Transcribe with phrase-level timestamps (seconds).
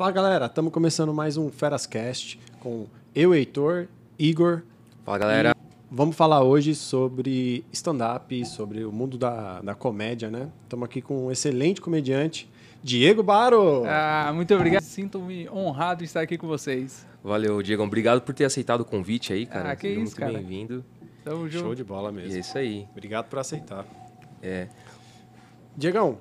[0.00, 3.86] Fala galera, estamos começando mais um Ferascast com eu, Heitor,
[4.18, 4.62] Igor.
[5.04, 5.54] Fala galera.
[5.90, 10.48] Vamos falar hoje sobre stand-up, sobre o mundo da, da comédia, né?
[10.62, 12.50] Estamos aqui com um excelente comediante,
[12.82, 13.84] Diego Baro.
[13.86, 14.82] Ah, muito obrigado.
[14.84, 17.06] Sinto-me honrado em estar aqui com vocês.
[17.22, 17.82] Valeu, Diego.
[17.82, 19.72] Obrigado por ter aceitado o convite aí, cara.
[19.72, 20.32] Ah, que Seja isso, muito cara.
[20.32, 20.82] bem-vindo.
[21.22, 21.62] Tamo junto.
[21.62, 22.36] Show de bola E mesmo.
[22.36, 22.86] é isso aí.
[22.92, 23.84] Obrigado por aceitar.
[24.42, 24.66] É.
[25.76, 26.16] Diegão,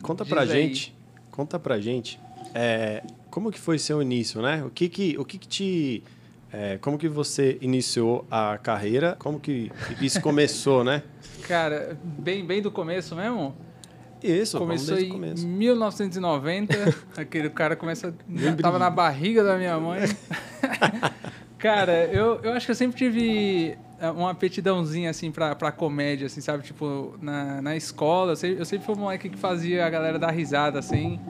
[0.00, 0.48] conta Diz pra aí.
[0.48, 0.96] gente,
[1.32, 2.20] conta pra gente,
[2.54, 4.62] é, como que foi seu início, né?
[4.64, 6.02] O que que, o que, que te,
[6.52, 9.16] é, como que você iniciou a carreira?
[9.18, 11.02] Como que isso começou, né?
[11.46, 13.54] Cara, bem, bem do começo mesmo.
[14.22, 15.46] Isso, Começou em começo.
[15.46, 16.74] 1990.
[17.16, 18.14] aquele cara começa.
[18.34, 20.00] Já tava na barriga da minha mãe.
[21.58, 26.26] cara, eu, eu acho que eu sempre tive é, uma aptidãozinha, assim, pra, pra comédia,
[26.26, 26.64] assim, sabe?
[26.64, 30.18] Tipo, na, na escola, eu sempre, eu sempre fui um moleque que fazia a galera
[30.18, 31.20] dar risada, assim.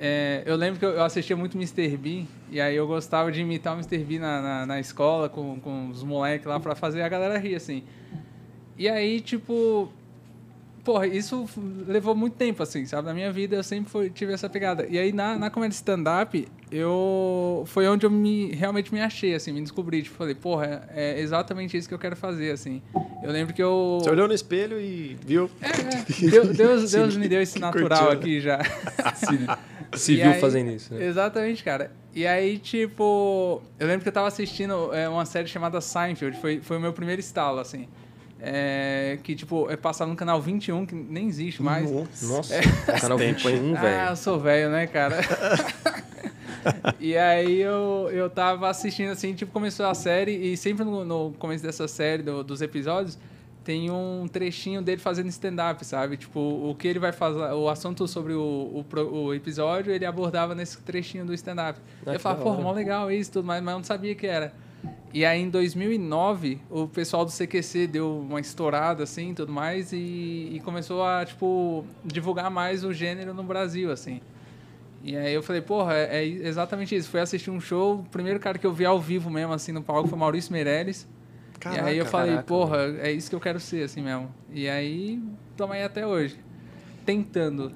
[0.00, 1.96] É, eu lembro que eu assistia muito Mr.
[1.96, 3.98] Bean, e aí eu gostava de imitar o Mr.
[4.04, 7.56] Bean na, na, na escola, com, com os moleques lá, pra fazer a galera rir,
[7.56, 7.82] assim.
[8.76, 9.90] E aí, tipo,
[10.84, 11.46] porra, isso
[11.86, 13.08] levou muito tempo, assim, sabe?
[13.08, 14.86] Na minha vida eu sempre fui- tive essa pegada.
[14.88, 17.64] E aí na, na comédia stand-up, eu.
[17.66, 20.02] Foi onde eu me, realmente me achei, assim, me descobri.
[20.02, 22.80] Tipo, falei, porra, é, é exatamente isso que eu quero fazer, assim.
[23.22, 23.98] Eu lembro que eu.
[24.00, 25.50] Você olhou no espelho e viu?
[25.60, 26.30] É, é.
[26.30, 28.12] Deus, Deus, Deus me deu esse natural né?
[28.12, 28.60] aqui já.
[29.16, 29.46] Se
[30.08, 31.04] E viu aí- fazendo isso, né?
[31.04, 31.90] Exatamente, cara.
[32.14, 36.60] E aí, tipo, eu lembro que eu tava assistindo é, uma série chamada Seinfeld, foi,
[36.60, 37.86] foi o meu primeiro estalo, assim.
[38.40, 41.90] É, que, tipo, é passado no canal 21, que nem existe mais.
[42.22, 43.40] Nossa, o canal tempo.
[43.40, 44.10] foi um, Ah, velho.
[44.10, 45.16] eu sou velho, né, cara?
[47.00, 51.32] e aí eu, eu tava assistindo assim, tipo, começou a série e sempre no, no
[51.38, 53.18] começo dessa série, do- dos episódios,
[53.68, 56.16] tem um trechinho dele fazendo stand-up, sabe?
[56.16, 60.54] Tipo, o que ele vai fazer, o assunto sobre o, o, o episódio, ele abordava
[60.54, 61.78] nesse trechinho do stand-up.
[62.06, 64.54] Ah, eu falava, pô, mó legal isso tudo mais, mas eu não sabia que era.
[65.12, 69.92] E aí, em 2009, o pessoal do CQC deu uma estourada, assim, e tudo mais,
[69.92, 69.96] e,
[70.54, 74.22] e começou a, tipo, divulgar mais o gênero no Brasil, assim.
[75.04, 77.10] E aí eu falei, porra, é, é exatamente isso.
[77.10, 79.82] Fui assistir um show, o primeiro cara que eu vi ao vivo mesmo, assim, no
[79.82, 81.06] palco, foi Maurício Meirelles.
[81.58, 84.32] Caraca, e aí eu falei, caraca, porra, é isso que eu quero ser, assim mesmo.
[84.50, 85.20] E aí,
[85.56, 86.38] tamo aí até hoje.
[87.08, 87.72] Tentando.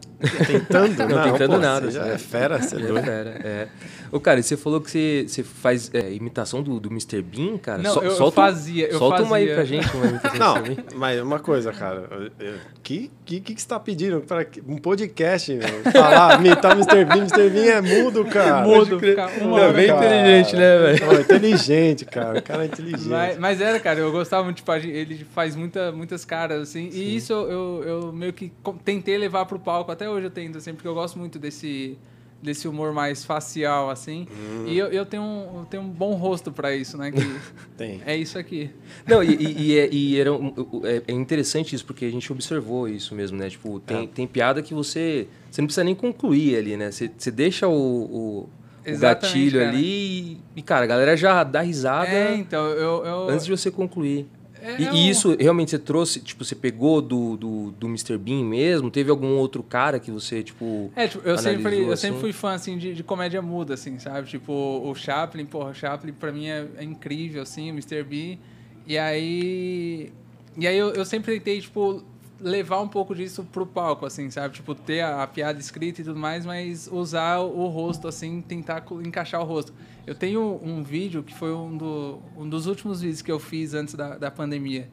[0.47, 1.09] Tentando?
[1.09, 3.03] Não, tentando pô, nada, Você já é fera, você é É, doido.
[3.03, 3.69] fera, é.
[4.11, 7.23] Ô, cara, e você falou que você, você faz é, imitação do, do Mr.
[7.23, 7.81] Bean, cara?
[7.81, 9.55] Não, Sol- eu- solta fazia, eu Solta uma aí fazia.
[9.55, 10.83] pra gente, uma imitação Não, do Mr.
[10.83, 10.99] Bean.
[10.99, 12.05] mas uma coisa, cara.
[12.11, 14.21] eu- eu- Que que, que, você tá pedindo?
[14.21, 15.93] Para um podcast, meu?
[15.93, 17.05] Falar, imitar o Mr.
[17.07, 17.17] Bean.
[17.23, 17.49] Mr.
[17.49, 18.67] Bean é mudo, cara.
[18.67, 19.11] Mudo, Pode crer.
[19.29, 20.05] fica uma É hora, bem cara.
[20.05, 21.21] inteligente, né, velho?
[21.23, 22.39] Inteligente, cara.
[22.39, 23.09] O cara é inteligente.
[23.09, 27.17] Mas, mas era, cara, eu gostava muito, tipo, ele faz muita, muitas caras, assim, e
[27.17, 28.53] isso eu, eu, eu meio que
[28.85, 31.97] tentei levar pro palco, até hoje eu tento, assim, porque eu gosto muito desse,
[32.43, 34.65] desse humor mais facial, assim, Hum.
[34.67, 37.19] e eu, eu, tenho um, eu tenho um bom rosto pra isso, né, que
[37.79, 38.03] Tem.
[38.05, 38.71] é isso aqui.
[39.07, 40.53] Não, e, e- e é, e era um-
[40.85, 43.49] é, é interessante isso, porque a gente observou isso mesmo, né?
[43.49, 44.07] Tipo, tem, É.
[44.07, 45.27] tem piada que você.
[45.51, 46.91] Você não precisa nem concluir ali, né?
[46.91, 48.49] Você, você deixa o, o, o
[48.85, 49.71] Exatamente, gatilho cara.
[49.71, 53.05] ali e, e, cara, a galera já dá risada É, então, eu...
[53.05, 54.27] eu antes de você concluir.
[54.63, 57.87] É, E, é e um- isso realmente você trouxe, tipo, você pegou do, do, do
[57.89, 58.17] Mr.
[58.17, 58.91] Bean mesmo?
[58.91, 60.91] Teve algum outro cara que você, tipo.
[60.97, 62.21] É, tipo, eu sempre, analisou, eu sempre assim?
[62.21, 64.29] fui fã, assim, de, de comédia muda, assim, sabe?
[64.29, 68.03] Tipo, o Chaplin, porra, o Chaplin pra mim é, é incrível, assim, o Mr.
[68.05, 68.39] B.
[68.87, 70.13] E aí...
[70.57, 72.03] E aí eu, eu sempre tentei, tipo,
[72.43, 74.55] levar um pouco disso pro palco, assim, sabe?
[74.55, 78.85] Tipo, ter a, a piada escrita e tudo mais, mas usar o, rosto, assim, tentar
[79.05, 79.73] encaixar o rosto.
[80.07, 83.75] Eu tenho um vídeo que foi um, do, um dos últimos vídeos que eu fiz
[83.75, 84.89] antes da, da pandemia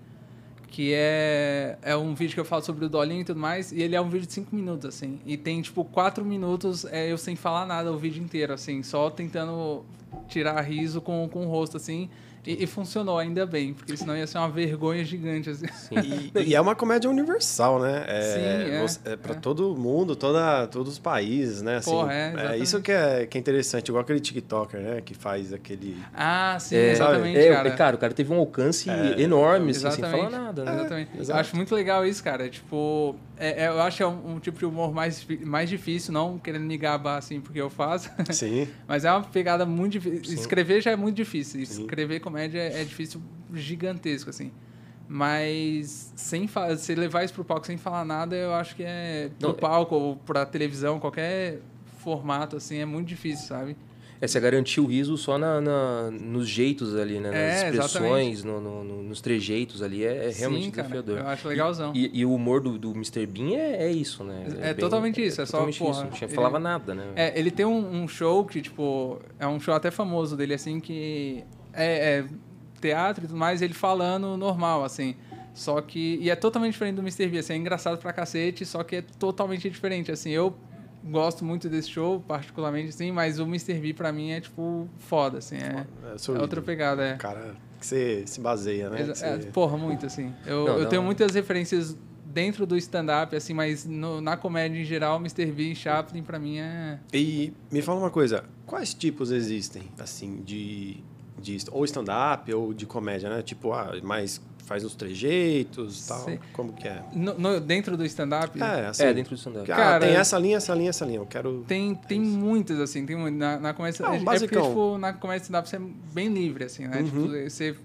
[0.69, 3.81] que é, é um vídeo que eu falo sobre o Dolinho e tudo mais, e
[3.81, 5.19] ele é um vídeo de 5 minutos, assim.
[5.25, 9.09] E tem, tipo, 4 minutos é, eu sem falar nada o vídeo inteiro, assim, só
[9.09, 9.83] tentando
[10.27, 12.09] tirar riso com, com o rosto, assim.
[12.49, 15.65] E, e funcionou, ainda bem, porque senão ia ser uma vergonha gigante, assim.
[16.35, 18.05] E, e é uma comédia universal, né?
[18.07, 18.21] É,
[18.87, 19.11] Sim, é.
[19.13, 19.37] é pra É.
[19.39, 21.77] todo mundo, toda, todos os países, né?
[21.77, 22.63] Assim, Porra, é, exatamente.
[22.63, 25.01] isso que é, que é interessante, igual aquele TikToker, né?
[25.01, 25.95] Que faz aquele.
[26.13, 27.69] Ah, sim, É, exatamente, é, cara.
[27.69, 30.73] é, cara, o cara teve um alcance É, enorme, assim, sem falar nada, né?
[30.73, 31.11] Exatamente.
[31.29, 32.49] Eu acho muito legal isso, cara.
[32.49, 36.11] Tipo, é- é- eu acho que é um, um tipo de humor mais, mais difícil,
[36.11, 38.09] não querendo me gabar assim porque eu faço.
[38.31, 38.67] Sim.
[38.87, 40.25] Mas é uma pegada muito difícil.
[40.25, 40.33] Sim.
[40.33, 41.63] Escrever já é muito difícil.
[41.63, 41.81] Sim.
[41.83, 43.21] Escrever comédia é difícil,
[43.53, 44.51] gigantesco, assim.
[45.07, 46.47] Mas sem
[46.77, 49.59] se levar isso pro palco sem falar nada, eu acho que é pro Não, é-
[49.59, 51.59] palco ou pra televisão, qualquer
[51.97, 53.75] formato, assim, é muito difícil, sabe?
[54.21, 57.29] É, você garantiu o riso só na, na- nos jeitos ali, né?
[57.31, 60.03] Nas É, expressões, no, no- no- nos trejeitos ali.
[60.05, 61.19] É, é realmente Sim, cara, desafiador.
[61.19, 61.91] eu acho legalzão.
[61.95, 63.25] E, e o humor do, do Mr.
[63.25, 64.43] Bean é, é isso, né?
[64.61, 66.03] É totalmente isso, é só, totalmente porra, isso.
[66.03, 67.13] Não tinha, ele- falava nada, né?
[67.15, 70.81] É, ele tem um, um show que, tipo, é um show até famoso dele, assim,
[70.81, 71.43] que
[71.79, 72.25] é, é
[72.81, 75.15] teatro e tudo mais, ele falando normal, assim.
[75.53, 76.17] Só que.
[76.21, 77.27] E é totalmente diferente do Mr.
[77.27, 80.29] B, assim, é engraçado pra cacete, só que é totalmente diferente, assim.
[80.29, 80.55] Eu
[81.03, 83.73] gosto muito desse show, particularmente, assim, mas o Mr.
[83.79, 85.57] B pra mim é, tipo, foda, assim.
[85.57, 87.15] É, É, é outra pegada, é.
[87.15, 89.01] Cara, que você se baseia, né?
[89.01, 89.05] É,
[89.37, 90.33] você- porra, muito, assim.
[90.45, 91.05] Eu, Não, eu não, tenho é.
[91.05, 95.45] muitas referências dentro do stand-up, assim, mas no- na comédia em geral, Mr.
[95.51, 96.99] B e Chaplin, pra mim, é.
[97.13, 100.97] E me fala uma coisa, quais tipos existem, assim, de,
[101.39, 103.41] de ou stand-up ou de comédia, né?
[103.41, 106.39] Tipo, ah, mais faz uns trejeitos tal, Sei.
[106.53, 107.01] como que é?
[107.11, 109.71] No- no- dentro do stand-up, É, assim, É, dentro do stand-up.
[109.71, 111.65] ah, Cara, tem essa linha, essa linha, essa linha, eu quero...
[111.67, 114.05] Tem, tem muitas, assim, tem na, na comédia...
[114.05, 114.67] Ah, um é, é porque, basicão.
[114.67, 115.81] tipo, na comédia stand-up você é
[116.13, 116.99] bem livre, assim, né?
[116.99, 117.03] Uhum.
[117.05, 117.75] Tipo, você...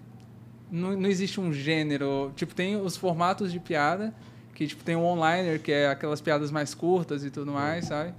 [0.71, 2.31] Não, não existe um gênero...
[2.37, 4.15] Tipo, tem os formatos de piada,
[4.55, 8.13] que, tipo, tem o onliner, que é aquelas piadas mais curtas e tudo mais, sabe?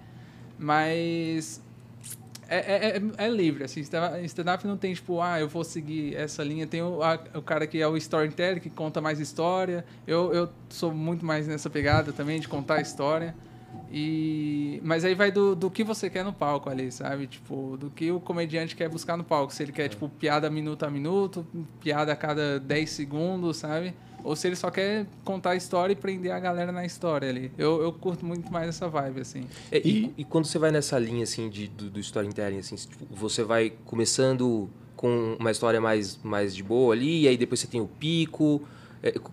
[0.57, 1.61] Mas...
[2.47, 6.15] É, é, é, é livre, assim, stand- stand-up não tem, tipo, ah, eu vou seguir
[6.15, 6.67] essa linha.
[6.67, 9.83] Tem o, a- o cara que é o storyteller, que conta mais história.
[10.05, 13.35] Eu, eu sou muito mais nessa pegada também, de contar história.
[13.91, 14.79] E...
[14.83, 17.27] Mas aí vai do, do que você quer no palco ali, sabe?
[17.27, 19.53] Tipo, do que o comediante quer buscar no palco.
[19.53, 21.45] Se ele quer, tipo, piada minuto a minuto,
[21.79, 23.93] piada a cada 10 segundos, sabe?
[24.23, 27.51] Ou se ele só quer contar a história e prender a galera na história ali.
[27.57, 29.45] Eu, eu curto muito mais essa vibe, assim.
[29.71, 33.05] É, e, e quando você vai nessa linha assim de, do, do storytelling, assim, tipo,
[33.11, 37.67] você vai começando com uma história mais, mais de boa ali, e aí depois você
[37.67, 38.63] tem o pico, é,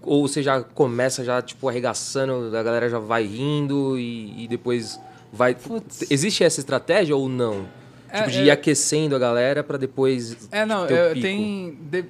[0.03, 5.01] ou você já começa já tipo arregaçando, a galera já vai rindo e, e depois
[5.33, 5.55] vai.
[5.55, 6.11] Putz.
[6.11, 7.67] Existe essa estratégia ou não?
[8.09, 10.49] É, tipo, de é- ir aquecendo a galera pra depois.
[10.51, 11.23] É, não, eu- pico.
[11.23, 12.05] tem, de-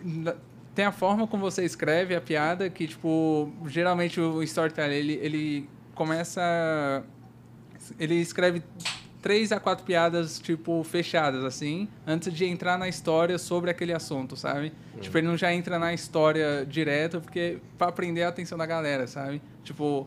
[0.74, 5.68] tem a forma como você escreve a piada, que, tipo, geralmente o storyteller, ele, ele
[5.94, 7.04] começa...
[8.00, 8.62] Ele escreve
[9.22, 14.36] três a quatro piadas, tipo, fechadas, assim, antes de entrar na história sobre aquele assunto,
[14.36, 14.72] sabe?
[15.00, 19.06] Tipo, ele não já entra na história direto, porque pra prender a atenção da galera,
[19.06, 19.40] sabe?
[19.62, 20.06] Tipo,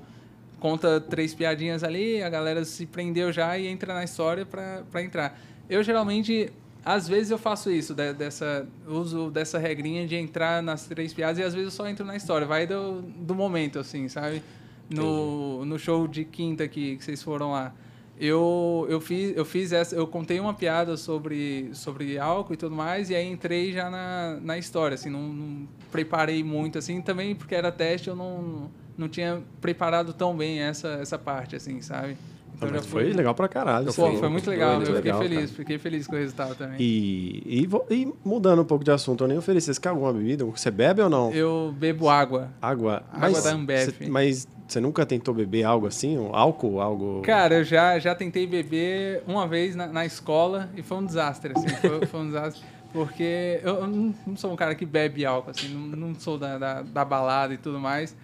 [0.59, 5.39] conta três piadinhas ali, a galera se prendeu já e entra na história pra entrar.
[5.69, 6.51] Eu geralmente,
[6.83, 11.37] às vezes eu faço isso, de- dessa, uso dessa regrinha de entrar nas três piadas
[11.39, 12.45] e às vezes eu só entro na história.
[12.45, 14.43] Vai do, do momento, assim, sabe?
[14.89, 17.73] No, no show de quinta que, que vocês foram lá.
[18.17, 22.73] Eu, eu, fiz, eu fiz essa, eu contei uma piada sobre, sobre álcool e tudo
[22.73, 27.35] mais, e aí entrei já na, na história, assim, não, não preparei muito, assim, também
[27.35, 32.15] porque era teste, eu não, não tinha preparado tão bem essa, essa parte, assim, sabe?
[32.59, 33.89] Já mas foi legal pra caralho.
[33.89, 34.17] Assim.
[34.17, 35.57] foi muito legal, Muito eu fiquei legal, feliz, cara.
[35.57, 36.77] fiquei feliz com o resultado também.
[36.79, 39.73] E, e, e mudando um pouco de assunto, eu nem ofereci.
[39.73, 40.45] Você quer alguma bebida?
[40.45, 41.31] Você bebe ou não?
[41.31, 42.49] Eu bebo água.
[42.61, 43.03] Água?
[43.11, 43.91] Água da Ambev.
[43.91, 46.17] Você, mas você nunca tentou beber algo assim?
[46.17, 46.81] Um álcool?
[46.81, 47.21] Algo...
[47.21, 51.53] Cara, eu já, já tentei beber uma vez na, na escola e foi um desastre,
[51.55, 52.63] assim, foi, foi um desastre.
[52.91, 56.37] Porque eu, eu não, não sou um cara que bebe álcool, assim, não, não sou
[56.37, 58.15] da, da, da balada e tudo mais.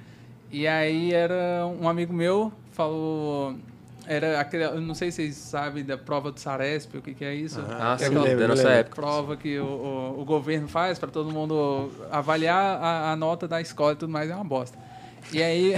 [0.52, 3.56] E aí era um amigo meu, falou...
[4.08, 7.24] Era aquele, eu não sei se vocês sabem da prova do Saresp, o que, que
[7.24, 7.62] é isso.
[7.70, 8.80] Ah, Que é sim, aquela da nossa lembro.
[8.80, 8.96] época.
[8.96, 13.62] prova que o, o, o governo faz para todo mundo avaliar a, a nota da
[13.62, 14.78] escola e tudo mais, é uma bosta.
[15.32, 15.76] E aí...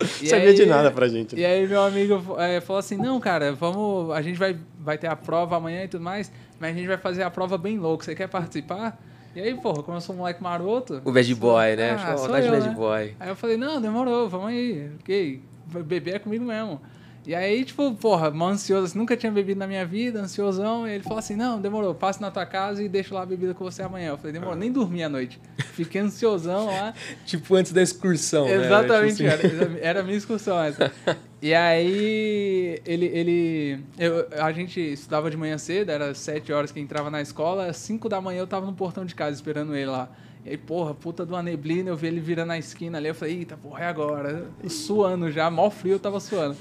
[0.00, 1.36] Não sabia de nada pra gente.
[1.36, 4.10] E aí meu amigo eh, falou assim, não, cara, vamos.
[4.12, 6.96] A gente vai, vai ter a prova amanhã e tudo mais, mas a gente vai
[6.98, 8.04] fazer a prova bem louco.
[8.04, 9.00] Você quer participar?
[9.36, 11.00] E aí, porra, como eu sou um moleque maroto.
[11.04, 11.90] O bad boy, né?
[11.90, 12.74] Ah, Acho que é vontade de eu, bad né?
[12.74, 13.14] boy.
[13.18, 14.90] Aí eu falei, não, demorou, vamos aí.
[15.00, 16.80] Ok, beber é comigo mesmo.
[17.26, 20.86] E aí, tipo, porra, mó ansioso, assim, nunca tinha bebido na minha vida, ansiosão.
[20.86, 23.54] E ele falou assim: não, demorou, passe na tua casa e deixo lá a bebida
[23.54, 24.10] com você amanhã.
[24.10, 25.40] Eu falei, demorou, nem dormi à noite.
[25.72, 26.92] Fiquei ansiosão lá.
[27.24, 28.66] Tipo antes da excursão, né?
[28.66, 29.56] Exatamente, Tipo assim.
[29.56, 30.92] era, era a minha excursão essa.
[31.40, 33.06] E aí, ele.
[33.06, 37.66] ele eu, a gente estudava de manhã cedo, era sete horas que entrava na escola,
[37.66, 40.10] às cinco da manhã eu tava no portão de casa esperando ele lá.
[40.44, 43.14] E aí, porra, puta de uma neblina, eu vi ele virando na esquina ali, eu
[43.14, 44.46] falei, eita, porra, é agora.
[44.68, 46.56] Suando já, mó frio, eu tava suando.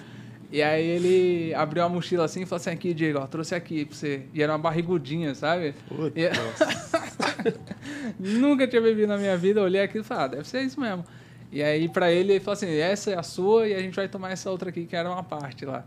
[0.52, 3.86] E aí ele abriu a mochila assim e falou assim, aqui, Diego, ó, trouxe aqui
[3.86, 4.22] pra você.
[4.34, 5.74] E era uma barrigudinha, sabe?
[5.90, 6.30] Puta, E-
[8.20, 10.80] Nunca tinha bebido na minha vida, eu olhei aquilo e falei, ah, deve ser isso
[10.80, 11.04] mesmo.
[11.52, 14.08] E aí pra ele, ele falou assim, essa é a sua e a gente vai
[14.08, 15.84] tomar essa outra aqui, que era uma parte lá.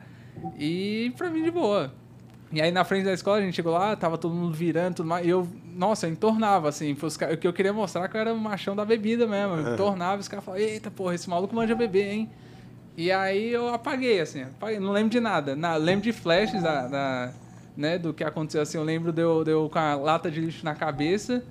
[0.59, 1.93] E pra mim de boa.
[2.53, 5.09] E aí na frente da escola a gente chegou lá, tava todo mundo virando, tudo
[5.09, 8.33] mais, e eu, nossa, eu entornava, assim, o que eu queria mostrar que eu era
[8.33, 9.57] o machão da bebida mesmo.
[9.57, 12.31] Eu entornava e os caras falavam, eita, porra, esse maluco manja beber, hein?
[12.97, 15.55] E aí eu apaguei, assim, apaguei, não lembro de nada.
[15.55, 17.33] Na, lembro de flashes da, da,
[17.77, 18.79] né, do que aconteceu assim.
[18.79, 21.45] Eu lembro de eu, de eu com a lata de lixo na cabeça.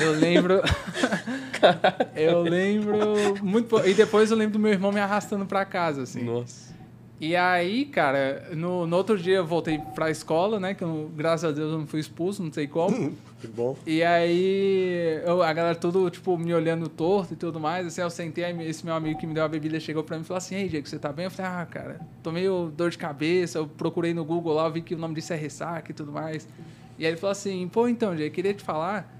[0.00, 0.62] Eu lembro.
[2.16, 2.98] eu lembro
[3.42, 3.78] muito.
[3.86, 6.24] E depois eu lembro do meu irmão me arrastando para casa, assim.
[6.24, 6.69] Nossa.
[7.20, 10.72] E aí, cara, no, no outro dia eu voltei pra escola, né?
[10.72, 13.12] Que eu, graças a Deus eu não fui expulso, não sei como.
[13.40, 13.74] Que bom.
[13.86, 17.86] E aí, eu, a galera tudo, tipo, me olhando torto e tudo mais.
[17.86, 20.22] Assim, eu sentei, aí esse meu amigo que me deu a bebida chegou pra mim
[20.22, 21.24] e falou assim: Ei, Diego, você tá bem?
[21.24, 23.56] Eu falei: Ah, cara, tô meio dor de cabeça.
[23.56, 26.12] Eu procurei no Google lá, eu vi que o nome disso é ressaca e tudo
[26.12, 26.46] mais.
[26.98, 29.10] E aí ele falou assim: Pô, então, Diego, queria te falar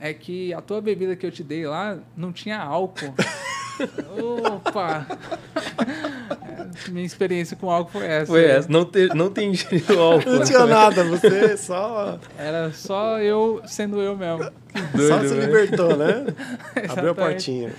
[0.00, 3.14] é que a tua bebida que eu te dei lá não tinha álcool.
[4.44, 5.06] Opa!
[6.88, 8.26] Minha experiência com álcool foi essa.
[8.26, 8.68] Foi essa.
[8.70, 9.52] Não, ter, não tem
[9.98, 10.30] álcool.
[10.30, 12.18] Não tinha nada, você só.
[12.38, 14.50] Era só eu sendo eu mesmo.
[14.94, 16.26] Doido, só se libertou, né?
[16.88, 17.72] Abriu a portinha.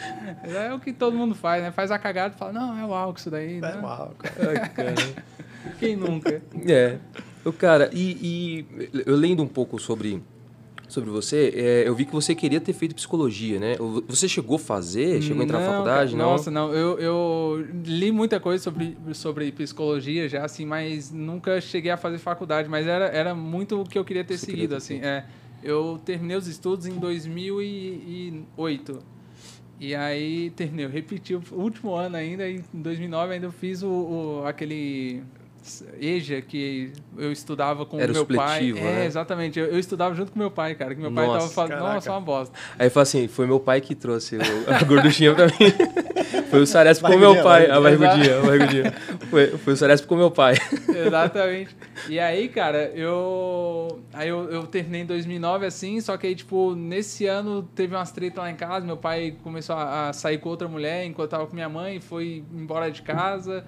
[0.44, 1.72] É o que todo mundo faz, né?
[1.72, 3.58] Faz a cagada e fala, não, é o álcool isso daí.
[3.58, 3.80] É né?
[3.82, 4.28] o álcool.
[4.40, 4.94] Ai, cara.
[5.80, 6.42] Quem nunca?
[6.68, 6.98] É.
[7.44, 10.22] O cara, e, e eu lendo um pouco sobre
[10.92, 13.78] sobre você, é, eu vi que você queria ter feito psicologia, né?
[14.08, 15.22] Você chegou a fazer?
[15.22, 16.16] Chegou a entrar não, na faculdade?
[16.16, 16.32] Não?
[16.32, 16.74] Nossa, não.
[16.74, 22.18] Eu, eu li muita coisa sobre, sobre psicologia já, assim, mas nunca cheguei a fazer
[22.18, 22.70] faculdade.
[22.70, 25.00] Mas era, era muito o que eu queria ter você seguido, queria ter assim.
[25.02, 25.26] É,
[25.64, 29.00] eu terminei os estudos em 2008.
[29.80, 33.90] E aí terminei, eu repeti o último ano ainda, em 2009 ainda eu fiz o,
[33.90, 35.24] o aquele
[36.00, 38.72] EJA, que eu estudava com Era meu pai.
[38.72, 39.04] Né?
[39.04, 39.60] É, exatamente.
[39.60, 40.96] Eu, eu, estudava junto com meu pai, cara.
[40.96, 41.94] Que meu pai nossa, tava falando, caraca.
[41.94, 42.58] nossa, uma bosta.
[42.80, 44.38] Aí fala assim, foi meu pai que trouxe
[44.68, 45.54] a gorduchinha pra mim.
[46.50, 47.70] foi o Saresp com meu pai.
[47.70, 48.94] A barrigudinha, a barrigudinha.
[49.30, 50.56] Foi, foi o Saresp com meu pai.
[50.90, 51.76] Exatamente.
[52.10, 54.02] E aí, cara, eu...
[54.14, 58.12] Aí eu, eu terminei em 2009, assim, só que aí, tipo, nesse ano teve umas
[58.12, 58.86] tretas lá em casa.
[58.86, 62.00] Meu pai começou a, a sair com outra mulher enquanto eu tava com minha mãe,
[62.00, 63.64] foi embora de casa.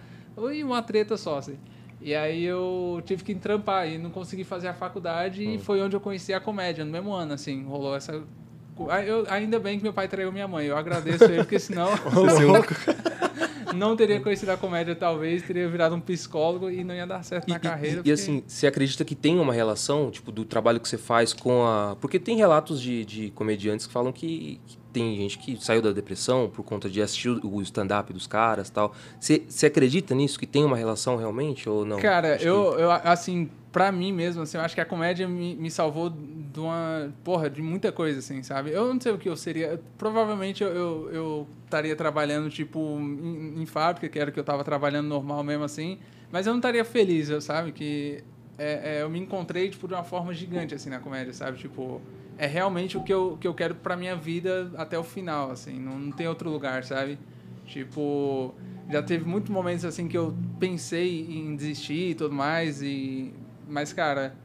[0.51, 1.57] E uma treta só, assim.
[2.03, 5.55] E aí eu tive que trampar e não consegui fazer a faculdade hum.
[5.55, 8.21] e foi onde eu conheci a comédia, no mesmo ano, assim, rolou essa...
[9.05, 11.89] Eu, ainda bem que meu pai traiu minha mãe, eu agradeço ele, porque senão...
[13.73, 17.47] não teria conhecido a comédia, talvez, teria virado um psicólogo e não ia dar certo
[17.47, 17.93] e, na carreira.
[17.93, 18.09] E, porque...
[18.09, 21.65] e, assim, você acredita que tem uma relação, tipo, do trabalho que você faz com
[21.65, 21.95] a...
[22.01, 25.91] Porque tem relatos de, de comediantes que falam que, que tem gente que saiu da
[25.91, 28.93] depressão por conta de assistir o stand-up dos caras tal.
[29.19, 30.39] Você acredita nisso?
[30.39, 31.99] Que tem uma relação realmente ou não?
[31.99, 32.81] Cara, eu, que...
[32.81, 36.59] eu, assim, pra mim mesmo, assim, eu acho que a comédia me, me salvou de
[36.59, 37.11] uma.
[37.23, 38.71] Porra, de muita coisa, assim, sabe?
[38.71, 39.81] Eu não sei o que eu seria.
[39.97, 44.43] Provavelmente eu, eu, eu estaria trabalhando, tipo, em, em, fábrica, que era o que eu
[44.43, 45.97] tava trabalhando normal mesmo, assim.
[46.31, 47.71] Mas eu não estaria feliz, sabe?
[47.71, 48.23] Que
[48.59, 51.57] é, é, eu me encontrei, tipo, de uma forma gigante, assim, na comédia, sabe?
[51.57, 51.99] Tipo
[52.37, 55.79] é realmente o que eu, que eu quero pra minha vida até o final, assim.
[55.79, 57.17] Não, não tem outro lugar, sabe?
[57.65, 58.53] Tipo,
[58.89, 63.33] já teve muitos momentos, assim, que eu pensei em desistir e tudo mais, e...
[63.67, 64.35] Mas, cara,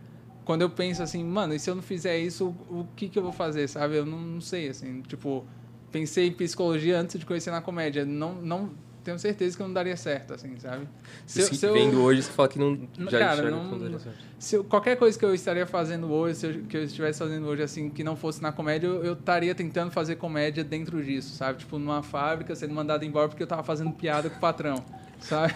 [0.45, 3.23] quando eu penso assim, mano, e se eu não fizer isso, o, que que eu
[3.23, 3.97] vou fazer, sabe?
[3.97, 5.45] Eu não, não sei, assim, tipo...
[5.91, 8.05] Pensei em psicologia antes de conhecer na comédia.
[8.05, 8.71] Não, não
[9.09, 10.87] tenho certeza que não daria certo, assim, sabe?
[11.27, 13.99] Se, se, se eu, vendo hoje, você fala que não já cara, não, não daria
[13.99, 14.19] certo.
[14.39, 17.47] Se eu, qualquer coisa que eu estaria fazendo hoje, se eu, que eu estivesse fazendo
[17.47, 21.35] hoje, assim, que não fosse na comédia, eu, eu estaria tentando fazer comédia dentro disso,
[21.35, 21.61] sabe?
[21.61, 24.85] Tipo, numa fábrica, sendo mandado embora porque eu estava fazendo piada com o patrão,
[25.21, 25.55] sabe?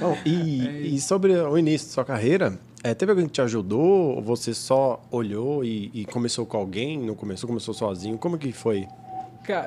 [0.00, 3.42] Bom, e, é e sobre o início da sua carreira, é, teve alguém que te
[3.42, 4.16] ajudou?
[4.16, 6.98] Ou você só olhou e, e começou com alguém?
[6.98, 8.18] Não começou, começou sozinho?
[8.18, 8.88] Como que foi?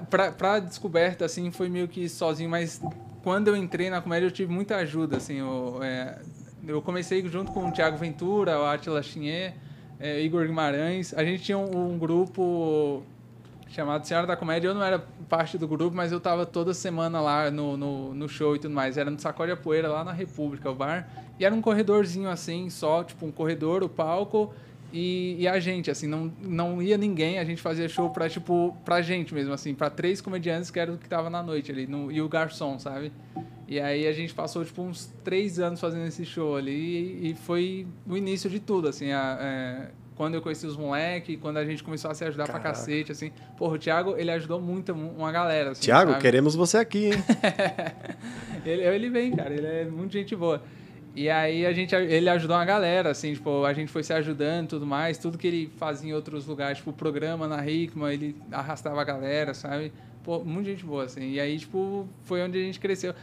[0.10, 2.80] Pra, pra descoberta, assim, foi meio que sozinho, mas
[3.24, 6.20] quando eu entrei na comédia, eu tive muita ajuda, assim, eu, é,
[6.68, 9.54] eu comecei junto com o Thiago Ventura, o Atila Chinê,
[10.00, 13.04] é, Igor Guimarães, a gente tinha um, um, grupo
[13.70, 15.00] chamado Senhora da Comédia, eu não era
[15.30, 18.74] parte do grupo, mas eu tava toda semana lá no, no, no show e tudo
[18.74, 21.08] mais, era no Sacode a Poeira, lá na República, o bar,
[21.40, 24.54] e era um corredorzinho assim, só, tipo um corredor, o palco,
[24.92, 28.76] e, e, a gente, assim, não, não ia ninguém, a gente fazia show pra, tipo,
[28.84, 31.88] pra gente mesmo, assim, pra três comediantes que era o que tava na noite ali,
[31.88, 33.12] no, e o garçom, sabe?
[33.68, 36.72] E aí a gente passou, tipo, uns três anos fazendo esse show ali
[37.22, 41.38] e, e foi o início de tudo, assim, a, é, quando eu conheci os moleques,
[41.42, 42.62] quando a gente começou a se ajudar Caraca.
[42.62, 43.32] pra cacete, assim.
[43.58, 46.22] Porra, o Thiago, ele ajudou muito uma galera, assim, Thiago, sabe?
[46.22, 47.14] queremos você aqui, hein?
[48.66, 50.62] ele, ele vem, cara, ele é muito gente boa.
[51.14, 54.66] E aí a gente, ele ajudou uma galera, assim, tipo, a gente foi se ajudando
[54.66, 55.18] e tudo mais.
[55.18, 59.04] Tudo que ele fazia em outros lugares, tipo, o programa na Hickman, ele arrastava a
[59.04, 59.92] galera, sabe?
[60.24, 61.32] Pô, muita gente boa, assim.
[61.32, 63.14] E aí, tipo, foi onde a gente cresceu.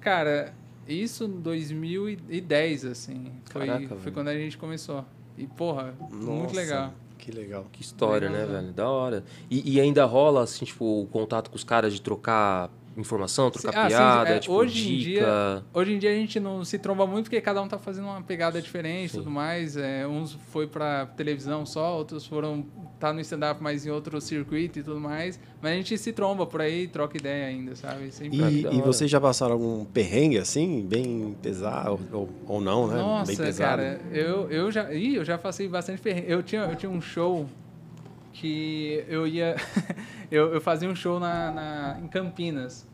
[0.00, 0.52] Cara,
[0.88, 3.32] isso em 2010, assim.
[3.44, 5.04] Foi, Caraca, foi quando a gente começou.
[5.38, 6.94] E, porra, Nossa, muito legal.
[7.18, 7.66] Que legal.
[7.70, 8.72] Que história, legal, né, velho?
[8.72, 9.24] Da hora.
[9.50, 13.70] E, e ainda rola, assim, tipo, o contato com os caras de trocar informação, trocar
[13.78, 15.20] Ah, sim, piada, é, tipo, hoje em dica.
[15.20, 18.06] dia- Hoje em dia a gente não se tromba muito porque cada um tá fazendo
[18.06, 19.18] uma pegada diferente e Sim.
[19.18, 19.76] tudo mais.
[19.76, 22.64] É, uns foi pra televisão só, outros foram
[22.98, 25.38] tá no stand-up, mas em outro circuito e tudo mais.
[25.60, 28.10] Mas a gente se tromba por aí, troca ideia ainda, sabe?
[28.10, 28.38] Sempre.
[28.38, 32.96] E, e vocês já passaram algum perrengue assim, bem pesado, ou, ou não, né?
[32.96, 33.82] Nossa, bem pesado.
[33.82, 34.90] cara, eu, eu já.
[34.94, 36.30] Ih, eu já passei bastante perrengue.
[36.30, 37.46] Eu tinha, eu tinha um show
[38.32, 39.56] que eu ia.
[40.30, 42.86] eu, eu fazia um show na, na- em Campinas.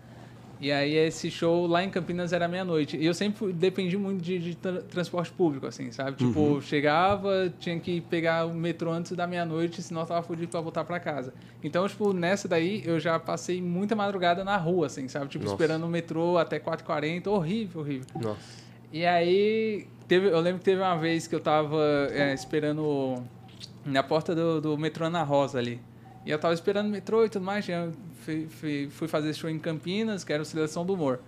[0.60, 2.96] E aí esse show lá em Campinas era meia-noite.
[2.96, 6.16] E eu sempre dependi muito de, de tra- transporte público, assim, sabe?
[6.16, 10.60] Tipo, chegava, tinha que pegar o metrô antes da meia-noite, senão eu tava fudido pra
[10.60, 11.34] voltar pra casa.
[11.64, 15.26] Então, tipo, nessa daí eu já passei muita madrugada na rua, assim, sabe?
[15.26, 15.56] Tipo, Nossa.
[15.56, 17.26] esperando o metrô até 4h40.
[17.26, 18.06] Horrível, horrível.
[18.20, 18.62] Nossa.
[18.92, 23.16] E aí, teve, eu lembro que teve uma vez que eu tava é, esperando
[23.84, 25.80] na porta do, do metrô Ana Rosa ali.
[26.24, 27.66] E eu tava esperando o metrô e tudo mais.
[28.20, 31.20] fui, fui, fui fazer show em Campinas, que era o Seleção do Humor.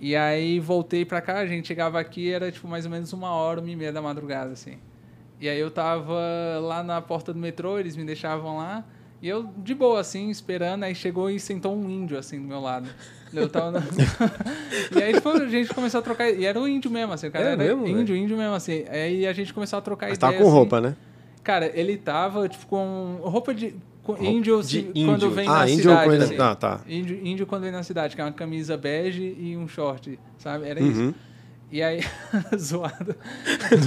[0.00, 3.30] E aí voltei pra cá, a gente chegava aqui, era tipo mais ou menos uma
[3.30, 4.78] hora, uma e meia da madrugada, assim.
[5.40, 6.14] E aí eu tava
[6.62, 8.84] lá na porta do metrô, eles me deixavam lá.
[9.22, 12.60] E eu, de boa, assim, esperando, aí chegou e sentou um índio, assim, do meu
[12.60, 12.88] lado.
[13.32, 13.72] Eu tava...
[13.72, 13.80] na-
[14.98, 16.30] e aí, tipo, a gente começou a trocar...
[16.30, 18.84] E era o índio mesmo, assim, o cara É era mesmo, índio, índio mesmo, assim.
[18.88, 20.56] Aí a gente começou a trocar Mas ideia, tava com assim.
[20.58, 20.96] roupa, né?
[21.44, 23.74] Cara, ele tava, tipo, com roupa de...
[24.20, 25.06] índio, de índio.
[25.06, 26.24] quando vem ah, na índio cidade, coisa...
[26.24, 26.36] assim.
[26.38, 26.80] Ah, tá.
[26.88, 30.68] Índio, índio quando vem na cidade, que é uma camisa bege e um short, sabe?
[30.68, 31.00] Era isso.
[31.00, 31.14] Uhum.
[31.72, 32.00] E aí,
[32.58, 33.14] zoado.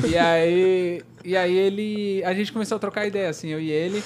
[0.08, 4.02] E aí, e aí ele, a gente começou a trocar ideia, assim, eu e ele.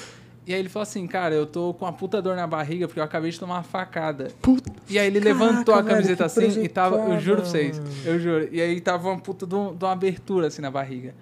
[0.48, 2.98] E aí ele falou assim, cara, eu tô com uma puta dor na barriga porque
[2.98, 4.28] eu acabei de tomar uma facada.
[4.40, 4.72] Puta.
[4.88, 7.80] E aí ele levantou a velho, camiseta que assim e tava, eu juro pra vocês,
[8.04, 8.48] eu juro.
[8.50, 11.14] E aí tava uma puta de uma abertura assim na barriga.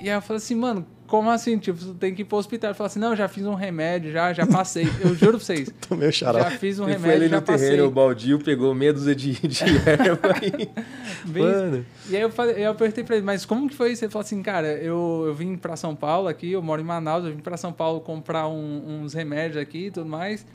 [0.00, 1.58] E aí eu falei assim, mano, como assim?
[1.58, 2.70] Tipo, você tem que ir pro hospital.
[2.70, 4.88] Ele falou assim, não, já fiz um remédio, já, já passei.
[5.00, 5.68] Eu juro pra vocês.
[5.88, 6.56] Tomei o Já xarope.
[6.58, 7.80] fiz um Ele foi remédio, ali já no terreno, passei.
[7.80, 11.38] o baldio, pegou meia dúzia de, de erva e...
[11.38, 11.84] Mano.
[12.08, 14.04] E aí eu, falei, eu perguntei pra ele, mas como que foi isso?
[14.04, 17.24] Ele falou assim, cara, eu, eu vim pra São Paulo aqui, eu moro em Manaus,
[17.24, 20.46] eu vim pra São Paulo comprar um- uns remédios aqui e tudo mais.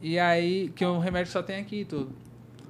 [0.00, 2.12] E aí, que um remédio só tem aqui e tudo.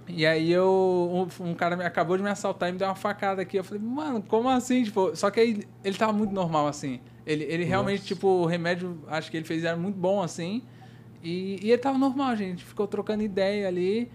[0.09, 2.95] E aí eu, um, um cara me, acabou de me assaltar e me deu uma
[2.95, 3.57] facada aqui.
[3.57, 4.85] Eu falei, mano, como assim?
[4.85, 7.01] Tipo, só que aí ele tava muito normal, assim.
[7.27, 10.63] Ele, ele realmente, tipo, o remédio, acho que ele fez era muito bom, assim.
[11.23, 12.65] E, e ele tava normal, gente.
[12.65, 14.09] Ficou trocando ideia ali.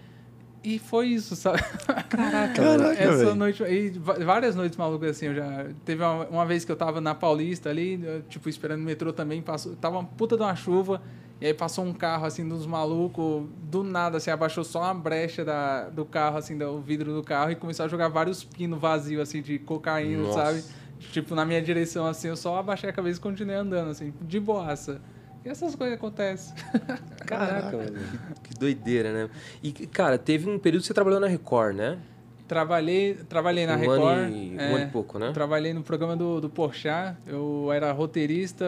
[0.64, 1.60] E foi isso, sabe?
[2.08, 3.34] Caraca, Caraca, Essa velho.
[3.34, 3.62] noite.
[3.64, 5.66] E várias noites malucas assim, eu já.
[5.84, 9.12] Teve uma, uma vez que eu tava na Paulista ali, eu, tipo, esperando o metrô
[9.12, 11.02] também, passou, tava uma puta de uma chuva,
[11.40, 15.44] e aí passou um carro assim dos malucos, do nada, assim, abaixou só uma brecha
[15.44, 19.20] da, do carro, assim, do vidro do carro, e começou a jogar vários pinos vazios,
[19.20, 20.44] assim, de cocaína, Nossa.
[20.44, 20.64] sabe?
[21.10, 24.38] Tipo, na minha direção, assim, eu só abaixei a cabeça e continuei andando, assim, de
[24.40, 25.00] boaça.
[25.44, 26.54] E essas coisas acontecem.
[27.26, 27.94] Caraca, velho.
[28.42, 29.30] Que, que doideira, né?
[29.62, 31.98] E, cara, teve um período que você trabalhou na Record, né?
[32.46, 34.18] Trabalhei, trabalhei na um Record.
[34.18, 35.30] Ano e, é, um ano e pouco, né?
[35.32, 37.16] Trabalhei no programa do, do Porchat.
[37.26, 38.64] Eu era roteirista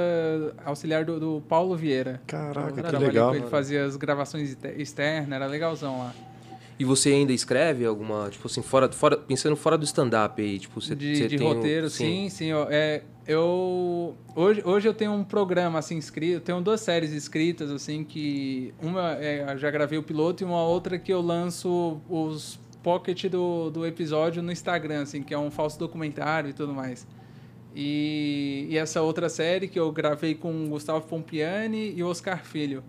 [0.65, 2.21] auxiliar do, do Paulo Vieira.
[2.27, 3.31] Caraca, que Trabalhei legal.
[3.31, 6.15] com ele, fazia as gravações exter- externas, era legalzão lá.
[6.79, 10.81] E você ainda escreve alguma, tipo assim, fora, fora pensando fora do stand-up aí, tipo,
[10.81, 12.53] você, de você de tem um- roteiro, sim, sim.
[12.53, 17.13] ó, é, eu hoje, hoje eu tenho um programa assim escrito, eu tenho duas séries
[17.13, 21.21] escritas assim que uma é, eu já gravei o piloto e uma outra que eu
[21.21, 26.53] lanço os pocket do, do episódio no Instagram, assim, que é um falso documentário e
[26.53, 27.07] tudo mais.
[27.75, 32.45] E, e essa outra série que eu gravei com o Gustavo Pompiani e o Oscar
[32.45, 32.85] Filho.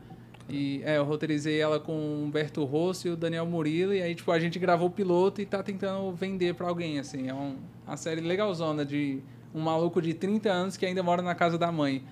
[0.48, 3.94] E é, eu roteirizei ela com o Humberto Rosso e o Daniel Murilo.
[3.94, 7.28] E aí, tipo, a gente gravou o piloto e tá tentando vender pra alguém, assim.
[7.28, 7.56] É um,
[7.86, 9.20] uma série legalzona de
[9.54, 12.04] um maluco de 30 anos que ainda mora na casa da mãe.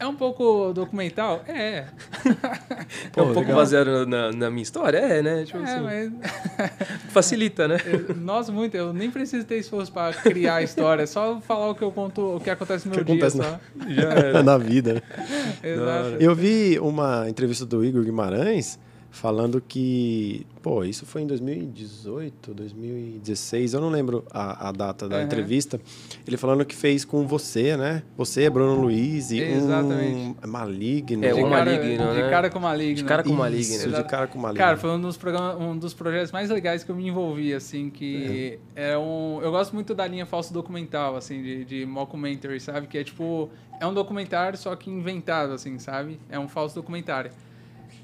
[0.00, 1.44] É um pouco documental?
[1.46, 1.84] É.
[2.24, 3.56] é um Pô, pouco legal.
[3.56, 5.44] baseado na, na minha história, é, né?
[5.44, 6.12] Tipo é, assim, mas...
[7.12, 7.76] facilita, né?
[7.84, 8.74] eu- Nossa, muito.
[8.74, 11.02] Eu nem preciso ter esforço pra criar a história.
[11.02, 13.26] É só falar o que eu conto, o que acontece no meu que dia.
[13.26, 13.60] acontece Só.
[13.90, 14.42] Já era.
[14.42, 14.94] Na vida.
[14.94, 15.02] né?
[15.62, 16.16] Exato.
[16.18, 18.78] Eu vi uma entrevista do Igor Guimarães
[19.10, 25.16] falando que, pô, isso foi em 2018, 2016, eu não lembro a, a data da
[25.16, 25.24] Aham.
[25.24, 25.80] entrevista.
[26.26, 28.02] Ele falando que fez com você, né?
[28.16, 30.36] Você, Bruno Luiz e Exatamente.
[30.42, 31.24] um maligno.
[31.24, 32.30] É, de, um cara, maligno, de né?
[32.30, 32.94] cara com maligno.
[32.94, 34.64] De cara com maligno, Isso, de cara com maligno.
[34.64, 37.90] Cara, foi um dos, programas, um dos projetos mais legais que eu me envolvi, assim,
[37.90, 39.40] que é, um...
[39.42, 42.86] Eu gosto muito da linha falso documental, assim, de, de mockumentary, sabe?
[42.86, 46.20] Que é, tipo, é um documentário, só que inventado, assim, sabe?
[46.30, 47.32] É um falso documentário.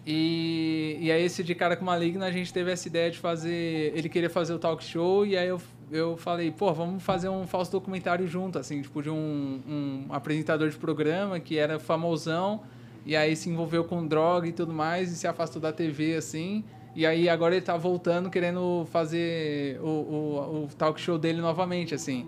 [0.07, 3.93] E, e aí esse de cara com maligno, a gente teve essa ideia de fazer...
[3.95, 7.45] Ele queria fazer o talk show, e aí eu, eu falei, pô, vamos fazer um
[7.47, 12.63] falso documentário junto, assim, tipo, de um, um apresentador de programa que era famosão,
[13.05, 16.63] e aí se envolveu com droga e tudo mais, e se afastou da TV, assim.
[16.95, 21.95] E aí agora ele tá voltando querendo fazer o, o, o talk show dele novamente,
[21.95, 22.25] assim.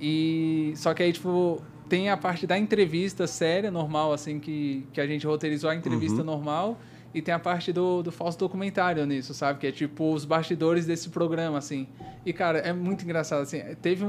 [0.00, 5.00] E só que aí, tipo, tem a parte da entrevista séria, normal, assim, que, que
[5.00, 6.24] a gente roteirizou a entrevista Uhum.
[6.24, 6.78] normal.
[7.16, 9.58] E tem a parte do, do falso documentário nisso, sabe?
[9.58, 11.88] Que é tipo os bastidores desse programa, assim.
[12.26, 13.58] E, cara, é muito engraçado, assim.
[13.80, 14.08] Teve um,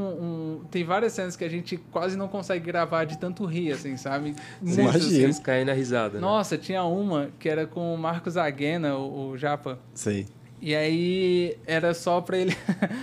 [0.60, 3.96] um- Tem várias cenas que a gente quase não consegue gravar de tanto rir, assim,
[3.96, 4.36] sabe?
[4.62, 5.06] Muitas, Imagina.
[5.06, 5.24] assim.
[5.24, 6.15] Eles caem na risada.
[6.15, 6.20] né?
[6.20, 9.80] Nossa, tinha uma que era com o Marcos Aguena, o, o Japa.
[9.93, 10.26] Sei.
[10.62, 12.58] E aí era só pra ele.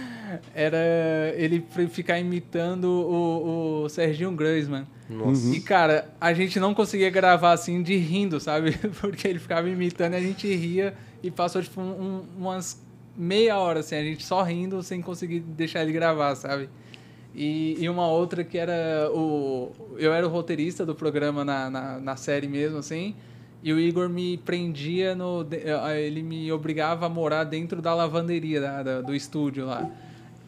[0.54, 0.76] era
[1.36, 4.86] ele pra ficar imitando o, o Serginho Groisman.
[5.08, 5.54] Nossa.
[5.54, 8.72] E, cara, a gente não conseguia gravar assim de rindo, sabe?
[9.00, 12.82] Porque ele ficava imitando e a gente ria e passou, tipo, um- umas
[13.16, 16.68] meia hora, assim, a gente só rindo sem conseguir deixar ele gravar, sabe?
[17.34, 19.72] E, e uma outra que era o.
[19.98, 23.14] Eu era o roteirista do programa na, na, na série mesmo, assim.
[23.62, 25.44] E o Igor me prendia no.
[25.50, 29.90] eh, Ele me obrigava a morar dentro da lavanderia da, da- do estúdio lá.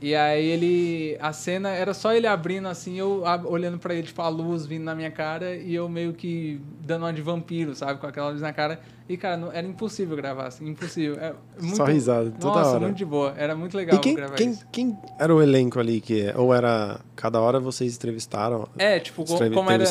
[0.01, 1.17] E aí ele.
[1.21, 4.85] A cena era só ele abrindo assim, eu olhando pra ele, tipo, a luz vindo
[4.85, 7.99] na minha cara e eu meio que dando uma de vampiro, sabe?
[7.99, 8.79] Com aquela luz na cara.
[9.09, 11.15] E, cara, não, era impossível gravar assim, impossvel.
[11.15, 12.81] É muito, Só risada, toda Nossa, hora.
[12.81, 13.33] muito de boa.
[13.39, 14.67] Era muito legal E quem, gravar quem, isso.
[14.71, 18.69] quem era o elenco ali que ou era cada hora vocês entrevistaram?
[18.77, 19.85] É, tipo, co- Entrev- como era.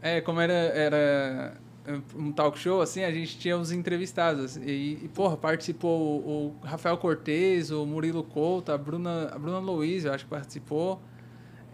[0.00, 1.52] É, como era, era
[2.16, 4.56] um talk show, assim, a gente tinha os entrevistados.
[4.56, 9.58] E, e, porra, participou o, o Rafael Cortez, o Murilo Couto, a Bruna, a Bruna
[9.58, 11.00] Luiz, eu acho que participou.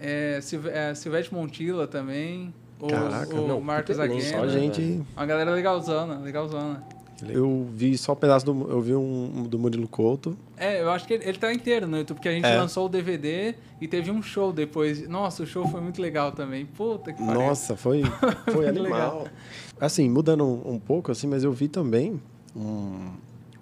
[0.00, 2.52] É, Silve, é, Silvete Montilla também.
[2.80, 4.20] O, Caraca, o não, Marcos Aguena.
[4.20, 5.02] Só gente.
[5.16, 6.84] Uma galera legalzona, legalzona.
[7.28, 8.70] Eu vi só um pedaço do.
[8.70, 10.36] Eu vi um do Murilo Couto.
[10.56, 12.56] É, eu acho que ele, ele tá inteiro no YouTube, porque a gente É.
[12.58, 15.06] lançou o DVD e teve um show depois.
[15.08, 16.66] Nossa, o show foi muito legal também.
[16.66, 17.40] Puta que pariu.
[17.40, 18.02] Nossa, foi,
[18.52, 19.26] foi animal.
[19.80, 22.20] Assim, mudando um, um pouco, assim, mas eu vi também
[22.56, 23.10] um-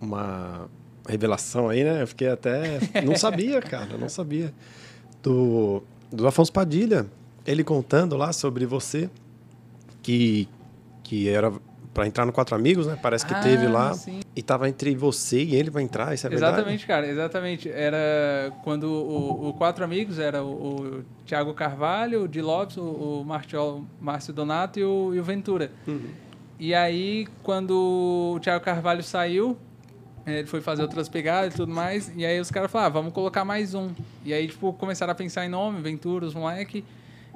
[0.01, 0.68] uma
[1.09, 2.03] revelação aí, né?
[2.03, 2.79] Eu fiquei até.
[3.05, 4.55] Não sabia, cara, não sabia.
[5.23, 7.07] Do, do Afonso Padilha.
[7.46, 9.09] Ele contando lá sobre você,
[10.03, 10.46] que,
[11.03, 11.53] que era
[11.92, 12.96] para entrar no Quatro Amigos, né?
[13.00, 13.92] Parece que Ah, teve lá.
[13.94, 14.20] sim.
[14.37, 16.55] E tava entre você e ele para entrar, isso é verdade?
[16.57, 17.68] Exatamente, cara, exatamente.
[17.68, 20.48] Era quando o, o Quatro Amigos era o,
[20.98, 25.24] o Thiago Carvalho, o Di Lopes, o, o Martiol, Márcio Donato e o, e o
[25.24, 25.72] Ventura.
[26.59, 29.57] E aí, quando o Thiago Carvalho saiu,
[30.26, 32.92] eh, ele foi fazer outras pegadas e tudo mais, e aí os caras falaram, ah,
[33.00, 33.90] vamos colocar mais um.
[34.24, 36.85] E aí, tipo, começaram a pensar em nome, Ventura, os moleque.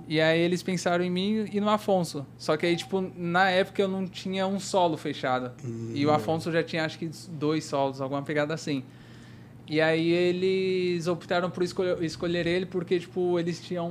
[0.07, 2.27] E aí eles pensaram em mim e no Afonso.
[2.37, 5.53] Só que aí, tipo, na época eu não tinha um solo fechado.
[5.95, 8.83] E o Afonso já tinha, acho que, dois solos, alguma pegada assim.
[9.67, 13.91] E aí eles optaram por escolher, escolher ele porque, tipo, eles tinham...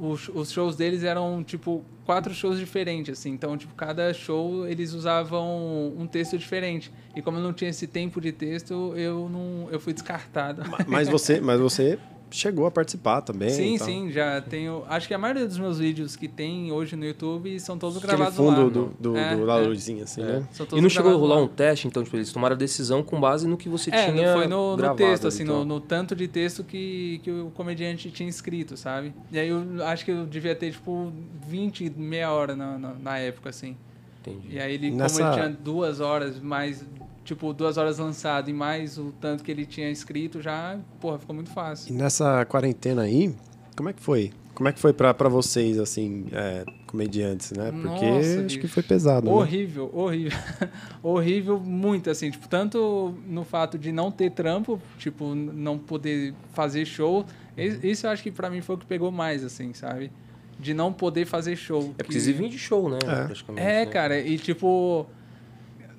[0.00, 3.30] Os, os shows deles eram, tipo, quatro shows diferentes, assim.
[3.30, 6.90] Então, tipo, cada show eles usavam um texto diferente.
[7.14, 10.62] E como eu não tinha esse tempo de texto, eu não eu fui descartado.
[10.88, 11.96] Mas você, mas você
[12.30, 13.50] chegou a participar também.
[13.50, 13.86] Sim, e tal.
[13.86, 14.84] sim, já tenho.
[14.88, 18.12] Acho que a maioria dos meus vídeos que tem hoje no YouTube são todos Aquele
[18.16, 18.68] gravados fundo lá.
[18.68, 19.66] do, do, É, do- da é.
[19.66, 20.24] luzinha, assim, É.
[20.24, 20.48] né?
[20.52, 21.42] São E não chegou a rolar lá.
[21.42, 24.32] um teste, então, tipo, eles tomaram a decisão com base no que você É, tinha
[24.34, 25.58] foi no, no gravado texto, ali, assim, então.
[25.60, 29.12] no, no tanto de texto que, que o comediante tinha escrito, sabe?
[29.32, 31.12] E aí eu acho que eu devia ter, tipo,
[31.46, 33.76] 20, meia hora na, na, na época, assim.
[34.20, 34.48] Entendi.
[34.56, 36.84] E aí ele, Nessa- como ele tinha duas horas, mais,
[37.28, 41.34] tipo, duas horas lançado e mais o tanto que ele tinha escrito, já, porra, ficou
[41.34, 41.94] muito E fácil.
[41.94, 43.34] nessa quarentena aí,
[43.76, 44.30] como é que foi?
[44.54, 47.70] Como é que foi pra, pra vocês, assim, é, comediantes, né?
[47.70, 48.58] Porque Nossa, acho bicho.
[48.60, 49.32] que foi pesado, né?
[49.32, 50.38] Horrível, horrível.
[51.02, 56.84] horrível muito, assim, tipo, tanto no fato de não ter trampo, tipo, não poder fazer
[56.86, 57.24] show.
[57.56, 60.10] E- Isso eu acho que pra mim foi o que pegou mais, assim, sabe?
[60.58, 61.94] De não poder fazer show.
[61.96, 62.98] É que- preciso vir de show, né?
[63.06, 63.60] É.
[63.60, 63.86] É, né?
[63.86, 65.06] cara, e tipo.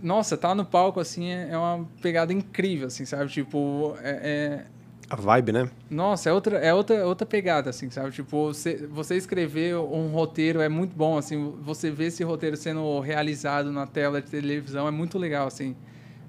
[0.01, 3.29] Nossa, tá no palco, assim, é é uma pegada incrível, assim, sabe?
[3.29, 4.65] Tipo, é- é,
[5.09, 5.69] A vibe, né?
[5.89, 8.11] nossa, é outra, é outra, outra pegada, assim, sabe?
[8.11, 12.99] Tipo, você, você escrever um roteiro é muito bom, assim, você ver esse roteiro sendo
[12.99, 15.75] realizado na tela de televisão é muito legal, assim.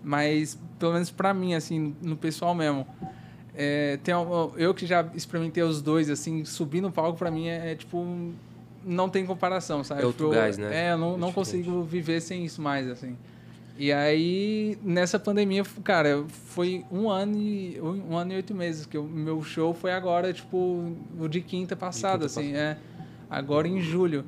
[0.03, 2.87] Mas, pelo menos pra mim, assim, no pessoal mesmo,
[3.55, 4.15] é, tem,
[4.57, 8.05] eu que já experimentei os dois, assim, subir no palco pra mim é, é, tipo,
[8.83, 10.03] não tem comparação, sabe?
[10.03, 10.89] É outro Tipo, gás, né?
[10.89, 13.17] É, eu não, É não consigo viver sem isso mais, assim.
[13.81, 18.99] E aí, nessa pandemia, cara, foi um ano e, um ano e oito meses, que
[18.99, 22.77] o meu show foi agora, tipo, o de quinta passada, quinta assim, é.
[23.31, 24.27] Agora em julho.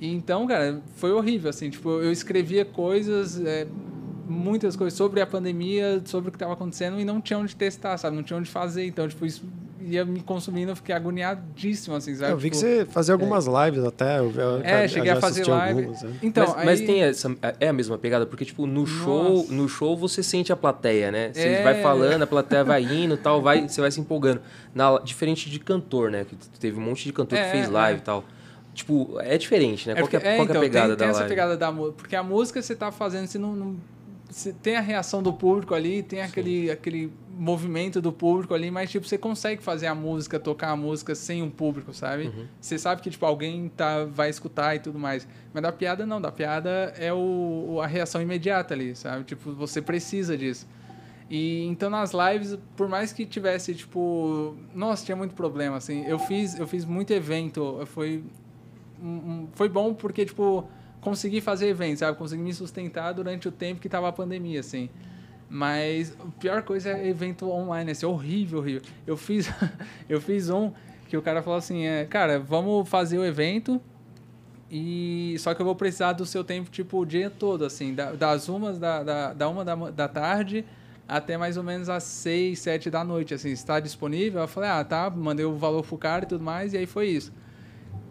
[0.00, 3.68] E então, cara, foi horrível, assim, tipo, eu escrevia coisas, é,
[4.28, 7.96] muitas coisas sobre a pandemia, sobre o que estava acontecendo e não tinha onde testar,
[7.98, 8.16] sabe?
[8.16, 8.84] Não tinha onde fazer.
[8.84, 9.44] Então, tipo, isso
[9.90, 12.32] ia me consumindo, eu fiquei agoniadíssimo, assim, sabe?
[12.32, 14.18] Eu vi que Tipo, você fazia algumas lives até.
[14.18, 15.80] Eu, eu, É, eu cheguei a fazer live.
[15.80, 16.12] algumas, né?
[16.22, 17.36] Então, mas, mas aí- tem essa.
[17.60, 18.26] É a mesma pegada?
[18.26, 21.30] Porque, tipo, no show, no show você sente a plateia, né?
[21.32, 21.62] Você É.
[21.62, 24.40] vai falando, a plateia vai indo tal, vai, você vai se empolgando.
[24.74, 26.24] Na, diferente de cantor, né?
[26.24, 27.70] Que teve um monte de cantor É, que fez é.
[27.70, 28.24] live e tal.
[28.74, 29.94] Tipo, é diferente, né?
[29.96, 31.28] Qual, que é, qual que é a então, pegada tem, tem da essa live?
[31.34, 31.96] pegada da música.
[31.96, 33.52] Porque a música você tá fazendo, você não.
[33.56, 33.76] não-
[34.62, 39.06] tem a reação do público ali, tem aquele, aquele movimento do público ali, mas tipo,
[39.06, 42.24] você consegue fazer a música, tocar a música sem um público, sabe?
[42.28, 42.46] Uhum.
[42.60, 45.26] Você sabe que tipo, alguém tá, vai escutar e tudo mais.
[45.54, 49.24] Mas da piada não, da piada é o, a reação imediata ali, sabe?
[49.24, 50.66] Tipo, você precisa disso.
[51.30, 56.04] E então nas lives, por mais que tivesse, tipo, nossa, tinha muito problema, assim.
[56.06, 58.24] Eu fiz, eu fiz muito evento, foi
[59.02, 60.68] um- um- foi bom porque, tipo,
[61.08, 62.16] consegui fazer eventos, sabe?
[62.16, 64.88] Consegui me sustentar durante o tempo que tava a pandemia, assim.
[65.50, 68.82] Mas a pior coisa é evento online, assim, horrível, horrível.
[69.06, 69.50] Eu fiz,
[70.08, 70.72] eu fiz um
[71.08, 73.80] que o cara falou assim, é, cara, vamos fazer o evento
[74.70, 78.12] e só que eu vou precisar do seu tempo, tipo, o dia todo, assim, da-
[78.12, 80.64] das umas da, da, da uma da, da tarde
[81.08, 84.42] até mais ou menos às seis, sete da noite, assim, está disponível?
[84.42, 87.06] Eu falei, ah, tá, mandei o valor pro cara e tudo mais, e aí foi
[87.08, 87.32] isso.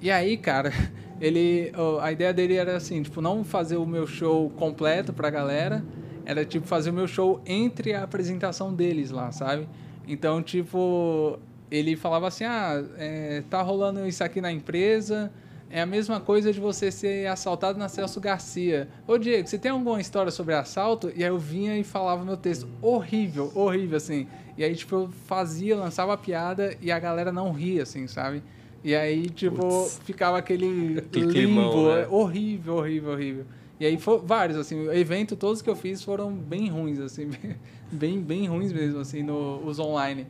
[0.01, 0.71] E aí, cara,
[1.19, 5.83] ele, a ideia dele era assim, tipo, não fazer o meu show completo pra galera,
[6.25, 9.67] era tipo fazer o meu show entre a apresentação deles lá, sabe?
[10.07, 11.39] Então, tipo,
[11.71, 15.31] ele falava assim, ah, é, tá rolando isso aqui na empresa,
[15.69, 18.87] é a mesma coisa de você ser assaltado na Celso Garcia.
[19.05, 21.11] Ô, Diego, você tem alguma história sobre assalto?
[21.13, 22.69] E aí eu vinha e falava meu texto.
[22.81, 24.27] Horrível, horrível, assim.
[24.57, 28.41] E aí, tipo, eu fazia, lançava a piada e a galera não ria, assim, sabe?
[28.87, 31.33] E aí, tipo, ficava aquele, Aquele limbo.
[31.33, 32.07] climão, né?
[32.09, 33.45] Horrível, horrível, horrível.
[33.77, 37.29] E aí, foi, vários, assim, evento, todos que eu fiz foram bem ruins, assim,
[37.91, 40.25] bem, bem ruins mesmo, assim, no, os online.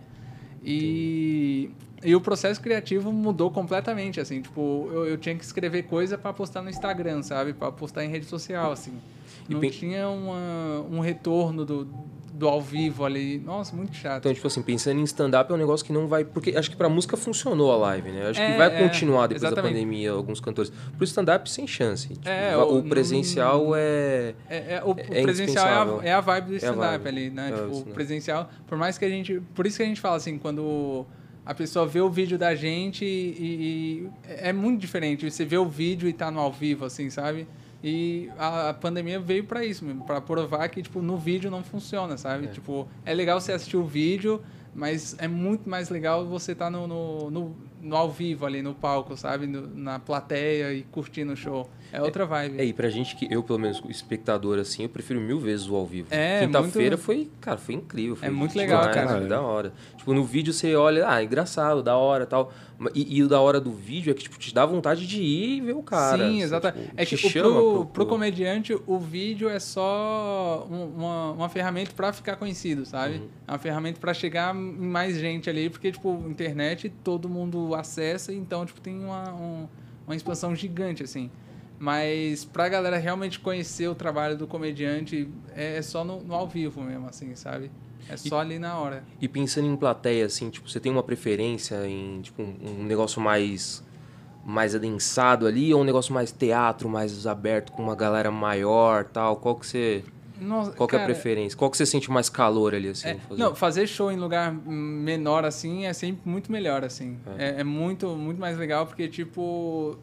[0.63, 1.69] E,
[2.03, 6.33] e o processo criativo mudou completamente, assim, tipo, eu, eu tinha que escrever coisa para
[6.33, 7.53] postar no Instagram, sabe?
[7.53, 8.93] Para postar em rede social, assim.
[9.47, 11.87] E Não pen- tinha uma, um retorno do,
[12.37, 13.39] do ao vivo ali.
[13.39, 14.19] Nossa, muito chato.
[14.19, 16.23] Então, tipo assim, pensando em stand-up é um negócio que não vai.
[16.23, 18.27] Porque acho que pra música funcionou a live, né?
[18.29, 19.73] Acho É, que vai é, continuar depois da exatamente.
[19.73, 20.71] pandemia, alguns cantores.
[20.95, 22.07] Pro stand-up, sem chance.
[22.09, 24.33] Tipo, É, o- o presencial é.
[24.49, 27.29] É, é, o, o É presencial é a, é a vibe do É stand-up ali,
[27.29, 27.49] né?
[27.51, 29.41] É, tipo, o presencial, por mais que a gente.
[29.55, 31.05] Por isso que a gente fala assim, quando
[31.45, 35.29] a pessoa vê o vídeo da gente e, e é muito diferente.
[35.29, 37.47] Você vê o vídeo e tá no ao vivo, assim, sabe?
[37.83, 42.17] E a, pandemia veio pra isso mesmo, pra provar que, tipo, no vídeo não funciona,
[42.17, 42.47] sabe?
[42.53, 44.41] Tipo, é legal você assistir o vídeo,
[44.73, 48.73] mas é muito mais legal você estar no, no, no, no ao vivo ali, no
[48.73, 49.45] palco, sabe?
[49.47, 51.69] No- na plateia e curtindo o show.
[51.91, 52.59] É outra vibe.
[52.59, 55.75] É, e pra gente que, eu, pelo menos, espectador, assim, eu prefiro mil vezes o
[55.75, 56.07] ao vivo.
[56.11, 58.15] É, Quinta-feira muito- foi, cara, foi incrível.
[58.15, 59.19] Foi É muito demais, legal, cara.
[59.19, 59.73] Foi da hora.
[59.97, 62.51] Tipo, no vídeo você olha, ah, engraçado, da hora tal.
[62.93, 65.57] E, e o da hora do vídeo é que, tipo, te dá vontade de ir
[65.57, 66.17] e ver o cara.
[66.17, 66.81] Sim, assim, exatamente.
[66.85, 71.91] tipo, é que chama pro, pro comediante, o vídeo é só um- uma, uma ferramenta
[71.95, 73.15] para ficar conhecido, sabe?
[73.17, 73.27] Uhum.
[73.47, 78.31] É uma ferramenta para chegar em mais gente ali, porque, tipo, internet todo mundo acessa,
[78.33, 79.67] então, tipo, tem uma, um-
[80.05, 81.29] uma expansão gigante, assim.
[81.79, 86.81] Mas pra galera realmente conhecer o trabalho do comediante, é só no, no ao vivo
[86.81, 87.69] mesmo, assim, sabe?
[88.09, 89.03] É só ali na hora.
[89.21, 93.21] E pensando em plateia, assim, tipo, você tem uma preferência em, tipo, um, um negócio
[93.21, 93.85] mais
[94.45, 99.35] mais adensado ali ou um negócio mais teatro, mais aberto com uma galera maior, tal?
[99.35, 100.05] Qual que você
[100.39, 101.57] Nossa, qual que é a cara, preferência?
[101.57, 103.09] Qual que você sente mais calor ali assim?
[103.09, 103.43] É, fazer?
[103.43, 107.17] não, fazer show em lugar menor assim é sempre muito melhor, assim.
[107.37, 109.97] É, é muito, muito mais legal porque, tipo,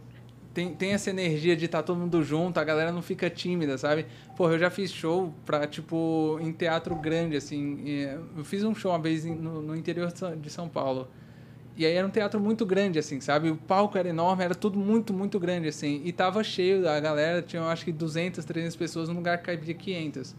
[0.55, 4.07] tem, tem essa energia de estar todo mundo junto, a galera não fica tímida, sabe?
[4.37, 7.79] Porra, eu já fiz show pra, tipo, em teatro grande, assim.
[7.85, 8.03] e,
[8.37, 11.09] Eu fiz um show uma vez no, no interior de São- Paulo.
[11.77, 13.51] E aí era um teatro muito grande, assim, sabe?
[13.51, 16.01] O palco era enorme, era tudo muito, muito grande, assim.
[16.05, 19.75] E tava cheio, a galera tinha, acho que 200, 300 pessoas num lugar que cabia
[19.75, 20.37] 500.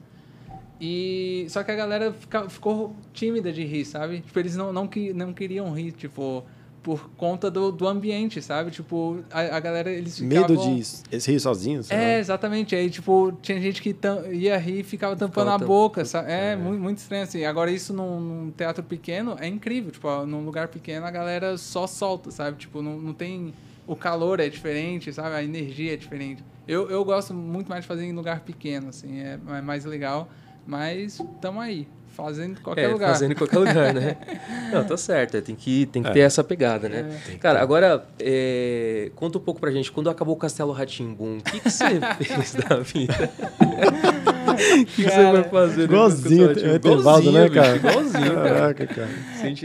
[0.79, 4.21] E só que a galera fica- ficou tímida de rir, sabe?
[4.21, 6.43] Tipo, eles não, não, não queriam rir, tipo,
[6.85, 8.69] por conta do, do ambiente, sabe?
[8.69, 10.47] Tipo, a, a galera, eles ficavam...
[10.47, 10.69] Medo de
[11.11, 11.89] eles rir sozinhos?
[11.89, 12.75] É, exatamente.
[12.75, 13.95] Aí, tipo, tinha gente que
[14.31, 16.31] ia rir e ficava tampando Ficava a boca, sabe?
[16.31, 16.55] É, É.
[16.55, 17.43] Muito, muito estranho, assim.
[17.43, 19.89] Agora, isso num, num teatro pequeno é incrível.
[19.89, 22.57] Tipo, num lugar pequeno a galera só solta, sabe?
[22.57, 23.51] Tipo, não, não tem...
[23.87, 25.35] O calor é diferente, sabe?
[25.35, 26.43] A energia é diferente.
[26.67, 29.21] Eu, eu gosto muito mais de fazer em lugar pequeno, assim.
[29.21, 30.29] É, é mais legal.
[30.67, 33.09] Mas tamo aí, fazendo em qualquer é, lugar.
[33.09, 34.17] fazendo em qualquer lugar, né?
[34.71, 35.37] Não, tá certo.
[35.37, 36.13] é, Tem que, tem que É.
[36.13, 37.19] ter essa pegada, né?
[37.29, 37.35] É.
[37.37, 39.91] Cara, agora, é, conta um pouco pra gente.
[39.91, 41.85] Quando acabou o Castelo Ratimbum, o que, que você
[42.23, 43.31] fez da vida?
[44.55, 45.83] O que, que você vai fazer?
[45.83, 47.75] Igualzinho, que eu é Etevaldo, né, Igualzinho, cara?
[47.77, 48.49] Igualzinho, cara.
[48.49, 49.09] Caraca, cara.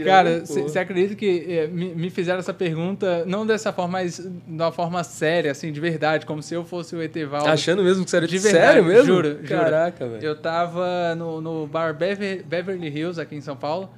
[0.05, 4.29] Cara, você acredita que eh, me, me fizeram essa pergunta, não dessa forma, mas de
[4.47, 7.47] uma forma séria, assim, de verdade, como se eu fosse o Etevaldo.
[7.49, 9.05] Achando mesmo que você era De verdade, sério mesmo?
[9.05, 9.47] juro, juro.
[9.47, 10.23] Caraca, velho.
[10.23, 13.89] Eu tava no, no bar Bever- Beverly Hills, aqui em São Paulo.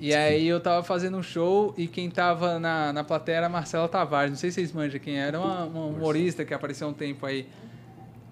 [0.00, 3.48] E aí eu tava fazendo um show e quem tava na, na plateia era a
[3.48, 4.30] Marcela Tavares.
[4.32, 5.38] Não sei se vocês manjam quem era.
[5.38, 7.46] Uma, uma humorista que apareceu um tempo aí.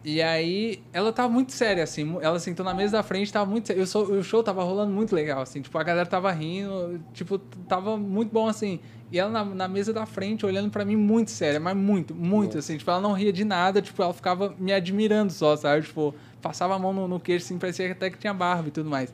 [0.03, 2.17] E aí ela tava muito séria, assim.
[2.23, 3.81] Ela sentou na mesa da frente, tava muito séria.
[3.83, 5.61] Eu sou- o show tava rolando muito legal, assim.
[5.61, 6.99] Tipo, a galera tava rindo.
[7.13, 8.81] Tipo, tava muito bom, assim.
[9.13, 11.61] E ela na, na mesa da frente, olhando pra mim muito séria.
[11.61, 12.79] Mas muito, muito, assim.
[12.79, 13.83] Tipo, ela não ria de nada.
[13.83, 15.83] Tipo, ela ficava me admirando só, sabe?
[15.85, 18.89] Tipo, passava a mão no, no queixo, assim, parecia até que tinha barba e tudo
[18.89, 19.13] mais.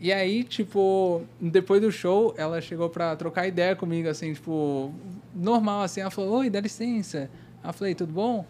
[0.00, 4.92] E aí, tipo, depois do show, ela chegou pra trocar ideia comigo, assim, tipo,
[5.34, 6.00] normal, assim.
[6.00, 7.28] Ela falou, oi, dá licença.
[7.64, 8.44] Eu falei, tudo bom?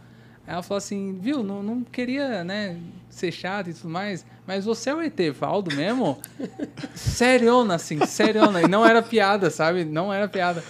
[0.47, 2.77] Ela falou assim, viu, não, não queria, né,
[3.09, 6.19] ser chato e tudo mais, mas você é o Etevaldo mesmo?
[6.95, 8.63] Seriona, assim, seriona.
[8.63, 9.85] E não era piada, sabe?
[9.85, 10.63] Não era piada.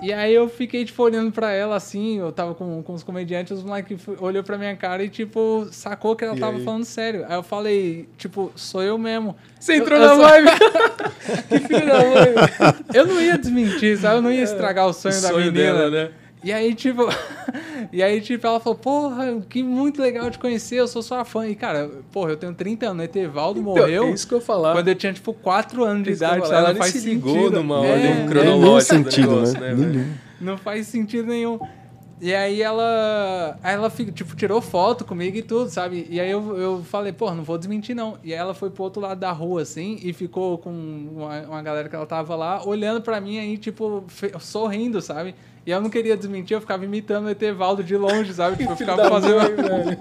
[0.00, 3.58] E aí eu fiquei, tipo, olhando pra ela, assim, eu tava com, com os comediantes,
[3.58, 6.64] os moleques olhou pra minha cara e, tipo, sacou que ela E tava aí?
[6.64, 7.24] falando sério.
[7.28, 9.36] Aí eu falei, tipo, sou eu mesmo.
[9.58, 10.48] Você Eu- entrou eu na só- vibe.
[11.48, 12.84] que filho da mãe.
[12.94, 14.16] Eu não ia desmentir, sabe?
[14.16, 15.52] Eu não ia estragar o sonho, da sonho menina.
[15.74, 16.10] dela, né?
[16.42, 17.02] E aí, tipo.
[17.92, 21.46] e aí, tipo, ela falou, porra, que muito legal te conhecer, eu sou sua fã.
[21.46, 24.40] E, cara, porra, eu tenho 30 anos, Etevaldo Então, morreu é isso que eu
[24.72, 26.58] quando eu tinha, tipo, 4 anos de ia idade, falar.
[26.58, 27.26] Ela nem faz se sentido.
[27.26, 29.74] ligou numa É, ordem é, Nenhum cronológica do sentido, negócio, né?
[29.74, 29.86] né?
[29.86, 30.14] Nenhum.
[30.40, 31.58] Não faz sentido nenhum.
[32.20, 33.58] E aí ela.
[33.62, 36.06] Aí ela tipo, tirou foto comigo e tudo, sabe?
[36.10, 38.18] E aí eu, eu falei, pô, não vou desmentir, não.
[38.24, 41.62] E aí ela foi pro outro lado da rua, assim, e ficou com uma, uma
[41.62, 44.04] galera que ela tava lá, olhando pra mim aí, tipo,
[44.40, 45.34] sorrindo, sabe?
[45.68, 48.56] E eu não queria desmentir, eu ficava imitando o Etevaldo de longe, sabe?
[48.64, 49.34] Tipo, eu ficava fazendo.
[49.34, 49.98] mãe,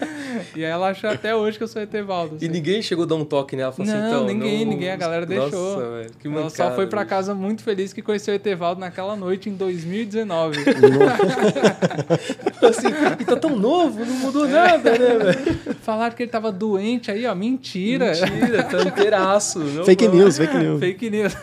[0.56, 2.36] e aí ela acha até hoje que eu sou Etevaldo.
[2.36, 2.48] E assim.
[2.48, 3.70] ninguém chegou a dar um toque nela?
[3.70, 5.50] Falou assim, Não, então, ninguém, não- ninguém, a galera deixou.
[5.50, 8.80] Nossa, velho, que Ela só mancada, foi pra casa muito feliz que conheceu o Etevaldo
[8.80, 10.56] naquela noite em 2019.
[12.66, 15.74] assim, e tá tão novo, não mudou nada, né, velho?
[15.82, 17.34] Falaram que ele tava doente aí, ó.
[17.34, 18.06] Mentira.
[18.06, 19.60] Mentira, tá inteiraço.
[19.84, 20.16] Fake vai.
[20.16, 20.80] news, fake news.
[20.80, 21.36] Fake news.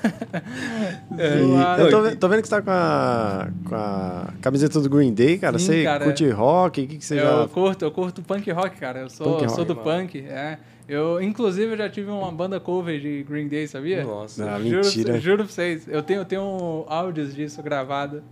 [1.17, 1.81] E Zoado.
[1.81, 5.37] eu tô, tô vendo que você tá com a, com a camiseta do Green Day,
[5.37, 5.57] cara.
[5.59, 6.05] Sim, você cara.
[6.05, 6.81] curte rock?
[6.81, 7.47] O que, que você eu já.
[7.47, 8.99] curto, eu curto punk rock, cara.
[9.01, 10.57] Eu sou, eu sou do punk, é.
[10.87, 14.05] Eu, inclusive, eu já tive uma banda cover de Green Day, sabia?
[14.05, 15.19] Nossa, Ah, Juro, mentira.
[15.19, 15.85] juro pra vocês.
[15.85, 18.23] Eu tenho, eu tenho áudios disso gravado.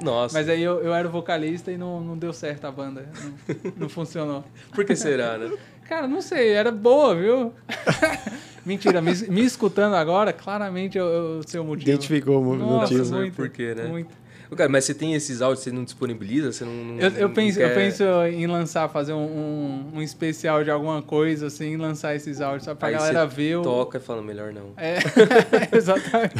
[0.00, 0.38] nossa.
[0.38, 3.08] Mas aí eu, eu era o vocalista e não, não deu certo a banda.
[3.52, 4.44] Não, não funcionou.
[4.72, 5.50] Por que será, né?
[5.88, 7.52] Cara, não sei, era boa, viu?
[8.64, 11.88] Mentira, me, me escutando agora, claramente eu, eu sei o motivo.
[11.90, 13.10] Identificou o Nossa, motivo.
[13.14, 13.20] né?
[13.20, 13.84] muito, Por quê, né?
[13.84, 14.10] Muito.
[14.54, 16.52] Cara, mas você tem esses áudios, você não disponibiliza?
[16.52, 16.72] Você não.
[16.72, 20.62] não- Eu, eu não penso, quer- eu penso em lançar, fazer um, um, um especial
[20.62, 23.62] de alguma coisa, assim, lançar esses áudios, só pra Aí galera ver o.
[23.62, 24.72] Toca e fala, melhor não.
[24.76, 24.98] É,
[25.76, 26.34] exatamente.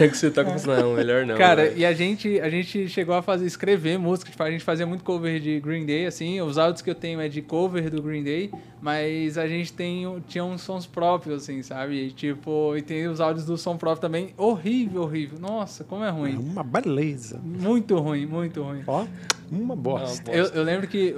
[0.00, 1.36] É que você toca e fala, não, melhor não.
[1.36, 1.78] Cara, velho.
[1.78, 5.04] e a gente, a gente chegou a fazer, escrever música, tipo, a gente fazia muito
[5.04, 8.22] cover de Green Day, assim, os áudios que eu tenho é de cover do Green
[8.22, 8.50] Day,
[8.82, 12.06] mas a gente tem, tinha uns sons próprios, assim, sabe?
[12.06, 15.38] E, tipo, e tem os áudios do som próprio também, horrível, horrível.
[15.38, 16.36] Nossa, como é É ruim.
[16.36, 17.40] Uma beleza.
[17.44, 18.82] Muito ruim, muito ruim.
[18.84, 19.06] Ó,
[19.50, 20.32] uma bosta.
[20.32, 21.14] Eu, eu lembro que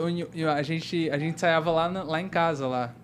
[0.55, 2.95] a gente, a gente ensaiava lá, na- lá em casa, lá.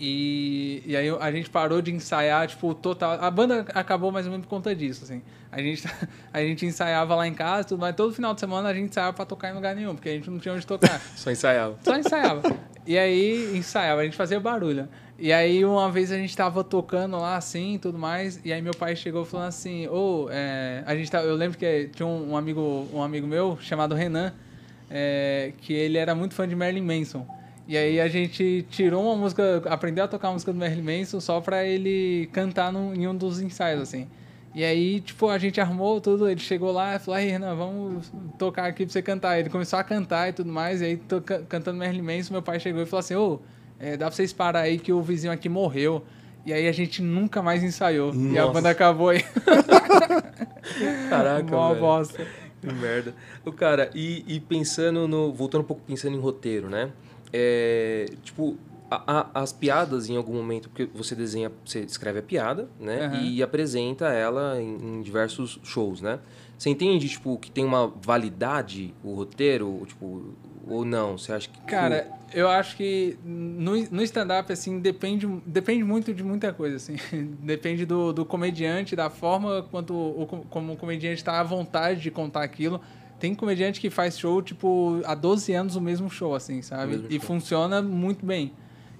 [0.00, 3.18] E, e aí a gente parou de ensaiar, tipo, total.
[3.20, 5.20] A banda acabou mais ou menos por conta disso, assim.
[5.52, 5.86] A gente,
[6.32, 9.12] a gente ensaiava lá em casa, tudo, mas todo final de semana a gente ensaiava
[9.12, 10.98] pra tocar em lugar nenhum, porque a gente não tinha onde tocar.
[11.14, 11.78] Só ensaiava.
[11.84, 12.42] Só ensaiava.
[12.86, 14.88] E aí ensaiava, a gente fazia barulho.
[15.18, 18.62] E aí uma vez a gente tava tocando lá assim e tudo mais, e aí
[18.62, 22.36] meu pai chegou falando assim, ô, é, a gente tá, eu lembro que tinha um,
[22.36, 24.32] amigo, um amigo meu chamado Renan,
[24.90, 27.26] é, que ele era muito fã de Marilyn Manson.
[27.68, 31.20] E aí a gente tirou uma música, aprendeu a tocar a música do Marilyn Manson
[31.20, 34.08] só pra ele cantar num, em um dos ensaios, assim.
[34.54, 38.12] E aí, tipo, a gente arrumou tudo, ele chegou lá e falou, aí, Renan, vamos
[38.38, 39.38] tocar aqui pra você cantar.
[39.38, 42.42] Ele começou a cantar e tudo mais, e aí tô ca- cantando Marilyn Manson, meu
[42.42, 43.40] pai chegou e falou assim, ô,
[43.80, 46.04] é, dá pra vocês parar aí que o vizinho aqui morreu.
[46.44, 48.12] E aí a gente nunca mais ensaiou.
[48.14, 48.52] E a Nossa.
[48.52, 49.24] banda acabou aí.
[51.08, 51.80] Caraca, Mó velho.
[51.80, 52.26] bosta.
[52.60, 53.14] Que merda.
[53.44, 55.32] O cara, e, e pensando no.
[55.32, 56.90] Voltando um pouco pensando em roteiro, né?
[57.32, 58.56] É, tipo,
[59.06, 63.06] a- a- as piadas em algum momento, porque você desenha, você escreve a piada, né?
[63.06, 63.22] Aham.
[63.24, 66.18] E apresenta ela em, em diversos shows, né?
[66.58, 70.34] Você entende, tipo, que tem uma validade o roteiro, tipo,
[70.66, 71.18] ou não?
[71.18, 71.58] Você acha que.
[71.62, 76.94] Cara, eu acho que no, no stand-up, assim, depende, depende muito de muita coisa, assim.
[77.42, 82.00] depende do, do comediante, da forma quanto o, co- como o comediante está à vontade
[82.00, 82.80] de contar aquilo.
[83.18, 86.92] Tem comediante que faz show, tipo, há 12 anos o mesmo show, assim, sabe?
[86.92, 87.20] mesmo E show.
[87.22, 88.52] funciona muito bem.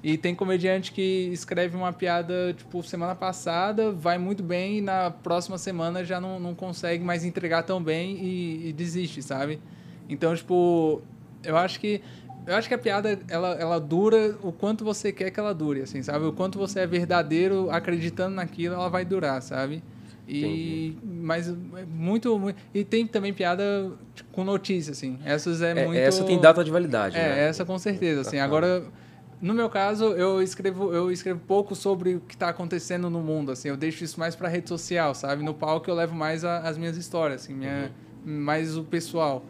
[0.02, 5.10] E tem comediante que escreve uma piada, tipo, semana passada, vai muito bem e na
[5.10, 9.60] próxima semana já não, não consegue mais entregar tão bem e, e desiste, sabe?
[10.08, 11.00] Então, tipo,
[11.44, 12.02] eu acho que
[12.44, 15.82] eu acho que a piada ela, ela dura o quanto você quer que ela dure,
[15.82, 16.24] assim, sabe?
[16.24, 19.80] O quanto você é verdadeiro acreditando naquilo, ela vai durar, sabe?
[20.28, 21.52] E mas é
[21.88, 23.92] muito, muito e tem também piada
[24.32, 25.18] com notícia assim.
[25.24, 27.48] Essas é, É, muito Essa tem data de validade, É, né?
[27.48, 28.36] essa com certeza, assim.
[28.38, 28.44] Bacana.
[28.44, 28.82] Agora
[29.42, 33.50] no meu caso, eu escrevo eu escrevo pouco sobre o que está acontecendo no mundo,
[33.52, 33.68] assim.
[33.68, 35.42] Eu deixo isso mais para rede social, sabe?
[35.42, 37.90] No palco eu levo mais a- as minhas histórias, assim, minha
[38.24, 39.44] mais o pessoal.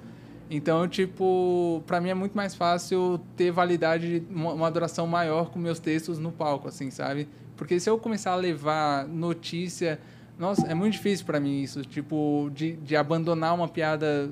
[0.50, 5.58] Então, tipo, pra mim é muito mais fácil ter validade, uma, uma duração maior com
[5.58, 7.28] meus textos no palco, assim, sabe?
[7.56, 9.98] Porque se eu começar a levar notícia,
[10.38, 14.30] nossa, é muito difícil pra mim isso, tipo, de, de abandonar uma piada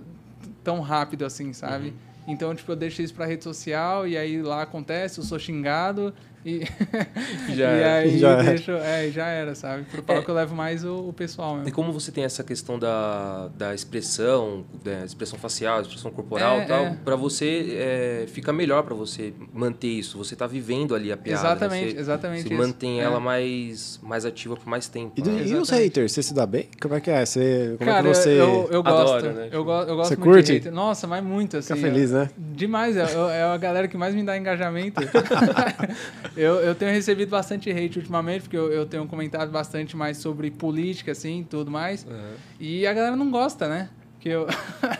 [0.65, 1.95] tão rápido assim, sabe?
[2.27, 6.15] Então, tipo, eu deixo isso pra rede social e aí lá acontece, eu sou xingado
[6.45, 6.61] e,
[7.55, 8.43] Já e aí Já era.
[8.43, 9.85] deixo, é, já era, sabe?
[9.85, 11.69] Pro palco eu levo mais o, o pessoal mesmo.
[11.69, 16.65] E como você tem essa questão da, da expressão, da expressão facial, expressão corporal É,
[16.65, 16.97] e tal, é.
[17.05, 20.19] pra você é, fica melhor pra você manter isso.
[20.19, 21.43] Você tá vivendo ali a piada.
[21.43, 21.49] né?
[21.51, 22.63] Exatamente, Você, exatamente Você isso.
[22.63, 23.09] mantém É.
[23.09, 25.13] mais mais, mais ativa por mais tempo.
[25.17, 25.43] E, né?
[25.47, 26.69] e os haters, você se dá bem?
[26.81, 27.25] Como é que é?
[27.25, 29.01] Você, como Cara, é que você eu, eu gosto.
[29.15, 29.49] Adora, né?
[29.53, 30.47] Eu, go eu gosto Você muito curte?
[30.47, 30.73] de hater.
[30.73, 31.75] Nossa, mas muito, assim.
[31.75, 32.29] fica feliz, né?
[32.37, 33.03] Demais, é,
[33.39, 35.01] é a galera que mais me dá engajamento.
[36.37, 40.51] eu, eu tenho recebido bastante hate ultimamente, porque eu, eu tenho comentado bastante mais sobre
[40.51, 42.05] política, assim, e tudo mais.
[42.05, 42.33] Uhum.
[42.59, 43.89] E a galera não gosta, né?
[44.19, 44.47] Que eu.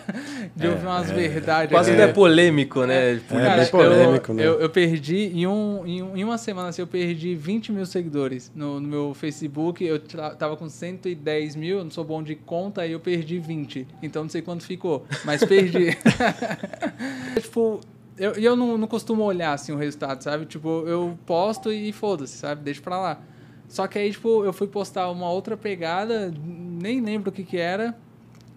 [0.55, 1.13] de É, ouvir umas é.
[1.13, 1.71] verdades.
[1.71, 3.13] Quase não é polêmico, né?
[3.13, 4.47] É, Cara, bem polêmico, eu, né?
[4.47, 7.85] Eu, eu perdi, em, um, em, um- em uma semana, assim, eu perdi 20 mil
[7.85, 9.83] seguidores no, no meu Facebook.
[9.85, 13.87] Eu tava com 110 mil, eu não sou bom de conta, aí eu perdi 20.
[14.01, 15.95] Então não sei quanto ficou, mas perdi.
[17.39, 17.79] tipo,
[18.21, 20.45] eu, e eu não, não costumo olhar, assim, o resultado, sabe?
[20.45, 22.61] Tipo, eu posto e foda-se, sabe?
[22.61, 23.19] Deixa pra lá.
[23.67, 27.57] Só que aí, tipo, eu fui postar uma outra pegada, nem lembro o que que
[27.57, 27.97] era.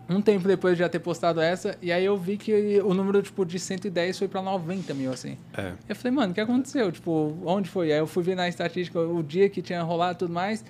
[0.07, 3.23] Um tempo depois de já ter postado essa, e aí eu vi que o número,
[3.23, 5.39] tipo, de 110 foi pra 90 mil, assim.
[5.57, 5.73] É.
[5.89, 6.93] Eu falei, mano, o que aconteceu?
[6.93, 7.91] Tipo, onde foi?
[7.91, 10.63] Aí eu fui ver na estatística o dia que tinha rolado e tudo mais.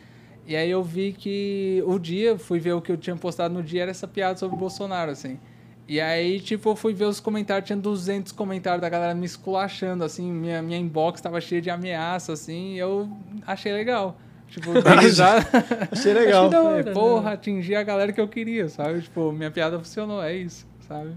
[0.47, 3.63] E aí eu vi que o dia, fui ver o que eu tinha postado no
[3.63, 5.41] dia, era essa piada sobre o Bolsonaro, assim.
[5.87, 10.03] E aí, tipo, eu fui ver os comentários, tinha 200 comentários da galera me esculachando,
[10.03, 13.09] assim, minha, minha inbox tava cheia de ameaça, assim, e eu
[13.47, 14.17] achei legal.
[14.49, 14.71] Tipo,
[15.01, 15.47] risada.
[15.91, 16.47] Achei legal.
[16.47, 16.69] Achei hora.
[16.69, 16.93] Falei, né?
[16.93, 19.03] porra, atingi a galera que eu queria, sabe?
[19.03, 21.13] Tipo, minha piada funcionou, é isso, sabe?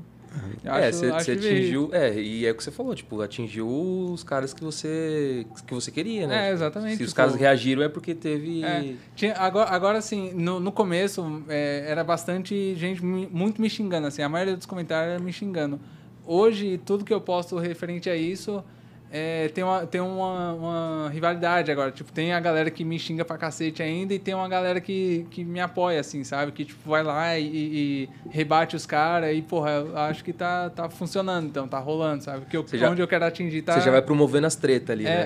[0.64, 1.90] É, você atingiu.
[1.94, 5.92] É, e é o que você falou, tipo, atingiu os caras que você, que você
[5.92, 6.36] queria, né?
[6.36, 8.64] É, Tipo, exatamente, Se os tipo- caras reagiram é porque teve.
[8.64, 14.08] É, tinha, agora, agora, assim, no, no começo é, era bastante gente muito me xingando,
[14.08, 15.80] assim, a maioria dos comentários era me xingando.
[16.26, 18.64] Hoje, tudo que eu posto referente a isso
[19.12, 21.92] é, tem, uma, tem uma, uma rivalidade agora.
[21.92, 25.26] Tipo, tem a galera que me xinga pra cacete ainda e tem uma galera que,
[25.32, 26.52] que me apoia, assim, sabe?
[26.52, 30.70] Que, tipo, vai lá e, e rebate os caras e, porra, eu acho que tá,
[30.70, 32.46] tá funcionando, então, tá rolando, sabe?
[32.46, 33.74] Que eu, Você já- onde eu quero atingir tá...
[33.74, 35.26] Você já vai promovendo as tretas ali, É.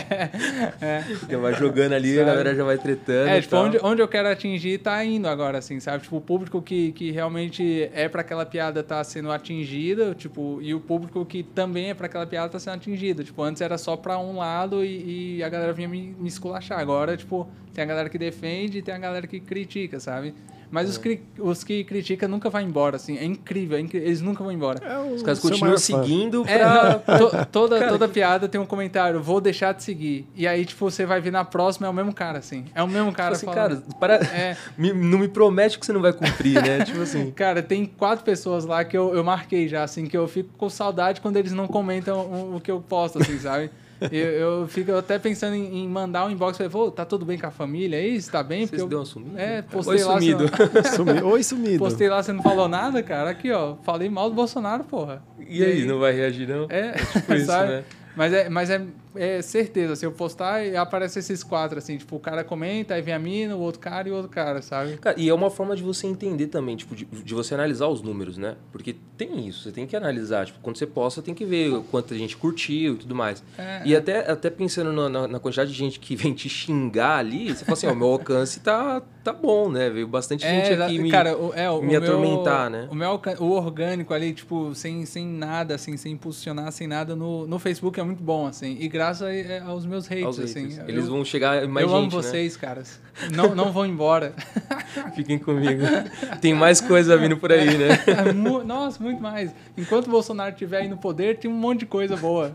[0.80, 1.04] é.
[1.30, 2.30] Já vai jogando ali, a Sabe?
[2.30, 3.28] galera já vai tretando.
[3.28, 6.02] É, tipo, onde, onde eu quero atingir tá indo agora, assim, sabe?
[6.02, 10.74] Tipo, o público que, que realmente é pra aquela piada tá sendo atingida, tipo, e
[10.74, 13.09] o público que também é pra aquela piada tá sendo atingido.
[13.14, 16.78] Tipo, antes era só pra um lado e, e a galera vinha me, me esculachar.
[16.78, 20.34] Agora, tipo, tem a galera que defende e tem a galera que critica, sabe?
[20.70, 20.90] Mas É.
[20.90, 23.18] os, cri- os que criticam nunca vão embora, assim.
[23.18, 24.78] É incrível, é incri- eles nunca vão embora.
[24.86, 27.02] É o Os caras continuam seguindo É, pra.
[27.08, 30.28] não, to- toda, toda piada tem um comentário, vou deixar de seguir.
[30.36, 32.64] E aí, tipo, você vai ver na próxima, é o mesmo cara, assim.
[32.74, 33.82] É o mesmo cara Tipo assim, falando.
[33.82, 34.14] cara, para...
[34.26, 34.56] É.
[34.78, 36.84] me- não me promete que você não vai cumprir, né?
[36.86, 37.30] tipo assim.
[37.32, 40.68] Cara, tem quatro pessoas lá que eu, eu marquei já, assim, que eu fico com
[40.70, 43.70] saudade quando eles não comentam o, o que eu posto, assim, sabe?
[44.10, 44.18] Eu,
[44.60, 47.38] eu fico até pensando em, em mandar um inbox pra ele, "Pô, tá tudo bem
[47.38, 48.20] com a família aí?
[48.20, 48.66] Você tá bem?
[48.66, 49.40] Vocês eu, deu uma sumida?
[49.40, 50.14] É, postei Oi, lá.
[50.14, 50.44] sumido.
[50.48, 51.78] Você, Sumi- Oi, sumido.
[51.78, 53.30] postei lá, você não falou nada, cara?
[53.30, 55.22] Aqui, ó, falei mal do Bolsonaro, porra.
[55.48, 56.66] E aí, não vai reagir, não?
[56.68, 57.68] É, Tipo isso, sabe?
[57.72, 57.84] né?
[58.16, 58.82] Mas, é, mas é,
[59.14, 63.02] é certeza, se eu postar, e aparece esses quatro, assim, tipo, o cara comenta, aí
[63.02, 64.96] vem a mina, o outro cara e o outro cara, sabe?
[64.98, 68.02] Cara, e é uma forma de você entender também, tipo, de, de você analisar os
[68.02, 68.56] números, né?
[68.72, 70.46] Porque tem isso, você tem que analisar.
[70.46, 73.42] Tipo, quando você posta, tem que ver quanta gente curtiu e tudo mais.
[73.58, 77.18] É, e até, até pensando na, na- na quantidade de gente que vem te xingar
[77.18, 79.90] ali, você fala assim, ó, meu alcance tá, tá bom, né?
[79.90, 81.10] Veio bastante gente exa- aqui me...
[81.10, 82.88] cara, o, é, o me meu- atormentar, né?
[82.90, 87.46] O meu o orgânico ali, tipo, sem, sem nada, assim, sem impulsionar, sem nada, no,
[87.46, 88.76] no Facebook é muito bom, assim.
[88.80, 90.68] E graças a- é, aos meus hates, aos assim.
[90.68, 90.88] haters.
[90.88, 92.10] Eles eu, vão chegar mais eu gente, amo né?
[92.22, 93.00] vocês, caras.
[93.34, 94.34] Não, não vão embora.
[95.16, 95.82] Fiquem comigo.
[96.40, 97.98] tem mais coisa vindo por aí, né?
[98.34, 99.50] Mu- Nossa, muito mais.
[99.76, 102.52] Enquanto o Bolsonaro estiver aí no poder, tem um monte de coisa boa.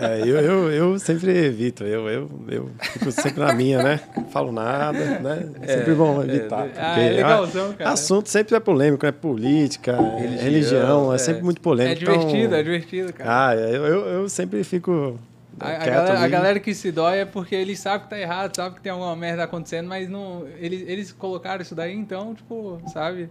[0.00, 4.00] É, eu, eu, eu sempre evito, eu, eu, eu fico sempre na minha, né?
[4.30, 5.48] Falo nada, né?
[5.62, 6.66] É sempre bom evitar.
[6.66, 7.90] É, ah, é legalzão, cara.
[7.90, 11.92] Assunto sempre é polêmico, é política, religião, religião é, é, sempre muito polêmico.
[11.92, 12.58] É divertido, então...
[12.58, 13.48] é divertido, cara.
[13.48, 15.18] Ah, eu, eu, eu sempre fico
[15.60, 18.54] a, a, galera, a, galera, que se dói é porque eles sabem que tá errado,
[18.54, 20.46] sabe que tem alguma merda acontecendo, mas não.
[20.58, 23.28] Eles, eles colocaram isso daí, então, tipo, sabe?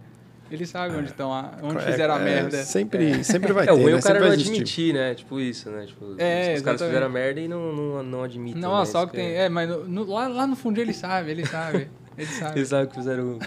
[0.50, 1.30] Eles sabem onde estão,
[1.62, 2.62] onde é, fizeram a é, merda.
[2.62, 3.22] Sempre, é.
[3.22, 3.72] sempre vai é, ter.
[3.72, 3.98] O ruim né?
[3.98, 5.14] o cara não admitir, né?
[5.14, 5.86] Tipo isso, né?
[5.86, 8.60] Tipo, é, os caras fizeram a merda e não, não, não admitem.
[8.60, 8.84] Não, né?
[8.84, 9.32] só que tem.
[9.32, 11.88] É, mas no, lá, lá no fundo ele sabe, ele sabe.
[12.18, 12.58] Ele sabe.
[12.58, 13.38] Eles sabem que fizeram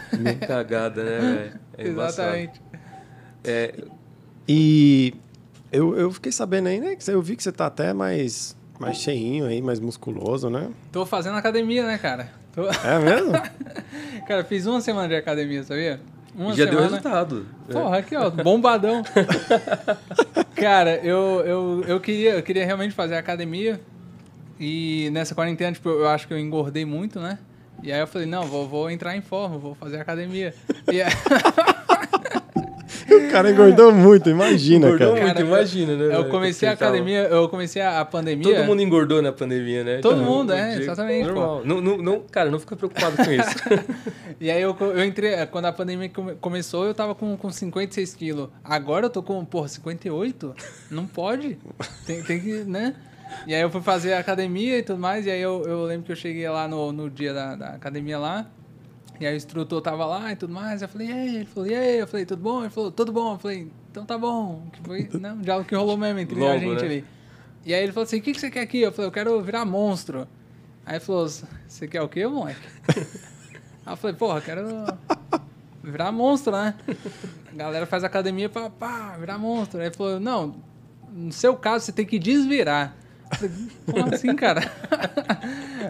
[0.48, 1.60] cagada, né, velho?
[1.78, 2.62] É Exatamente.
[3.44, 3.76] É,
[4.48, 5.14] e
[5.72, 6.96] eu, eu fiquei sabendo aí, né?
[6.96, 10.70] Que eu vi que você tá até mais mais cheinho aí, mais musculoso, né?
[10.92, 12.30] Tô fazendo academia, né, cara?
[12.54, 12.68] Tô...
[12.68, 13.32] É mesmo?
[14.28, 16.00] cara, fiz uma semana de academia, sabia?
[16.36, 16.72] Uma Já semana...
[16.72, 17.46] deu resultado.
[17.72, 19.04] Porra, aqui, ó, bombadão.
[20.56, 23.80] cara, eu, eu, eu, queria, eu queria realmente fazer academia.
[24.60, 27.40] E nessa quarentena, tipo, eu acho que eu engordei muito, né?
[27.84, 30.54] E aí eu falei, não, vou, vou entrar em forma, vou fazer academia.
[30.92, 31.12] E aí...
[33.10, 35.26] O cara engordou muito, imagina, engordou cara.
[35.26, 36.16] muito, imagina, né?
[36.16, 38.56] Eu comecei a academia, eu comecei a pandemia.
[38.56, 39.98] Todo mundo engordou na pandemia, né?
[40.00, 41.28] Todo então, mundo, é, exatamente.
[41.28, 41.62] Normal.
[41.64, 43.56] Não, não, não, cara, não fica preocupado com isso.
[44.42, 46.10] e aí eu, eu entrei, quando a pandemia
[46.42, 48.50] começou, eu tava com, com 56 quilos.
[48.64, 50.56] Agora eu tô com, porra, 58?
[50.90, 51.60] Não pode.
[52.06, 52.96] Tem, tem que, né?
[53.46, 56.06] E aí eu fui fazer a academia e tudo mais, e aí eu, eu lembro
[56.06, 58.48] que eu cheguei lá no, no dia da, da academia lá.
[59.20, 60.82] E aí o instrutor tava lá e tudo mais.
[60.82, 61.36] Eu falei, e aí?
[61.38, 62.00] Ele falou, e aí?
[62.00, 62.62] Eu falei, tudo bom?
[62.62, 63.34] Ele falou, tudo bom.
[63.34, 64.68] Eu falei, então tá bom.
[64.72, 66.86] Que foi, né, um diálogo que rolou mesmo entre Logo, a gente né?
[66.86, 67.06] ali.
[67.66, 68.82] E aí ele falou assim, o que, que você quer aqui?
[68.82, 70.28] Eu falei, eu quero virar monstro.
[70.86, 72.60] Aí ele falou, você quer o quê, moleque?
[73.86, 74.68] aí eu falei, porra, quero
[75.84, 76.76] virar monstro, né?
[77.52, 79.80] A galera faz academia pra pá, virar monstro.
[79.80, 80.56] Aí ele falou, não,
[81.12, 82.96] no seu caso você tem que desvirar.
[83.92, 84.62] Como assim, cara?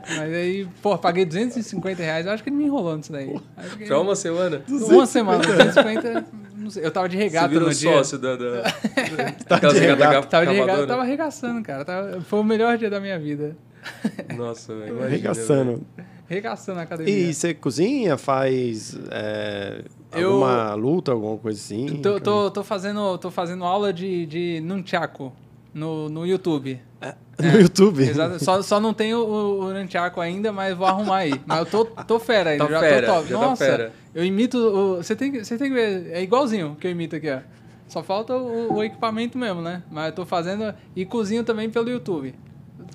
[0.08, 2.26] Mas aí, pô, paguei 250 reais.
[2.26, 3.36] Eu acho que ele me enrolou nisso daí.
[3.78, 3.86] Que...
[3.86, 4.62] Pra uma semana?
[4.68, 6.26] Uma semana, 250.
[6.56, 6.86] Não sei.
[6.86, 7.92] Eu tava de regata no dia.
[7.92, 8.36] sócio da...
[8.36, 8.64] da...
[9.48, 10.28] tava de regata.
[10.28, 11.86] Tava de regata, eu tava arregaçando, cara.
[11.86, 12.22] Tava...
[12.22, 13.56] Foi o melhor dia da minha vida.
[14.36, 15.04] Nossa, velho.
[15.04, 15.86] Arregaçando.
[16.30, 17.14] Arregaçando a academia.
[17.14, 20.78] E você cozinha, faz é, alguma eu...
[20.78, 22.00] luta, alguma coisa assim?
[22.02, 25.32] Tô, tô, tô, fazendo, tô fazendo aula de, de nunchaku
[25.76, 26.82] no, no YouTube.
[27.02, 28.02] É, no é, YouTube?
[28.02, 28.42] Exato.
[28.42, 31.34] Só, só não tenho o, o Nunchaku ainda, mas vou arrumar aí.
[31.46, 33.28] Mas eu tô, tô fera ainda, tá já fera, tô top.
[33.28, 33.94] Já tá Nossa, tá fera.
[34.16, 34.58] eu imito...
[34.58, 37.40] O, você, tem, você tem que ver, é igualzinho que eu imito aqui, ó.
[37.90, 39.84] Só falta o, o, equipamento mesmo, né?
[39.92, 40.74] Mas eu tô fazendo...
[40.96, 42.34] E cozinho também pelo YouTube.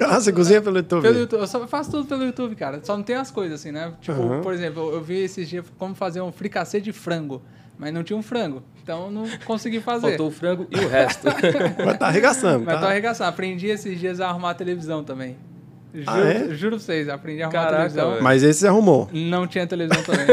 [0.00, 1.02] Ah, você cozinha pelo YouTube?
[1.02, 1.40] Pelo YouTube.
[1.40, 2.80] Eu só faço tudo pelo YouTube, cara.
[2.82, 3.92] Só não tem as coisas assim, né?
[4.00, 4.40] Tipo, uhum.
[4.40, 7.42] por exemplo, eu vi esses dias como fazer um fricassê de frango
[7.80, 8.62] mas não tinha um frango.
[8.82, 10.08] Então não consegui fazer.
[10.08, 11.26] Faltou o frango e o resto.
[11.84, 12.64] Mas tá arregaçando.
[12.64, 12.80] Mas tá?
[12.80, 13.30] tô arregaçando.
[13.30, 15.36] Aprendi esses dias a arrumar a televisão também.
[15.94, 16.54] Juro, ah, é?
[16.54, 18.10] juro pra vocês, aprendi a arrumar Caraca, a televisão.
[18.10, 18.22] Véio.
[18.22, 19.08] Mas esse você arrumou.
[19.12, 20.26] Não tinha televisão também.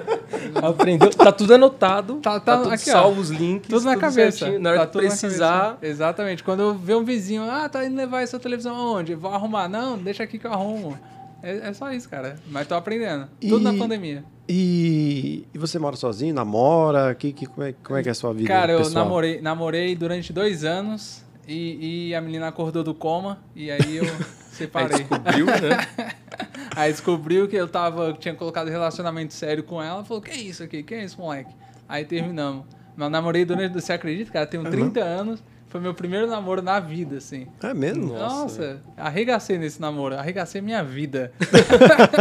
[0.62, 1.10] Aprendeu.
[1.10, 2.14] Tá tudo anotado.
[2.16, 3.68] Tá, tá, tá tudo aqui, salvo os links.
[3.68, 4.38] Tudo na cabeça.
[4.38, 4.60] Certinho.
[4.60, 5.78] Na hora tá de precisar.
[5.82, 6.42] Exatamente.
[6.42, 9.14] Quando eu ver um vizinho, ah, tá indo levar essa televisão aonde?
[9.14, 9.68] Vou arrumar.
[9.68, 10.98] Não, deixa aqui que eu arrumo.
[11.44, 12.36] É, é só isso, cara.
[12.48, 13.28] Mas tô aprendendo.
[13.40, 13.48] E...
[13.48, 14.24] Tudo na pandemia.
[14.48, 16.34] E, e você mora sozinho?
[16.34, 17.14] Namora?
[17.14, 18.88] Que, que, como, é, como é que é a sua vida Cara, pessoal?
[18.88, 23.96] eu namorei, namorei durante dois anos e, e a menina acordou do coma e aí
[23.96, 24.04] eu
[24.52, 24.96] separei.
[24.96, 26.14] aí descobriu, né?
[26.76, 30.04] aí descobriu que eu tava, tinha colocado relacionamento sério com ela.
[30.04, 30.82] Falou, que é isso aqui?
[30.82, 31.54] Que é isso, moleque?
[31.88, 32.66] Aí terminamos.
[32.96, 34.46] Mas namorei durante, você acredita, cara?
[34.46, 35.06] Tenho 30 uhum.
[35.06, 35.44] anos.
[35.74, 37.48] Foi meu primeiro namoro na vida, assim.
[37.60, 38.12] É mesmo?
[38.12, 40.14] Nossa, Nossa arregacei nesse namoro.
[40.14, 41.32] Arregacei minha vida.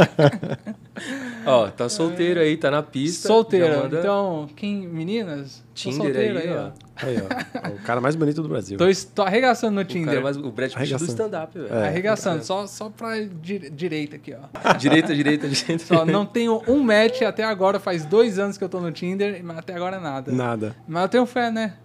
[1.45, 3.27] ó, tá solteiro aí, tá na pista.
[3.27, 3.83] Solteiro.
[3.83, 3.99] Manda...
[3.99, 5.63] Então, quem, meninas?
[5.75, 6.71] Tinder aí, aí, ó.
[6.95, 7.69] Aí, ó.
[7.75, 8.75] O cara mais bonito do Brasil.
[8.75, 10.19] Tô, tô arregaçando no Tinder.
[10.19, 11.71] O, mais, o Brad Pitt do stand-up, velho.
[11.71, 11.89] É.
[11.89, 12.43] Arregaçando, é.
[12.43, 14.73] só, só pra di direita aqui, ó.
[14.77, 15.85] direita, direita, direita.
[15.85, 19.43] Só não tenho um match até agora, faz dois anos que eu tô no Tinder,
[19.43, 20.31] mas até agora nada.
[20.31, 20.75] Nada.
[20.87, 21.75] Mas eu tenho fé, né?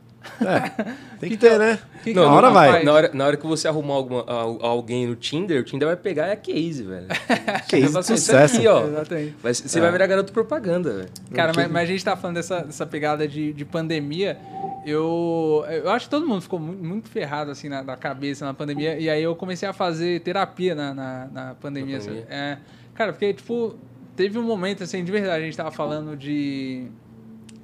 [0.40, 0.84] É,
[1.18, 1.78] tem que, que ter, né?
[2.02, 2.84] Que não, na hora vai.
[2.84, 6.26] Na hora, na hora que você arrumar alguma, alguém no Tinder, o Tinder vai pegar
[6.26, 7.06] é a case, velho.
[7.68, 8.56] case de sucesso.
[8.56, 8.86] Aqui, ó.
[8.86, 9.36] Exatamente.
[9.42, 9.82] Vai, você é.
[9.82, 11.08] vai virar garoto propaganda, velho.
[11.34, 14.38] Cara, mas, mas, a gente tá falando dessa, dessa pegada de, de pandemia.
[14.86, 18.54] Eu, eu acho que todo mundo ficou muito, muito ferrado, assim, na, na, cabeça na
[18.54, 18.98] pandemia.
[18.98, 21.98] E aí eu comecei a fazer terapia na, na, na pandemia.
[21.98, 22.26] Na pandemia.
[22.30, 22.58] É,
[22.94, 23.76] cara, porque, tipo,
[24.16, 26.88] teve um momento, assim, de verdade, a gente tava falando de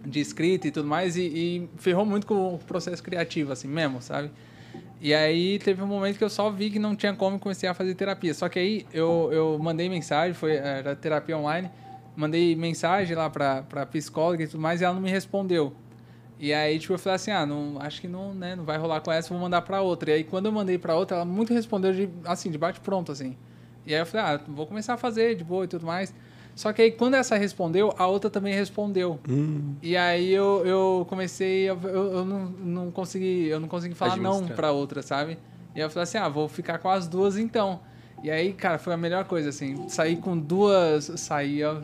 [0.04, 4.00] de escrita e tudo mais, e, e, ferrou muito com o processo criativo, assim mesmo,
[4.02, 4.30] sabe?
[5.00, 7.74] E aí teve um momento que eu só vi que não tinha como comecei a
[7.74, 8.32] fazer terapia.
[8.32, 11.70] Só que aí eu, eu mandei mensagem, foi era terapia online,
[12.16, 15.74] mandei mensagem lá pra, pra psicóloga e tudo mais, e ela não me respondeu.
[16.38, 19.00] E aí, tipo, eu falei assim, ah, não, acho que não, né, não vai rolar
[19.00, 20.10] com essa, vou mandar pra outra.
[20.10, 23.36] E aí, quando eu mandei pra outra, ela muito respondeu de, assim, de bate-pronto, assim.
[23.86, 26.14] E aí eu falei, ah, vou começar a fazer de boa e tudo mais.
[26.54, 29.18] Só que aí, quando essa respondeu, a outra também respondeu.
[29.28, 29.74] Hum.
[29.82, 34.46] E aí eu, eu comecei, eu, eu, não, não consegui, eu não consegui falar não
[34.46, 35.38] pra outra, sabe?
[35.74, 37.80] E aí eu falei assim, ah, vou ficar com as duas então.
[38.22, 41.82] E aí, cara, foi a melhor coisa, assim, sair com duas, sair, ó,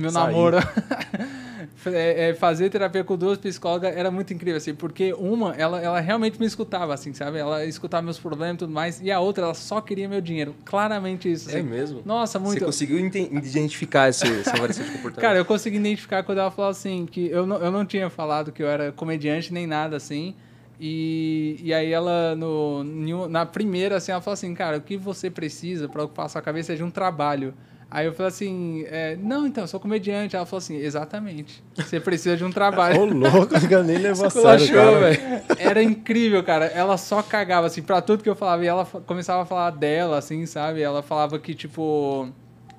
[0.00, 0.26] meu Sair.
[0.26, 0.56] namoro.
[1.86, 6.00] É, é, fazer terapia com duas psicólogas era muito incrível, assim, porque uma, ela, ela
[6.00, 7.38] realmente me escutava, assim, sabe?
[7.38, 10.54] Ela escutava meus problemas e tudo mais, e a outra, ela só queria meu dinheiro.
[10.64, 11.62] Claramente isso, É assim.
[11.62, 12.02] mesmo?
[12.04, 12.58] Nossa, muito.
[12.58, 15.20] Você conseguiu identificar essa variação de comportamento?
[15.20, 18.52] Cara, eu consegui identificar quando ela falou assim, que eu não, eu não tinha falado
[18.52, 20.34] que eu era comediante nem nada assim.
[20.78, 22.84] E, e aí ela, no,
[23.28, 26.42] na primeira, assim, ela falou assim, cara, o que você precisa para ocupar a sua
[26.42, 27.54] cabeça é de um trabalho.
[27.90, 30.36] Aí eu falei assim, é, não, então, eu sou comediante.
[30.36, 31.60] Ela falou assim, exatamente.
[31.74, 33.04] Você precisa de um Ô, trabalho.
[33.12, 35.42] louco, eu nem levou a sério, cara.
[35.58, 36.66] Era incrível, cara.
[36.66, 38.64] Ela só cagava, assim, pra tudo que eu falava.
[38.64, 40.80] E ela começava a falar dela, assim, sabe?
[40.80, 42.28] Ela falava que, tipo...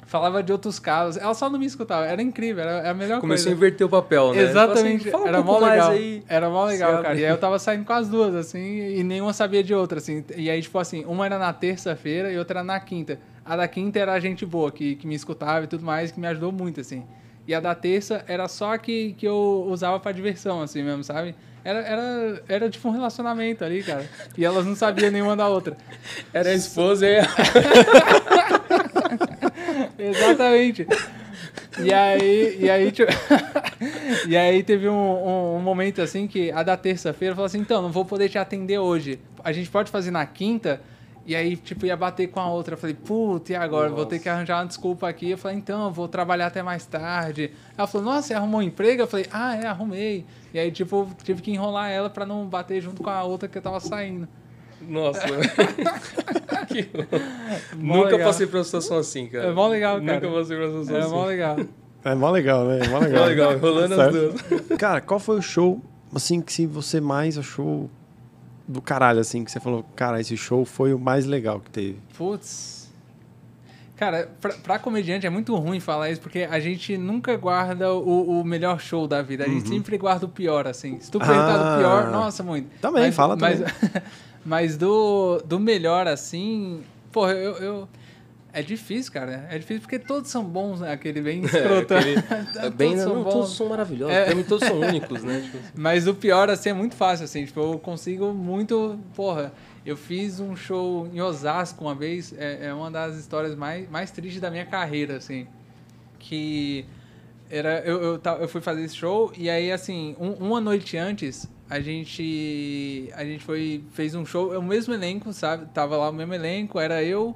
[0.05, 1.21] Falava de outros casos.
[1.21, 2.05] Ela só não me escutava.
[2.05, 3.57] Era incrível, era a melhor Começou a coisa.
[3.57, 4.41] inverter o papel, né?
[4.41, 5.91] Exatamente, assim, era um mó pouco mais legal.
[5.91, 6.23] aí.
[6.27, 7.03] Era mó legal, Sabe?
[7.03, 7.15] cara.
[7.17, 10.21] E aí eu tava saindo com as duas, assim, e nenhuma sabia de outra, assim.
[10.35, 13.19] E aí, tipo assim, uma era na terça-feira e outra era na quinta.
[13.43, 16.19] A da quinta era a gente boa, que, que me escutava e tudo mais, que
[16.19, 17.03] me ajudou muito, assim.
[17.47, 21.33] E a da terça era só que, que eu usava pra diversão, assim mesmo, sabe?
[21.63, 24.07] Era, era, era tipo um relacionamento ali, cara.
[24.37, 25.75] E elas não sabiam nenhuma da outra.
[26.33, 27.19] Era a esposa e.
[29.97, 30.87] Exatamente.
[31.83, 33.11] E aí, e aí, tipo,
[34.27, 37.81] e aí teve um, um- um momento assim que a da terça-feira falou assim, então,
[37.81, 39.19] não vou poder te atender hoje.
[39.43, 40.81] A gente pode fazer na quinta?
[41.31, 42.73] E aí, tipo, ia bater com a outra.
[42.73, 43.89] Eu falei, puta, e agora?
[43.89, 45.29] Vou ter que arranjar uma desculpa aqui.
[45.31, 47.51] Eu falei, então, eu vou trabalhar até mais tarde.
[47.77, 49.03] Ela falou, nossa, você arrumou um emprego?
[49.03, 50.25] Eu falei, ah, é, arrumei.
[50.53, 53.57] E aí, tipo, tive que enrolar ela pra não bater junto com a outra que
[53.57, 54.27] eu tava saindo.
[54.81, 55.21] Nossa.
[56.67, 56.89] Que-
[57.75, 58.27] Nunca legal.
[58.27, 59.47] passei por uma situação assim, cara.
[59.47, 60.13] É mó legal, cara.
[60.21, 61.13] Nunca passei por uma situação Era assim.
[61.15, 61.57] mó legal.
[62.03, 62.79] É mó legal, né?
[62.83, 63.21] É mó legal.
[63.23, 64.41] Mó legal, rolando as duas.
[64.79, 65.81] Cara, qual foi o show,
[66.15, 67.89] assim, que você mais achou
[68.71, 71.99] do caralho, assim, que você falou, cara, esse show foi o mais legal que teve?
[72.17, 72.81] Putz.
[73.95, 78.39] Cara, pra, pra comediante é muito ruim falar isso, porque a gente nunca guarda o,
[78.41, 79.43] o melhor show da vida.
[79.43, 80.99] A gente sempre guarda o pior, assim.
[80.99, 81.75] Se tu perguntar Ah.
[81.75, 82.67] do pior, nossa, muito.
[82.81, 84.01] Também, Mas- fala mas, também.
[84.43, 86.81] mas do, do melhor, assim...
[87.11, 87.53] Porra, eu...
[87.57, 87.89] eu-
[88.53, 89.47] é difícil, cara.
[89.49, 90.91] É difícil porque todos são bons, né?
[90.91, 91.93] Aquele bem escroto.
[92.61, 93.57] É bem, Todos não, são todos bons.
[93.57, 94.15] são maravilhosos.
[94.15, 94.25] É.
[94.25, 95.41] Pra mim, todos são únicos, né?
[95.41, 97.45] Tipo, Mas o pior, assim, é muito fácil, assim.
[97.45, 98.99] Tipo, eu consigo muito...
[99.15, 99.51] Porra,
[99.85, 102.33] eu fiz um show em Osasco uma vez.
[102.37, 105.47] É, é uma das histórias mais, mais tristes da minha carreira, assim.
[106.19, 106.85] Que...
[107.49, 111.49] Era, eu, eu, eu fui fazer esse show e aí, assim, um- uma noite antes,
[111.69, 113.09] a gente...
[113.13, 113.83] A gente foi...
[113.93, 115.65] Fez um show, é o mesmo elenco, sabe?
[115.73, 117.35] Tava lá o mesmo elenco, era eu,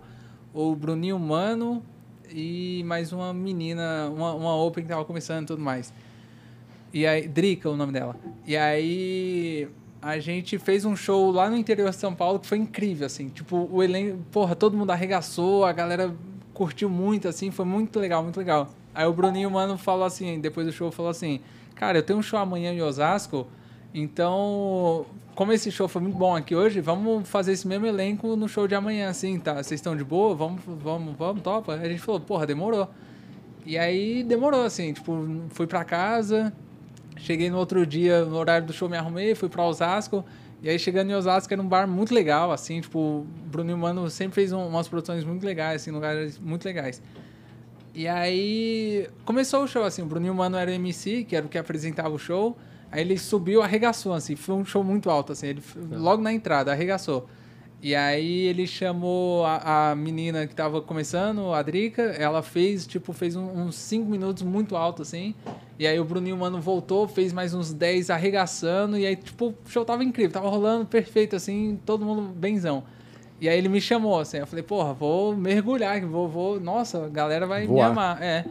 [0.56, 1.84] o Bruninho Mano
[2.32, 5.94] e mais uma menina, uma, uma open que tava começando e tudo mais.
[6.94, 8.16] E aí, Drica, o nome dela.
[8.48, 9.68] E aí
[10.02, 13.28] a gente fez um show lá no interior de São Paulo que foi incrível, assim.
[13.28, 16.16] Tipo, o elenco, porra, todo mundo arregaçou, a galera
[16.54, 18.70] curtiu muito, assim, foi muito legal, muito legal.
[18.94, 21.42] Aí o Bruninho Mano falou assim, depois do show, falou assim:
[21.76, 23.46] Cara, eu tenho um show amanhã em Osasco,
[23.98, 28.48] então, como esse show foi muito bom aqui hoje, vamos fazer esse mesmo elenco no
[28.50, 29.54] show de amanhã, assim, tá?
[29.56, 30.36] Vocês estão de boa?
[30.36, 31.74] Vamos, vamos, vamos, topa?
[31.74, 32.90] A gente falou: Porra, demorou.
[33.66, 36.54] E aí demorou, assim, tipo, fui pra casa,
[37.18, 40.24] cheguei no outro dia, no horário do show, me arrumei, fui pra Osasco.
[40.62, 44.10] E aí, chegando em Osasco, era um bar muito legal, assim, tipo, o Bruno Mano
[44.10, 47.02] sempre fez um- umas produções muito legais, assim, lugares muito legais.
[47.94, 51.50] E aí, começou o show, assim, o Bruninho Mano era o MC, que era o
[51.50, 52.58] que apresentava o show.
[52.92, 56.72] Aí ele subiu, arregaçou, assim, foi um show muito alto, assim, ele logo na entrada,
[56.72, 57.28] arregaçou.
[57.82, 63.12] E aí ele chamou a, a menina que tava começando, a Drica, ela fez, tipo,
[63.14, 65.36] fez um- uns 5 minutos muito alto, assim.
[65.78, 69.70] E aí o Bruninho Mano voltou, fez mais uns 10 arregaçando, e aí, tipo, o
[69.70, 72.84] show tava incrível, tava rolando perfeito, assim, todo mundo benzão.
[73.42, 77.10] E aí ele me chamou, assim, eu falei, porra, vou mergulhar, vou, vou, nossa, a
[77.10, 77.92] galera vai me Voar.
[77.92, 78.24] amar.
[78.24, 78.46] É.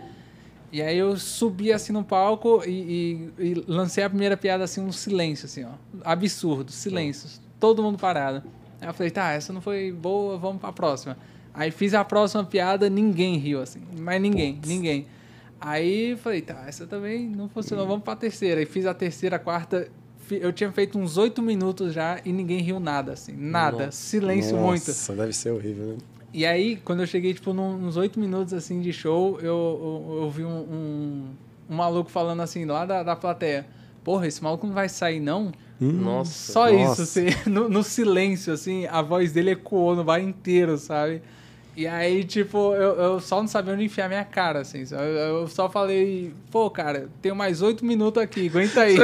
[0.75, 4.81] E aí eu subi assim no palco e, e- e lancei a primeira piada assim,
[4.81, 5.69] um silêncio, assim, ó.
[6.05, 7.29] Absurdo, silêncio.
[7.61, 8.43] Todo mundo parado.
[8.81, 11.17] Aí eu falei, tá, essa não foi boa, vamos pra próxima.
[11.55, 13.83] Aí fiz a próxima piada, ninguém riu, assim.
[13.97, 15.07] Mas ninguém, ninguém.
[15.61, 18.61] Aí falei, tá, essa também não funcionou, vamos pra terceira.
[18.61, 19.89] E fiz a terceira, a quarta.
[20.29, 23.33] Eu tinha feito uns oito minutos já e ninguém riu nada, assim.
[23.37, 23.87] Nada.
[23.87, 23.93] Nossa.
[23.93, 24.89] Silêncio muito.
[24.89, 25.97] Nossa, deve ser horrível, né?
[26.35, 30.31] E aí, quando eu cheguei, tipo, uns oito minutos, assim, de show, eu, eu, eu
[30.31, 31.29] vi um, um,
[31.71, 33.65] um maluco falando assim, lá da, da plateia.
[34.03, 35.53] porra, esse maluco não vai sair, não?
[35.81, 36.53] Nossa.
[36.53, 37.03] Só nossa.
[37.03, 41.23] isso, assim, no, no silêncio, assim, a voz dele ecoou no bar inteiro, sabe?
[41.77, 44.85] E aí, tipo, eu, eu só não sabia onde enfiar minha cara, assim.
[44.93, 48.97] Eu, eu só falei, pô, cara, tenho mais oito minutos aqui, aguenta aí.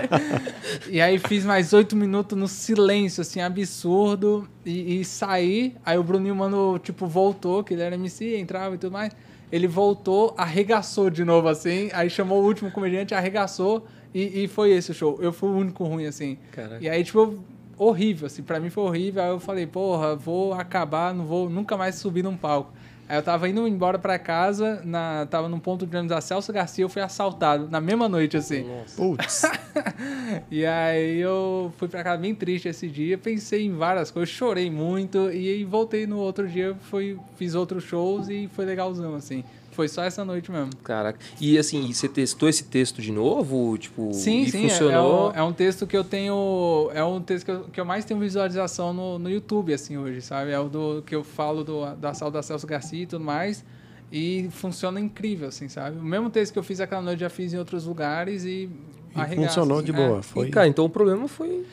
[0.88, 4.48] e aí fiz mais oito minutos no silêncio, assim, absurdo.
[4.64, 5.76] E, e saí.
[5.84, 9.14] Aí o Bruninho, mano, tipo, voltou, que ele era MC, entrava e tudo mais.
[9.52, 11.90] Ele voltou, arregaçou de novo, assim.
[11.92, 13.86] Aí chamou o último comediante, arregaçou.
[14.14, 15.18] E, e foi esse o show.
[15.20, 16.38] Eu fui o único ruim, assim.
[16.52, 16.82] Caraca.
[16.82, 17.38] E aí, tipo,
[17.80, 19.22] horrível, assim, pra mim foi horrível.
[19.22, 22.70] Aí eu falei, porra, vou acabar, não vou nunca mais subir num palco.
[23.08, 26.52] Aí eu tava indo embora pra casa, na, tava num ponto de ônibus da Celso
[26.52, 28.62] Garcia, eu fui assaltado na mesma noite, assim.
[28.62, 28.96] Nossa.
[28.96, 29.42] Putz.
[30.50, 34.70] E aí eu fui pra casa bem triste esse dia, pensei em várias coisas, chorei
[34.70, 39.44] muito, e aí voltei no outro dia, fui, fiz outros shows e foi legalzão, assim.
[39.80, 40.68] Foi só essa noite mesmo.
[40.84, 41.18] Caraca.
[41.40, 43.78] E assim, você testou esse texto de novo?
[43.78, 45.32] Tipo, Sim, e sim, é- funcionou?
[45.34, 46.90] É, um, é um texto que eu tenho.
[46.92, 50.20] É um texto que eu, que eu mais tenho visualização no, no YouTube, assim, hoje,
[50.20, 50.50] sabe?
[50.50, 53.64] É o do que eu falo do, da sala da Celso Garcia e tudo mais.
[54.12, 55.98] E funciona incrível, assim, sabe?
[55.98, 58.68] O mesmo texto que eu fiz aquela noite, já fiz em outros lugares e.
[59.16, 59.86] E arregaça, funcionou assim.
[59.86, 59.94] de É.
[60.08, 60.22] boa.
[60.22, 60.48] Foi.
[60.48, 61.64] E, cara, então o problema foi.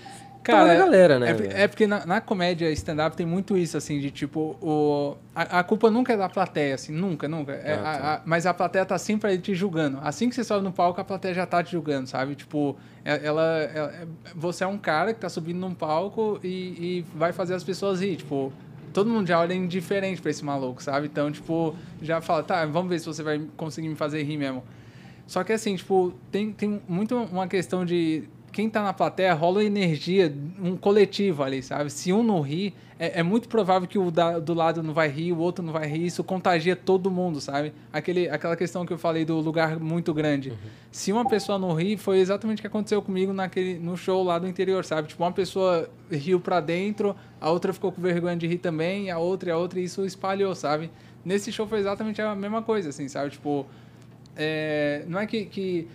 [0.48, 1.36] Cara, Tava na galera, né?
[1.54, 5.60] É, é porque na, na comédia stand-up tem muito isso, assim, de tipo, o, a,
[5.60, 7.52] a culpa nunca é da plateia, assim, nunca, nunca.
[7.52, 7.90] É, Ah, tá.
[7.90, 10.00] a- a- mas a plateia tá sempre ali te julgando.
[10.02, 12.34] Assim que você sobe no palco, a plateia já tá te julgando, sabe?
[12.36, 13.44] Tipo, é- ela,
[13.74, 17.54] ela- é- você é um cara que tá subindo num palco e, e vai fazer
[17.54, 18.52] as pessoas rir, tipo.
[18.94, 21.08] Todo mundo já olha indiferente pra esse maluco, sabe?
[21.08, 24.64] Então, tipo, já fala, tá, vamos ver se você vai conseguir me fazer rir mesmo.
[25.28, 28.24] Só que assim, tipo, tem, tem muito uma questão de
[28.58, 31.92] quem tá na plateia rola energia, um coletivo ali, sabe?
[31.92, 35.08] Se um não ri, é, é muito provável que o da- do lado não vai
[35.10, 37.72] rir, o outro não vai rir, isso contagia todo mundo, sabe?
[37.94, 40.54] Aquele, aquela questão que eu falei do lugar muito grande.
[40.92, 44.40] Se uma pessoa não ri, foi exatamente o que aconteceu comigo naquele, no show lá
[44.40, 45.08] do interior, sabe?
[45.10, 49.20] Tipo, uma pessoa riu pra dentro, a outra ficou com vergonha de rir também, a
[49.20, 50.90] outra e a outra, e isso espalhou, sabe?
[51.24, 53.30] Nesse show foi exatamente a mesma coisa, assim, sabe?
[53.30, 53.68] Tipo,
[54.36, 55.88] é, não é que, que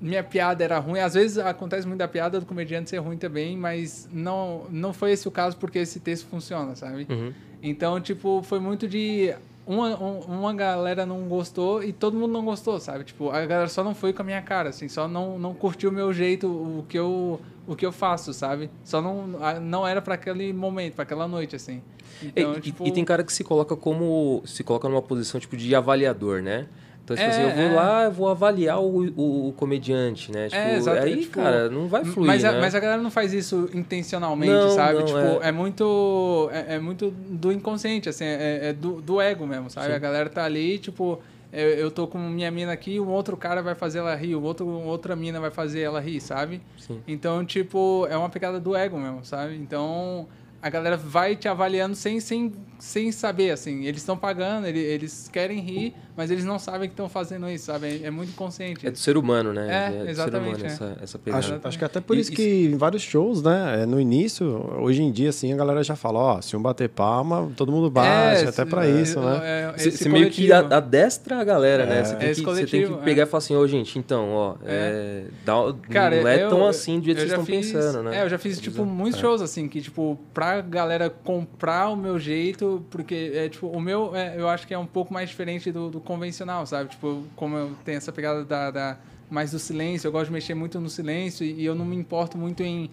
[0.00, 0.98] minha piada era ruim.
[1.00, 5.12] Às vezes acontece muito da piada do comediante ser ruim também, mas não, não foi
[5.12, 7.06] esse o caso porque esse texto funciona, sabe?
[7.08, 7.32] Uhum.
[7.62, 9.34] Então, tipo, foi muito de.
[9.66, 13.04] Uma, um- uma galera não gostou e todo mundo não gostou, sabe?
[13.04, 15.90] Tipo, a galera só não foi com a minha cara, assim, só não, não curtiu
[15.90, 18.68] o meu jeito, o que eu, o que eu faço, sabe?
[18.82, 19.28] Só não,
[19.60, 21.82] não era para aquele momento, para aquela noite, assim.
[22.22, 24.42] Então, e, tipo, e tem cara que se coloca como.
[24.44, 26.66] se coloca numa posição tipo de avaliador, né?
[27.12, 27.76] Então, tipo É, assim, eu vou é.
[27.76, 30.48] lá, eu vou avaliar o, o, o comediante, né?
[30.48, 32.60] Tipo, É, exato, aí, tipo, cara, não vai fluir, mas, a, né?
[32.60, 34.98] mas a galera não faz isso intencionalmente, Não, sabe?
[34.98, 35.48] não, tipo, é.
[35.48, 36.50] é, muito.
[36.52, 39.88] É, é muito do inconsciente, assim, é, é do, do ego mesmo, sabe?
[39.88, 39.92] Sim.
[39.94, 41.20] A galera tá ali, tipo,
[41.52, 44.42] eu, eu tô com minha mina aqui, um outro cara vai fazer ela rir, o
[44.42, 46.60] outro, outra mina vai fazer ela rir, sabe?
[46.78, 47.00] Sim.
[47.08, 49.56] Então, tipo, é uma pegada do ego mesmo, sabe?
[49.56, 50.28] Então,
[50.62, 53.84] a galera vai te avaliando sem, sem, sem saber, assim.
[53.84, 57.66] Eles estão pagando, ele- eles querem rir, mas eles não sabem que estão fazendo isso,
[57.66, 58.02] sabe?
[58.02, 58.86] É, é muito inconsciente.
[58.86, 59.86] É do ser humano, né?
[59.86, 60.92] É, do exatamente, ser humano é.
[60.94, 61.38] essa, essa pegada.
[61.46, 63.82] Acho, acho que até por E- isso e- que em vários shows, né?
[63.82, 64.46] é, No início,
[64.80, 67.90] hoje em dia, assim, a galera já fala, ó, se um bater palma, todo mundo
[67.90, 69.40] bate, até pra é, isso, né?
[69.76, 72.00] é, Você meio que adestra a galera, né?
[72.00, 72.04] É.
[72.04, 73.24] Você tem, que, você tem que pegar é.
[73.24, 76.98] e falar assim, ô, gente, então, ó, é, dá- Cara, não é eu- tão assim
[76.98, 78.18] do jeito que vocês estão fiz- pensando, né?
[78.18, 79.22] É, eu já fiz, tipo, muitos É.
[79.22, 84.16] shows, assim, que, tipo, pra galera comprar o meu jeito, porque, é, tipo, o meu,
[84.16, 86.90] é, eu acho que é um pouco mais diferente do, do convencional, sabe?
[86.90, 88.96] Tipo, como eu tenho essa pegada da, da-
[89.30, 91.94] mais do silêncio, eu gosto de mexer muito no silêncio e, e eu não me
[91.94, 92.90] importo muito em,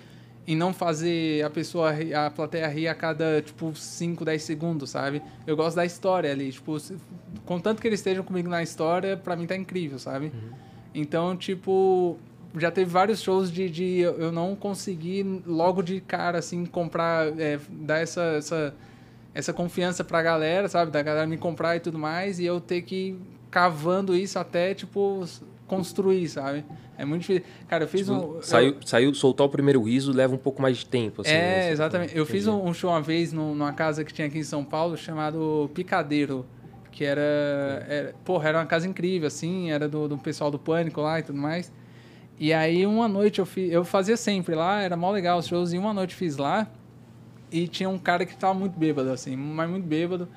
[0.47, 1.91] em não fazer a pessoa,
[2.25, 5.21] a plateia rir a cada, tipo, 5, 10 segundos, sabe?
[5.47, 6.95] Eu gosto da história ali, tipo, se-
[7.45, 10.31] contanto que eles estejam comigo na história, pra mim tá incrível, sabe?
[10.93, 12.17] Então, tipo,
[12.57, 17.59] já teve vários shows de, de eu não conseguir logo de cara, assim, comprar, é,
[17.69, 18.73] dar essa, essa,
[19.33, 20.91] essa confiança pra galera, sabe?
[20.91, 23.19] Da galera me comprar e tudo mais, e eu ter que ir
[23.51, 25.23] cavando isso até, tipo,
[25.67, 26.63] construir, sabe?
[26.97, 27.43] É muito difícil.
[27.67, 28.35] Cara, eu fiz Tipo, um...
[28.37, 31.31] eu- saiu, saiu, soltar o primeiro riso leva um pouco mais de tempo, assim.
[31.31, 31.37] né?
[31.59, 32.17] é, Você- exatamente.
[32.17, 32.63] Eu fiz Entendi.
[32.63, 35.69] um, um show uma vez num- numa casa que tinha aqui em São Paulo chamado
[35.75, 36.45] Picadeiro.
[36.91, 38.15] Que era, era.
[38.25, 41.37] Porra, era uma casa incrível, assim, era do, do pessoal do Pânico lá e tudo
[41.37, 41.71] mais.
[42.39, 43.71] E aí, uma noite eu fiz.
[43.71, 46.67] Eu fazia sempre lá, era mó legal os shows, e uma noite fiz lá.
[47.51, 50.27] E tinha um cara que tava muito bêbado, assim, mas muito bêbado.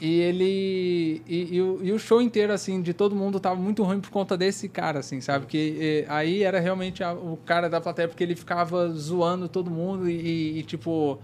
[0.00, 1.22] E ele.
[1.26, 4.10] E, e o, e o show inteiro, assim, de todo mundo tava muito ruim por
[4.10, 5.46] conta desse cara, assim, sabe?
[5.46, 9.70] Que eh, aí era realmente a- o cara da plateia, porque ele ficava zoando todo
[9.70, 11.18] mundo e, e, tipo.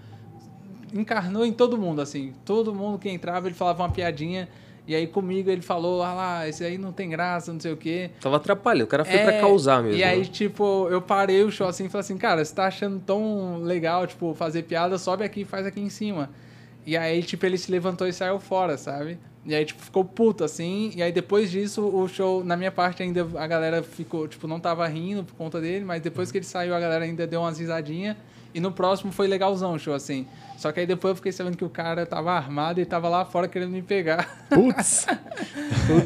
[0.93, 2.33] Encarnou em todo mundo, assim.
[2.45, 4.49] Todo mundo que entrava, ele falava uma piadinha.
[4.87, 7.77] E aí comigo ele falou, ah lá, esse aí não tem graça, não sei o
[7.77, 8.11] quê.
[8.21, 9.99] Tava atrapalhando, o cara foi É, pra causar mesmo.
[9.99, 10.25] E aí, né?
[10.27, 14.07] tipo, eu parei o show assim e falei assim, cara, você tá achando tão legal,
[14.07, 16.29] tipo, fazer piada, sobe aqui e faz aqui em cima.
[16.87, 19.19] E aí, tipo, ele se levantou e saiu fora, sabe?
[19.47, 20.93] E aí, tipo, ficou puto, assim.
[20.95, 24.61] E aí, depois disso, o show, na minha parte, ainda a galera ficou, tipo, não
[24.61, 27.59] tava rindo por conta dele, mas depois que ele saiu, a galera ainda deu umas
[27.59, 28.17] risadinhas.
[28.55, 30.27] E no próximo foi legalzão o show, assim.
[30.57, 33.25] Só que aí depois eu fiquei sabendo que o cara tava armado e tava lá
[33.25, 34.47] fora querendo me pegar.
[34.49, 35.07] Putz!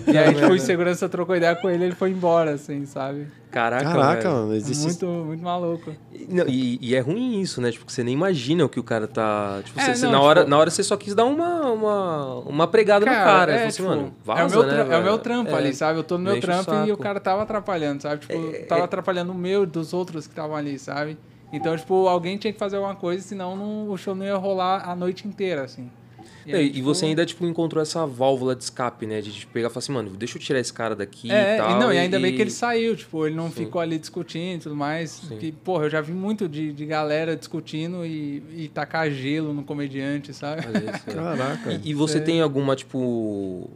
[0.09, 3.29] E aí, tipo, o segurança trocou ideia com ele e ele foi embora, assim, sabe?
[3.51, 4.35] Caraca, Caraca, velho.
[4.35, 4.83] mano, existe.
[5.05, 5.95] Muito, muito maluco.
[6.13, 7.71] E, não, e- e é ruim isso, né?
[7.71, 9.61] Tipo, que você nem imagina o que o cara tá.
[9.65, 11.71] Tipo, É, você- você- não, na, hora, tipo- na hora você só quis dar uma,
[11.71, 13.53] uma, uma pregada no cara.
[13.53, 15.55] é, Você tipo, assim, mano, vaza, é o meu, né, é o meu trampo É.
[15.55, 15.99] ali, sabe?
[15.99, 18.23] Eu tô no meu enche o trampo e o cara tava atrapalhando, sabe?
[18.27, 21.17] Tipo, É, tava é- atrapalhando o meu e dos outros que estavam ali, sabe?
[21.53, 24.89] Então, tipo, alguém tinha que fazer alguma coisa, senão não- o show não ia rolar
[24.89, 25.91] a noite inteira, assim.
[26.45, 29.21] E, aí, e tipo, você ainda, tipo, encontrou essa válvula de escape, né?
[29.21, 31.59] De tipo, pegar e falar assim, mano, deixa eu tirar esse cara daqui É, e
[31.59, 31.71] tal.
[31.71, 33.65] e não, e ainda bem que ele saiu, tipo, ele não Sim.
[33.65, 35.11] ficou ali discutindo e tudo mais.
[35.11, 35.37] Sim.
[35.39, 39.63] Que, porra, eu já vi muito de, de galera discutindo e, e tacar gelo no
[39.63, 40.63] comediante, sabe?
[40.67, 41.13] Vezes, é.
[41.13, 41.73] Caraca.
[41.85, 42.21] E, e você É.
[42.21, 43.69] tem alguma, tipo.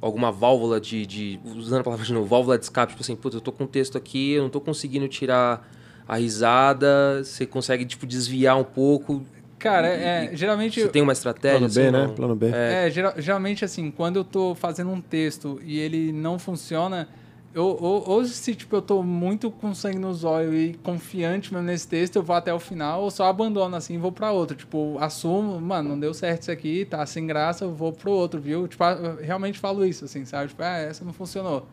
[0.00, 1.40] Alguma válvula de, de.
[1.56, 3.66] Usando a palavra de novo, válvula de escape, tipo assim, puta, eu tô com um
[3.66, 5.66] texto aqui, eu não tô conseguindo tirar
[6.06, 9.22] a risada, você consegue, tipo, desviar um pouco.
[9.58, 10.80] Cara, é, geralmente.
[10.80, 11.58] Você tem uma estratégia?
[11.58, 12.06] Plano B, assim, né?
[12.06, 12.14] não?
[12.14, 12.46] Plano B.
[12.52, 17.08] É, geral- geralmente assim, quando eu tô fazendo um texto e ele não funciona,
[17.54, 21.66] eu, ou, ou se tipo, eu tô muito com sangue nos olhos e confiante mesmo
[21.66, 24.54] nesse texto, eu vou até o final ou só abandono assim e vou pra outro.
[24.54, 28.38] Tipo, assumo, mano, não deu certo isso aqui, tá sem graça, eu vou pro outro,
[28.38, 28.68] viu?
[28.68, 30.48] Tipo, eu realmente falo isso, assim, sabe?
[30.48, 31.66] Tipo, ah, essa não funcionou.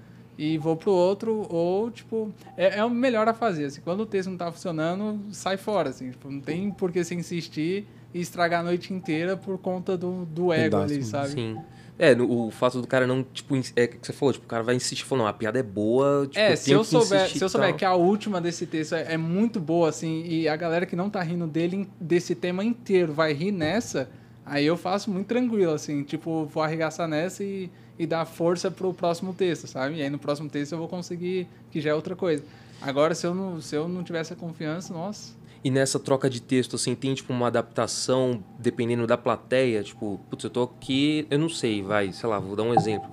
[0.44, 3.66] E vou pro outro, ou, tipo, é, é o melhor a fazer.
[3.66, 6.10] Assim, quando o texto não tá funcionando, sai fora, assim.
[6.10, 10.26] Tipo, não tem por que você insistir e estragar a noite inteira por conta do,
[10.26, 11.30] do ego ali, sabe?
[11.30, 11.60] Sim.
[12.00, 14.64] É, no- o fato do cara não, tipo, é que você falou, tipo, o cara
[14.64, 17.20] vai insistir, falou, não, a piada é boa, tipo, É, eu se eu que souber,
[17.20, 17.78] insistir se eu souber tal.
[17.78, 21.08] que a última desse texto é, é muito boa, assim, e a galera que não
[21.12, 24.10] tá rindo dele, desse tema inteiro, vai rir nessa,
[24.52, 28.94] aí eu faço muito tranquilo, assim, tipo, vou arregaçar nessa e, e dar força pro
[28.94, 29.96] próximo texto, sabe?
[29.96, 32.44] E aí no próximo texto eu vou conseguir, que já é outra coisa.
[32.82, 35.34] Agora, se eu não, se eu não tivesse a confiança, nossa.
[35.64, 39.84] E nessa troca de texto, assim, tem, tipo, uma adaptação dependendo da plateia?
[39.84, 43.10] Tipo, putz, eu tô aqui, eu não sei, vai, sei lá, vou dar um exemplo.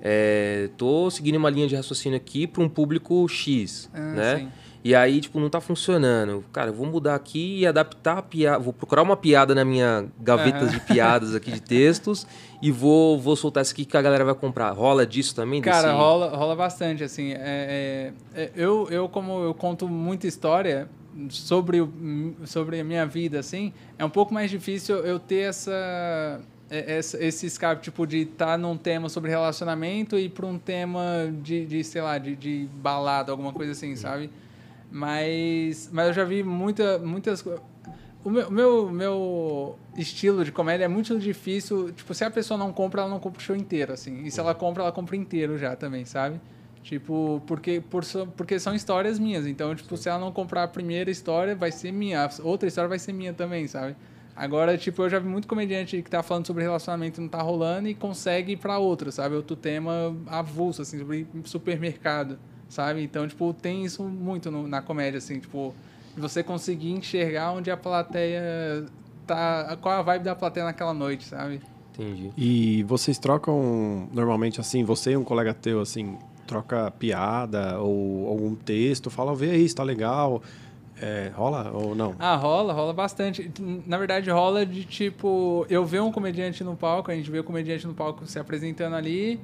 [0.00, 4.36] É, tô seguindo uma linha de raciocínio aqui para um público X, Ah, né?
[4.38, 4.48] sim.
[4.88, 6.42] E aí, tipo, não tá funcionando.
[6.50, 8.58] Cara, eu vou mudar aqui e adaptar a piada.
[8.58, 10.68] Vou procurar uma piada na minha gaveta Aham.
[10.68, 12.26] de piadas aqui de textos
[12.62, 14.70] e vou, vou soltar isso aqui que a galera vai comprar.
[14.70, 15.60] Rola disso também?
[15.60, 17.32] Cara, desse- rola, rola bastante, assim.
[17.32, 20.88] É, é, é, eu, eu, como eu conto muita história
[21.28, 21.86] sobre,
[22.46, 27.44] sobre a minha vida, assim, é um pouco mais difícil eu ter essa, é- esse
[27.44, 32.00] escape, tipo, de estar num tema sobre relacionamento e para um tema de, de, sei
[32.00, 34.30] lá, de, de balada, alguma coisa assim, sabe?
[34.90, 37.62] Mas, mas eu já vi muita, muitas coisas.
[38.24, 41.92] O meu, meu, meu estilo de comédia é muito difícil.
[41.92, 44.24] Tipo, se a pessoa não compra, ela não compra o show inteiro, assim.
[44.24, 46.40] E se ela compra, ela compra inteiro já também, sabe?
[46.82, 48.02] Tipo, porque, por,
[48.36, 49.46] porque são histórias minhas.
[49.46, 52.24] Então, tipo, se ela não comprar a primeira história, vai ser minha.
[52.24, 53.94] A outra história vai ser minha também, sabe?
[54.34, 57.42] Agora, tipo, eu já vi muito comediante que tá falando sobre relacionamento e não tá
[57.42, 59.34] rolando e consegue ir pra outro, sabe?
[59.34, 62.38] Outro tema avulso, assim, sobre supermercado,
[62.68, 63.02] sabe?
[63.02, 65.74] Então, tipo, tem isso muito no- na comédia, assim, tipo,
[66.16, 68.86] você conseguir enxergar onde a plateia
[69.26, 69.76] tá.
[69.80, 71.60] Qual a vibe da plateia naquela noite, sabe?
[71.94, 72.30] Entendi.
[72.36, 76.16] E vocês trocam normalmente assim, você e um colega teu assim,
[76.46, 80.42] troca piada ou algum texto, fala, vê aí, está legal.
[81.00, 82.16] É, rola ou não?
[82.18, 83.48] Ah, rola, rola bastante.
[83.86, 87.44] Na verdade, rola de tipo, eu ver um comediante no palco, a gente vê o
[87.44, 89.38] comediante no palco se apresentando ali,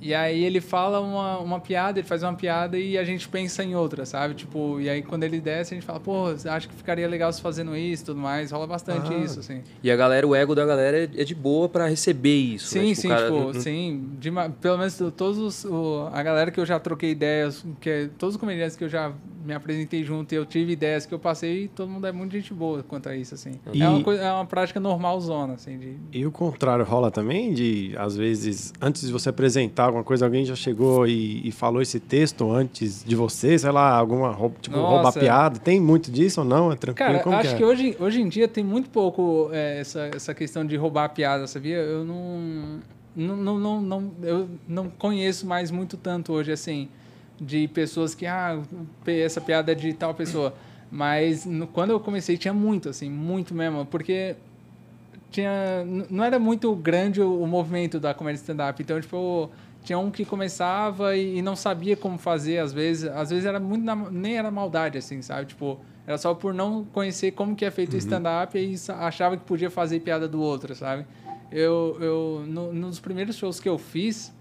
[0.00, 3.62] e aí ele fala uma, uma piada, ele faz uma piada e a gente pensa
[3.62, 4.34] em outra, sabe?
[4.34, 7.40] Tipo, e aí quando ele desce, a gente fala, pô, acho que ficaria legal se
[7.42, 8.50] fazendo isso e tudo mais.
[8.50, 9.18] Rola bastante Ah.
[9.18, 9.62] isso, assim.
[9.82, 12.74] E a galera, o ego da galera é é de boa pra receber isso.
[12.78, 12.82] né?
[12.82, 14.08] Sim, Tipo, sim, cara- tipo, sim.
[14.18, 14.30] de
[14.60, 18.08] pelo menos do- todos os, o- a galera que eu já troquei ideias, que é-
[18.18, 19.12] todos os comediantes que eu já
[19.44, 22.52] me apresentei junto e eu tive ideias que eu passei, todo mundo é muito gente
[22.52, 23.52] boa quanto a isso, assim.
[23.72, 25.96] E- É, uma coisa, é uma prática normalzona, assim, de...
[26.12, 27.52] E o contrário rola também?
[27.54, 31.80] De, às vezes, antes de você apresentar alguma coisa, alguém já chegou e, e falou
[31.80, 34.88] esse texto antes de você, sei lá, alguma tipo, Nossa.
[34.94, 35.58] roubar piada.
[35.58, 36.70] Tem muito disso ou não?
[36.72, 37.12] É tranquilo?
[37.12, 37.66] Cara, Como acho que, que, é?
[37.66, 41.46] hoje, hoje em dia tem muito pouco é, essa, essa questão de roubar a piada,
[41.46, 41.76] sabia?
[41.78, 42.80] Eu não,
[43.16, 46.88] não, não, não, não- eu não conheço mais muito tanto hoje, assim,
[47.40, 48.60] de pessoas que, ah,
[49.06, 50.54] essa piada é de tal pessoa.
[50.90, 54.36] Mas no- quando eu comecei tinha muito, assim, muito mesmo, porque
[55.30, 55.84] tinha.
[56.10, 58.82] Não era muito grande o, o movimento da comédia stand-up.
[58.82, 59.50] Então, tipo,
[59.84, 63.08] tinha um que começava e, e, não sabia como fazer, às vezes.
[63.08, 63.84] Às vezes era muito.
[63.84, 65.46] Na, nem era maldade, assim, sabe?
[65.46, 67.98] Tipo, era só por não conhecer como que é feito o uhum.
[67.98, 71.06] stand-up e achava que podia fazer piada do outro, sabe?
[71.52, 74.32] Eu, eu no, nos primeiros shows que eu fiz,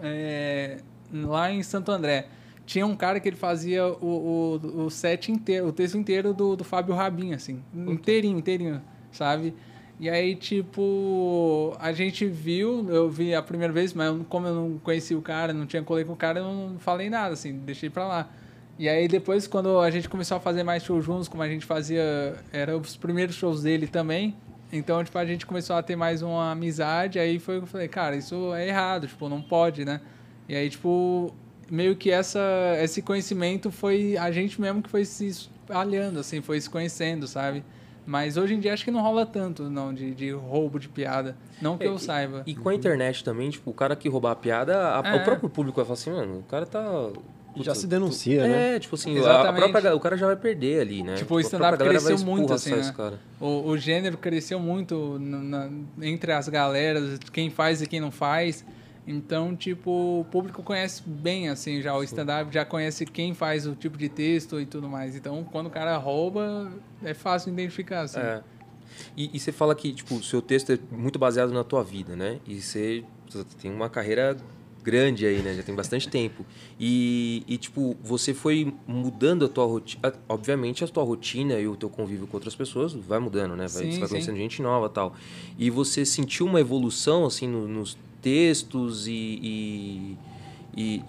[0.00, 0.78] é,
[1.22, 2.26] lá em Santo André,
[2.66, 6.56] tinha um cara que ele fazia o, o, o set inteiro, o texto inteiro do,
[6.56, 7.62] do Fábio Rabin, assim.
[7.74, 9.54] Inteirinho, inteirinho, sabe?
[10.00, 14.78] E aí, tipo, a gente viu, eu vi a primeira vez, mas como eu não
[14.78, 17.88] conhecia o cara, não tinha colei com o cara, eu não falei nada, assim, deixei
[17.88, 18.28] pra lá.
[18.76, 21.64] E aí depois, quando a gente começou a fazer mais shows juntos, como a gente
[21.64, 24.34] fazia, eram os primeiros shows dele também,
[24.72, 27.86] então, tipo, a gente começou a ter mais uma amizade, aí foi que eu falei,
[27.86, 30.00] cara, isso é errado, tipo, não pode, né?
[30.48, 31.32] E aí, tipo,
[31.70, 32.40] meio que essa,
[32.80, 37.64] esse conhecimento foi a gente mesmo que foi se espalhando, assim, foi se conhecendo, sabe?
[38.06, 41.36] Mas hoje em dia acho que não rola tanto, não, de, de roubo de piada.
[41.60, 42.42] Não que é, eu saiba.
[42.46, 45.16] E, e, com a internet também, tipo, o cara que roubar a piada, a, é.
[45.16, 46.82] o próprio público vai falar assim, mano, o cara tá.
[47.54, 48.76] Putz, já se denuncia, é, né?
[48.76, 51.14] É, tipo assim, a, a, própria, o cara já vai perder ali, né?
[51.14, 53.18] Tipo, tipo o stand-up cresceu muito, assim, né?
[53.40, 55.70] O, o gênero cresceu muito na,
[56.02, 58.64] entre as galeras, quem faz e quem não faz.
[59.06, 63.74] Então, tipo, o público conhece bem, assim, já o stand-up, já conhece quem faz o
[63.74, 65.14] tipo de texto e tudo mais.
[65.14, 68.20] Então, quando o cara rouba, é fácil identificar, assim.
[68.20, 68.42] É.
[69.16, 72.16] E, e você fala que, tipo, o seu texto é muito baseado na tua vida,
[72.16, 72.40] né?
[72.46, 73.04] E você,
[73.60, 74.36] tem uma carreira
[74.82, 75.54] grande aí, né?
[75.54, 76.44] Já tem bastante tempo.
[76.78, 80.14] E, e, tipo, você foi mudando a tua rotina.
[80.28, 83.66] Obviamente, a tua rotina e o teu convívio com outras pessoas vai mudando, né?
[83.66, 84.42] Vai, sim, você vai conhecendo sim.
[84.42, 85.14] gente nova tal.
[85.58, 90.18] E você sentiu uma evolução, assim, no, nos textos e, e,
[90.74, 91.04] e,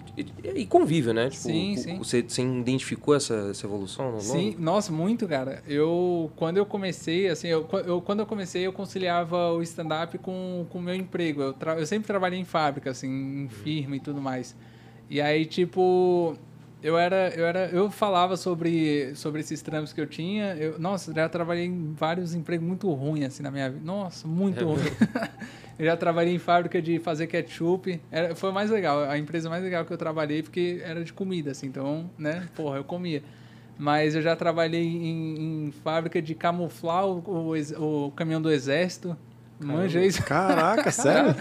[0.54, 1.30] e convívio, né?
[1.30, 1.96] Tipo, sim, sim.
[1.96, 5.62] Você, você identificou essa, essa evolução no Sim, nossa, muito, cara.
[5.66, 10.66] Eu, quando eu comecei, assim, eu, eu quando eu comecei, eu conciliava o stand-up com
[10.70, 11.40] o meu emprego.
[11.40, 13.48] Eu, tra, eu sempre trabalhei em fábrica, assim, em uhum.
[13.48, 14.54] firma e tudo mais.
[15.08, 16.36] E aí, tipo,
[16.82, 20.54] eu era, eu era, eu falava sobre, sobre esses trampos que eu tinha.
[20.54, 23.84] Eu, nossa, já trabalhei em vários empregos muito ruins assim na minha vida.
[23.84, 24.76] Nossa, muito é ruim.
[25.78, 28.00] Eu já trabalhei em fábrica de fazer ketchup.
[28.10, 31.50] Era, foi mais legal, a empresa mais legal que eu trabalhei, porque era de comida,
[31.50, 31.66] assim.
[31.66, 33.22] Então, né, porra, eu comia.
[33.78, 39.14] Mas eu já trabalhei em, em fábrica de camuflar o, o, o, caminhão do exército.
[39.60, 40.22] Manja isso.
[40.22, 41.34] Caraca, sério?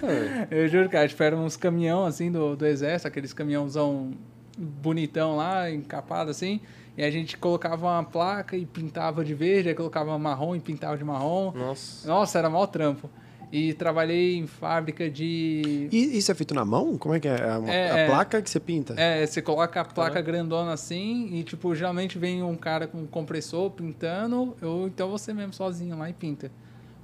[0.51, 4.11] eu juro, cara, espero uns caminhão, assim, do, do exército, aqueles caminhãozão
[4.57, 6.59] bonitão lá, encapado, assim.
[6.97, 10.97] E a gente colocava uma placa e pintava de verde, aí colocava marrom e pintava
[10.97, 11.51] de marrom.
[11.53, 12.07] Nossa.
[12.07, 13.09] Nossa, era mal trampo.
[13.57, 15.87] E trabalhei em fábrica de.
[15.89, 16.97] E isso é feito na mão?
[16.97, 17.35] Como é que é?
[17.35, 18.05] A, é, a é.
[18.05, 18.95] placa que você pinta?
[18.97, 23.07] É, você coloca a placa grandona assim e, tipo, geralmente vem um cara com um
[23.07, 26.51] compressor pintando, ou então você mesmo sozinho lá e pinta.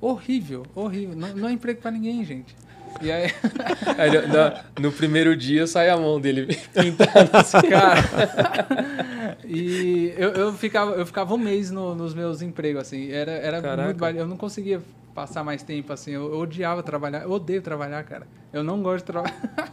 [0.01, 1.15] Horrível, horrível.
[1.15, 2.53] Não, não é emprego para ninguém, gente.
[3.01, 3.31] E aí...
[3.97, 7.61] aí no, no, primeiro dia sai a mão dele pintando assim.
[7.71, 9.37] Cara.
[9.45, 13.09] e eu, eu, ficava, eu ficava um mês no, nos meus empregos, assim.
[13.09, 14.05] Era, era muito.
[14.05, 14.81] Eu não conseguia
[15.13, 16.11] passar mais tempo, assim.
[16.11, 17.23] Eu, eu, odiava trabalhar.
[17.23, 18.27] Eu odeio trabalhar, cara.
[18.51, 19.35] Eu não gosto de trabalhar.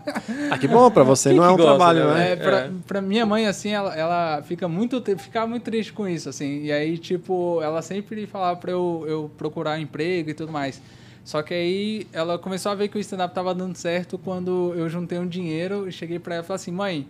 [0.51, 2.15] Ah, que bom, pra você não é um gosta, trabalho, né?
[2.15, 2.33] né?
[2.33, 2.71] É, pra, é.
[2.87, 6.63] pra minha mãe, assim, ela, ela fica muito, ficava muito triste com isso, assim.
[6.63, 10.81] E aí, tipo, ela sempre falava pra eu, eu procurar emprego e tudo mais.
[11.25, 14.89] Só que aí ela começou a ver que o stand-up tava dando certo quando eu
[14.89, 17.07] juntei um dinheiro e cheguei pra ela e falei assim, mãe,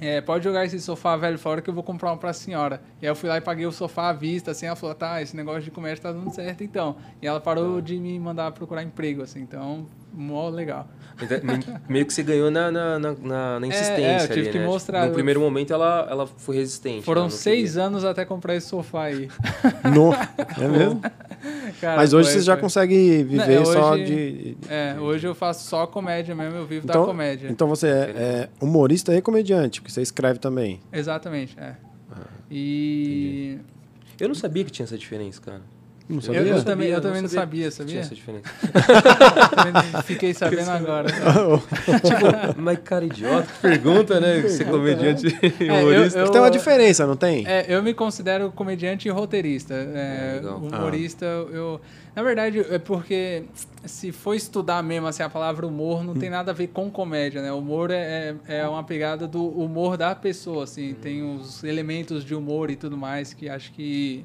[0.00, 2.80] é, pode jogar esse sofá velho fora que eu vou comprar um pra senhora.
[3.00, 5.22] E aí eu fui lá e paguei o sofá à vista, assim, ela falou, tá,
[5.22, 6.96] esse negócio de comércio tá dando certo então.
[7.22, 10.88] E ela parou de me mandar procurar emprego, assim, então, mó legal.
[11.22, 11.38] Então,
[11.88, 14.58] meio que você ganhou na, na, na, na insistência é, é, eu tive ali, que
[14.58, 14.66] né?
[14.66, 15.06] mostrar.
[15.06, 17.04] No primeiro momento ela, ela foi resistente.
[17.04, 17.86] Foram seis queria.
[17.86, 19.28] anos até comprar esse sofá aí.
[19.94, 20.12] No,
[20.60, 21.00] é mesmo?
[21.80, 24.56] Cara, Mas hoje foi, você já consegue viver Não, só de...
[24.68, 27.48] É, hoje eu faço só comédia mesmo, eu vivo então, da comédia.
[27.48, 30.80] Então você é, é, humorista e comediante, porque você escreve também.
[30.92, 31.76] Exatamente, é.
[32.10, 33.58] Ah, e...
[33.58, 33.74] Entendi.
[34.20, 35.62] Eu não sabia que tinha essa diferença, cara.
[36.06, 36.40] Não sabia?
[36.40, 37.92] Eu, eu, eu também, eu também não sabia, sabia?
[37.92, 38.44] Tinha essa diferença.
[40.04, 41.08] Fiquei sabendo agora.
[41.10, 44.42] tipo, mas cara idiota, pergunta, né?
[44.42, 46.18] Você é comediante e humorista.
[46.18, 47.46] É, eu, eu, tem uma diferença, não tem?
[47.48, 49.72] É, eu me considero comediante e roteirista.
[49.72, 51.50] É, é humorista, ah.
[51.50, 51.80] eu...
[52.14, 53.44] Na verdade, é porque
[53.84, 56.18] se for estudar mesmo assim, a palavra humor, não hum.
[56.18, 57.50] tem nada a ver com comédia, né?
[57.50, 60.92] O humor é, é, é uma pegada do humor da pessoa, assim.
[60.92, 60.96] Hum.
[61.00, 64.24] Tem os elementos de humor e tudo mais que acho que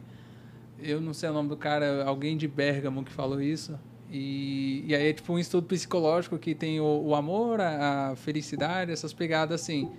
[0.81, 3.77] eu não sei o nome do cara, alguém de Bergamo que falou isso.
[4.11, 8.15] E, e aí é tipo um estudo psicológico que tem o, o amor, a, a,
[8.15, 9.89] felicidade, essas pegadas assim.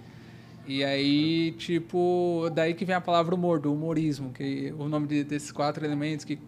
[0.67, 5.25] E aí, tipo, daí que vem a palavra humor, do humorismo, que o nome de,
[5.25, 6.39] desses quatro elementos que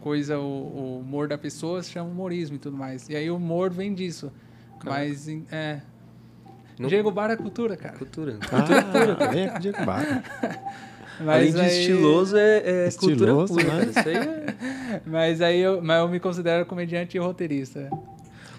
[0.00, 3.08] coisa, o, o humor da pessoa se chama humorismo e tudo mais.
[3.08, 4.32] E aí o humor vem disso.
[4.84, 5.80] Mas, em- é...
[6.78, 7.96] Não- Diego Bar é cultura, cara.
[7.96, 8.38] Cultura.
[8.52, 10.22] Ah, vem aqui, Diego Barra.
[11.20, 13.64] Mas Além de aí- estiloso, é, é cultura Estiloso, pura.
[13.74, 13.86] né?
[13.90, 15.00] Isso aí é...
[15.06, 17.88] Mas aí eu, mas eu me considero comediante e roteirista.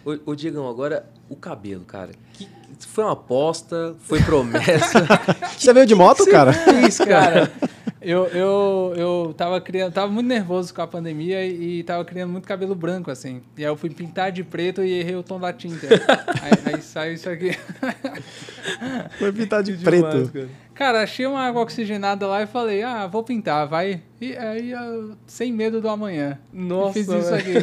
[0.06, 2.12] Ô, ô, Diegão, agora o cabelo, cara.
[2.34, 2.48] Que,
[2.88, 3.96] foi uma aposta?
[4.00, 5.06] Foi promessa?
[5.58, 6.52] Você veio de moto, cara?
[6.88, 7.52] Isso, cara.
[8.02, 12.32] Eu, eu, eu tava criando, tava muito nervoso com a pandemia e, e tava criando
[12.32, 13.42] muito cabelo branco, assim.
[13.58, 15.88] E aí eu fui pintar de preto e errei o tom da tinta.
[16.40, 17.58] aí, aí saiu isso aqui.
[19.18, 20.50] Foi pintar de Demais, preto.
[20.76, 24.02] Cara, achei uma água oxigenada lá e falei, ah, vou pintar, vai.
[24.20, 26.38] E aí, eu, sem medo do amanhã.
[26.52, 27.54] Nossa, E fiz isso aqui.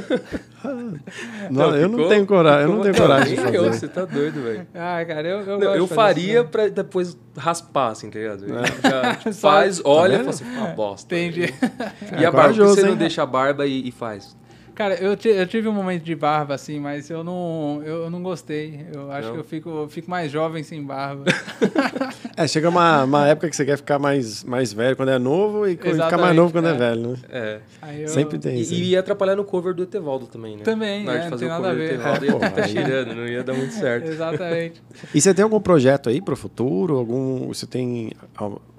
[1.50, 3.78] Não, eu não ficou- tenho coragem, eu não tenho coragem de eu, fazer.
[3.80, 4.66] Você tá doido, velho.
[4.74, 8.44] Ah, cara, eu, eu, Não, gosto eu faria isso, pra depois raspar, assim, tá ligado?
[8.46, 8.88] É.
[8.90, 10.32] Já, tipo, faz, olha e vendo?
[10.32, 11.14] fala assim, uma bosta.
[11.14, 11.52] Entendi.
[12.18, 12.96] E É, a barba, por que corajoso, você não hein?
[12.96, 14.36] deixa a barba e, e faz?
[14.74, 18.22] Cara, eu, eu tive um momento de barba, assim, mas eu não, eu, eu não
[18.22, 18.86] gostei.
[18.92, 19.34] Eu acho Não?
[19.34, 21.24] que eu fico, eu fico mais jovem sem barba.
[22.34, 25.66] É, chega uma, uma época que você quer ficar mais, mais velho quando é novo
[25.66, 26.74] e ficar mais Exatamente, novo quando é, é.
[26.74, 27.16] velho, né?
[27.30, 27.58] É.
[27.82, 28.72] Aí eu- Sempre tem isso.
[28.72, 30.62] E, e ia atrapalhar no cover do Etevaldo também, né?
[30.62, 31.94] Também, Na hora é, de não fazer tem o nada cover a do ver.
[31.94, 34.08] Etevaldo, É, ia pô, estar aí- tirando, não ia dar muito certo.
[34.10, 34.82] Exatamente.
[35.14, 36.96] E você tem algum projeto aí pro futuro?
[36.96, 38.12] Algum, você tem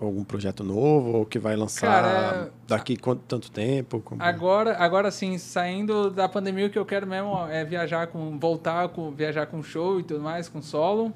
[0.06, 4.00] algum projeto novo ou que vai lançar Cara, daqui quanto tanto tempo?
[4.02, 8.38] Como- Agora, agora sim, saindo da pandemia, o que eu quero mesmo é viajar com.
[8.40, 9.12] voltar com.
[9.12, 11.14] viajar com show e tudo mais, com solo.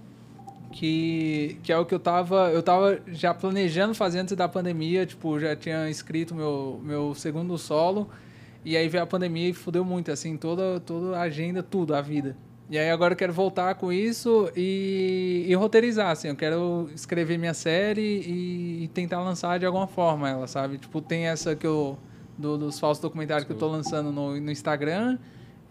[0.71, 2.49] Que, que é o que eu tava.
[2.51, 7.57] Eu tava já planejando fazer antes da pandemia, tipo, já tinha escrito meu, meu segundo
[7.57, 8.09] solo.
[8.65, 12.01] E aí veio a pandemia e fudeu muito, assim, toda, toda a agenda, tudo, a
[12.01, 12.35] vida.
[12.69, 16.27] E aí agora eu quero voltar com isso e, e roteirizar, assim.
[16.27, 20.77] Eu quero escrever minha série e, e tentar lançar de alguma forma ela, sabe?
[20.77, 21.97] Tipo, tem essa que eu...
[22.37, 25.17] do- dos falsos documentários que eu tô lançando no, no Instagram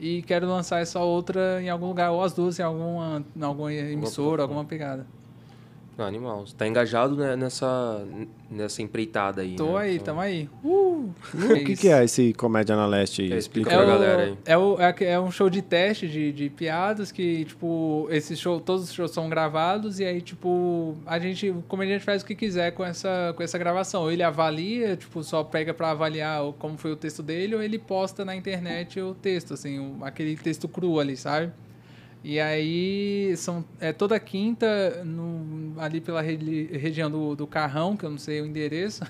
[0.01, 3.73] e quero lançar essa outra em algum lugar, ou as duas em alguma, em alguma
[3.73, 5.07] emissora, alguma pegada.
[5.97, 6.47] Não, animal.
[6.47, 8.05] Você tá engajado né, nessa,
[8.51, 9.57] nessa empreitada aí.
[9.57, 9.85] Tô né?
[9.85, 10.47] aí, Então, tamo aí.
[10.63, 11.09] Uh!
[11.35, 13.23] o que, que é esse Comédia na Leste?
[13.23, 13.33] aí?
[13.33, 14.39] É, Explica É, pra o, galera aí.
[14.45, 18.61] é, o, é, é um show de teste de, de piadas que, tipo, esses show,
[18.61, 22.35] todos os shows são gravados e aí, tipo, a gente, o comediante faz o que
[22.35, 24.03] quiser com essa, com essa gravação.
[24.03, 27.79] Ou ele avalia, tipo, só pega pra avaliar como foi o texto dele, ou ele
[27.79, 31.51] posta na internet o texto, assim, o- aquele texto cru ali, sabe?
[32.29, 38.05] E aí, são, é toda quinta, no, ali pela regi- região do, do Carrão, que
[38.05, 39.05] eu não sei o endereço.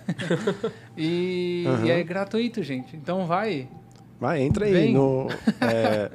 [0.98, 1.86] e, Aham.
[1.86, 2.94] e é gratuito, gente.
[2.94, 3.68] Então vai.
[4.20, 4.92] Vai, entra aí Vem.
[4.92, 5.28] no.
[5.62, 6.10] é,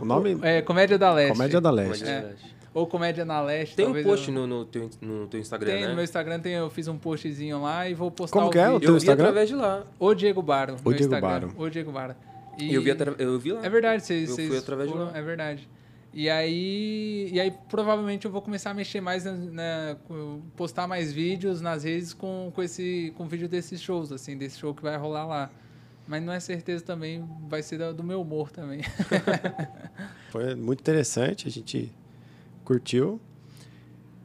[0.00, 0.38] o nome.
[0.40, 1.32] É Comédia da Leste.
[1.32, 1.98] Comédia da Leste.
[2.04, 2.20] Comédia É.
[2.22, 2.56] da Leste.
[2.72, 3.76] Ou Comédia na Leste.
[3.76, 5.88] Tem um talvez post eu- no, no, teu, no teu Instagram, Tem, né?
[5.88, 8.58] no meu Instagram tem, eu fiz um postzinho lá e vou postar Como o que
[8.58, 9.24] é o teu Eu vi Instagram?
[9.24, 9.84] através de lá.
[9.98, 10.72] O Diego Baro.
[10.72, 11.28] O meu Diego Instagram.
[11.48, 11.54] Baro.
[11.58, 12.14] O Diego Baro.
[12.58, 13.14] E eu vi, atra...
[13.18, 13.60] eu vi lá.
[13.64, 14.30] É verdade, vocês...
[14.38, 15.10] Eu fui através de lá.
[15.14, 15.68] É verdade.
[16.18, 21.12] E aí, e aí, provavelmente, eu vou começar a mexer mais, na- com- postar mais
[21.12, 24.96] vídeos nas redes com, com esse com vídeo desses shows, assim, desse show que vai
[24.96, 25.50] rolar lá.
[26.08, 28.80] Mas não é certeza também, vai ser do meu humor também.
[30.32, 31.92] Foi muito interessante, a gente
[32.64, 33.20] curtiu.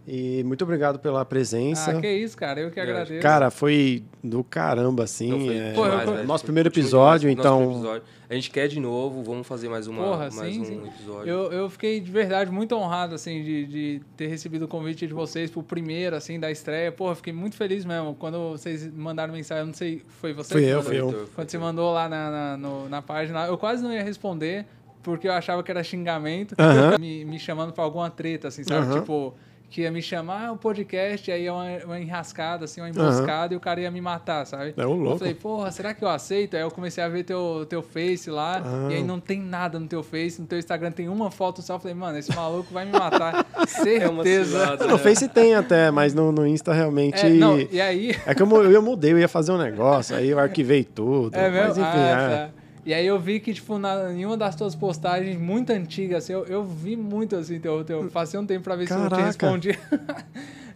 [0.07, 1.91] E muito obrigado pela presença.
[1.91, 3.21] ah, que isso, cara, eu que acho- agradeço.
[3.21, 5.29] Cara, foi do caramba, assim.
[5.29, 6.27] Não, foi é, Pô, eu- demais, velho.
[6.27, 7.37] nosso primeiro foi episódio, demais.
[7.45, 7.67] Nosso então.
[7.71, 8.21] primeiro episódio.
[8.27, 10.87] A gente quer de novo, vamos fazer mais, uma, Porra, mais sim, um sim.
[10.87, 11.29] episódio.
[11.29, 15.13] Eu, eu fiquei de verdade muito honrado, assim, de, de ter recebido o convite de
[15.13, 16.91] vocês pro primeiro, assim, da estreia.
[16.91, 18.15] Porra, fiquei muito feliz mesmo.
[18.15, 20.53] Quando vocês mandaram mensagem, eu não sei, foi você?
[20.53, 21.29] Fui que eu, fui eu.
[21.35, 24.65] Quando você mandou lá na, na, no- na página, eu quase não ia responder,
[25.03, 26.97] porque eu achava que era xingamento, Aham.
[26.99, 28.87] me, me chamando pra alguma treta, assim, sabe?
[28.87, 28.99] Aham.
[29.01, 29.33] Tipo,
[29.71, 33.57] que ia me chamar um podcast, aí é uma, uma enrascada, assim, uma emboscada, e
[33.57, 34.73] o cara ia me matar, sabe?
[34.75, 35.13] É o louco.
[35.13, 36.55] Eu falei, porra, será que eu aceito?
[36.57, 38.91] Aí eu comecei a ver teu, teu Face lá, Ah.
[38.91, 41.75] e aí não tem nada no teu Face, no teu Instagram tem uma foto só.
[41.75, 43.45] Eu falei, mano, esse maluco vai me matar.
[43.61, 44.59] É Certeza.
[44.59, 47.25] cilada, No Face tem até, mas no, no Insta realmente.
[47.25, 48.15] É, não, e aí...
[48.25, 51.35] É que eu, eu mudei, eu ia fazer um negócio, aí eu arquivei tudo.
[51.35, 51.67] É mesmo?
[51.67, 52.35] Mas enfim, Ah, é.
[52.47, 52.60] tá.
[52.85, 56.33] E aí eu vi que, tipo, na, em uma das tuas postagens muito antigas, assim,
[56.33, 59.09] eu, eu vi muito, assim, teu, teu, passei um tempo pra ver se eu te
[59.09, 59.25] Caraca.
[59.27, 59.77] respondi.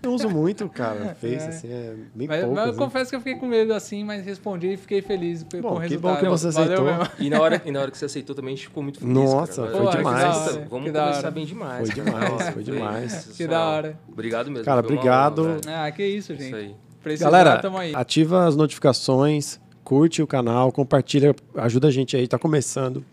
[0.04, 1.48] Eu uso muito, cara, Face, É.
[1.48, 2.54] assim, é bem Mas, pouco.
[2.56, 2.78] mas eu assim.
[2.80, 5.76] confesso que eu fiquei com medo, assim, mas respondi e fiquei feliz com Bom, o
[5.78, 6.14] que resultado.
[6.14, 6.86] bom que você aceitou.
[7.18, 9.12] E na, hora, e na hora que você aceitou também, a gente ficou muito feliz.
[9.16, 9.72] Nossa, cara.
[9.72, 10.22] foi Vamos demais.
[10.22, 11.02] Que da Vamos hora.
[11.10, 11.88] começar bem demais.
[11.92, 12.12] Foi cara.
[12.12, 13.26] demais, Nossa, foi demais.
[13.36, 14.00] Que da hora.
[14.08, 14.64] Obrigado mesmo.
[14.66, 15.44] Cara, obrigado.
[15.44, 15.62] velho.
[15.70, 16.46] Ah, que isso, gente.
[16.46, 16.76] Isso aí.
[17.02, 17.96] Precisar, Galera, tamo aí.
[17.96, 23.06] ativa as notificações, curte o canal, compartilha, ajuda a gente aí, tá começando.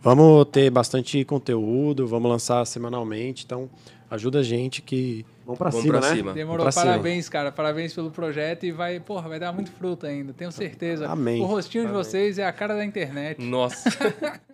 [0.00, 3.68] Vamos ter bastante conteúdo, vamos lançar semanalmente, então
[4.08, 6.16] ajuda a gente que Vamos pra Vamos cima, pra né?
[6.16, 6.32] cima.
[6.34, 6.84] Demorou, Pra cima.
[6.84, 7.50] parabéns, cara.
[7.50, 11.08] Parabéns pelo projeto e vai, porra, vai dar muito fruto ainda, tenho certeza.
[11.08, 11.40] Amém.
[11.42, 12.04] O rostinho de Amém.
[12.04, 13.40] vocês é a cara da internet.
[13.42, 13.88] Nossa.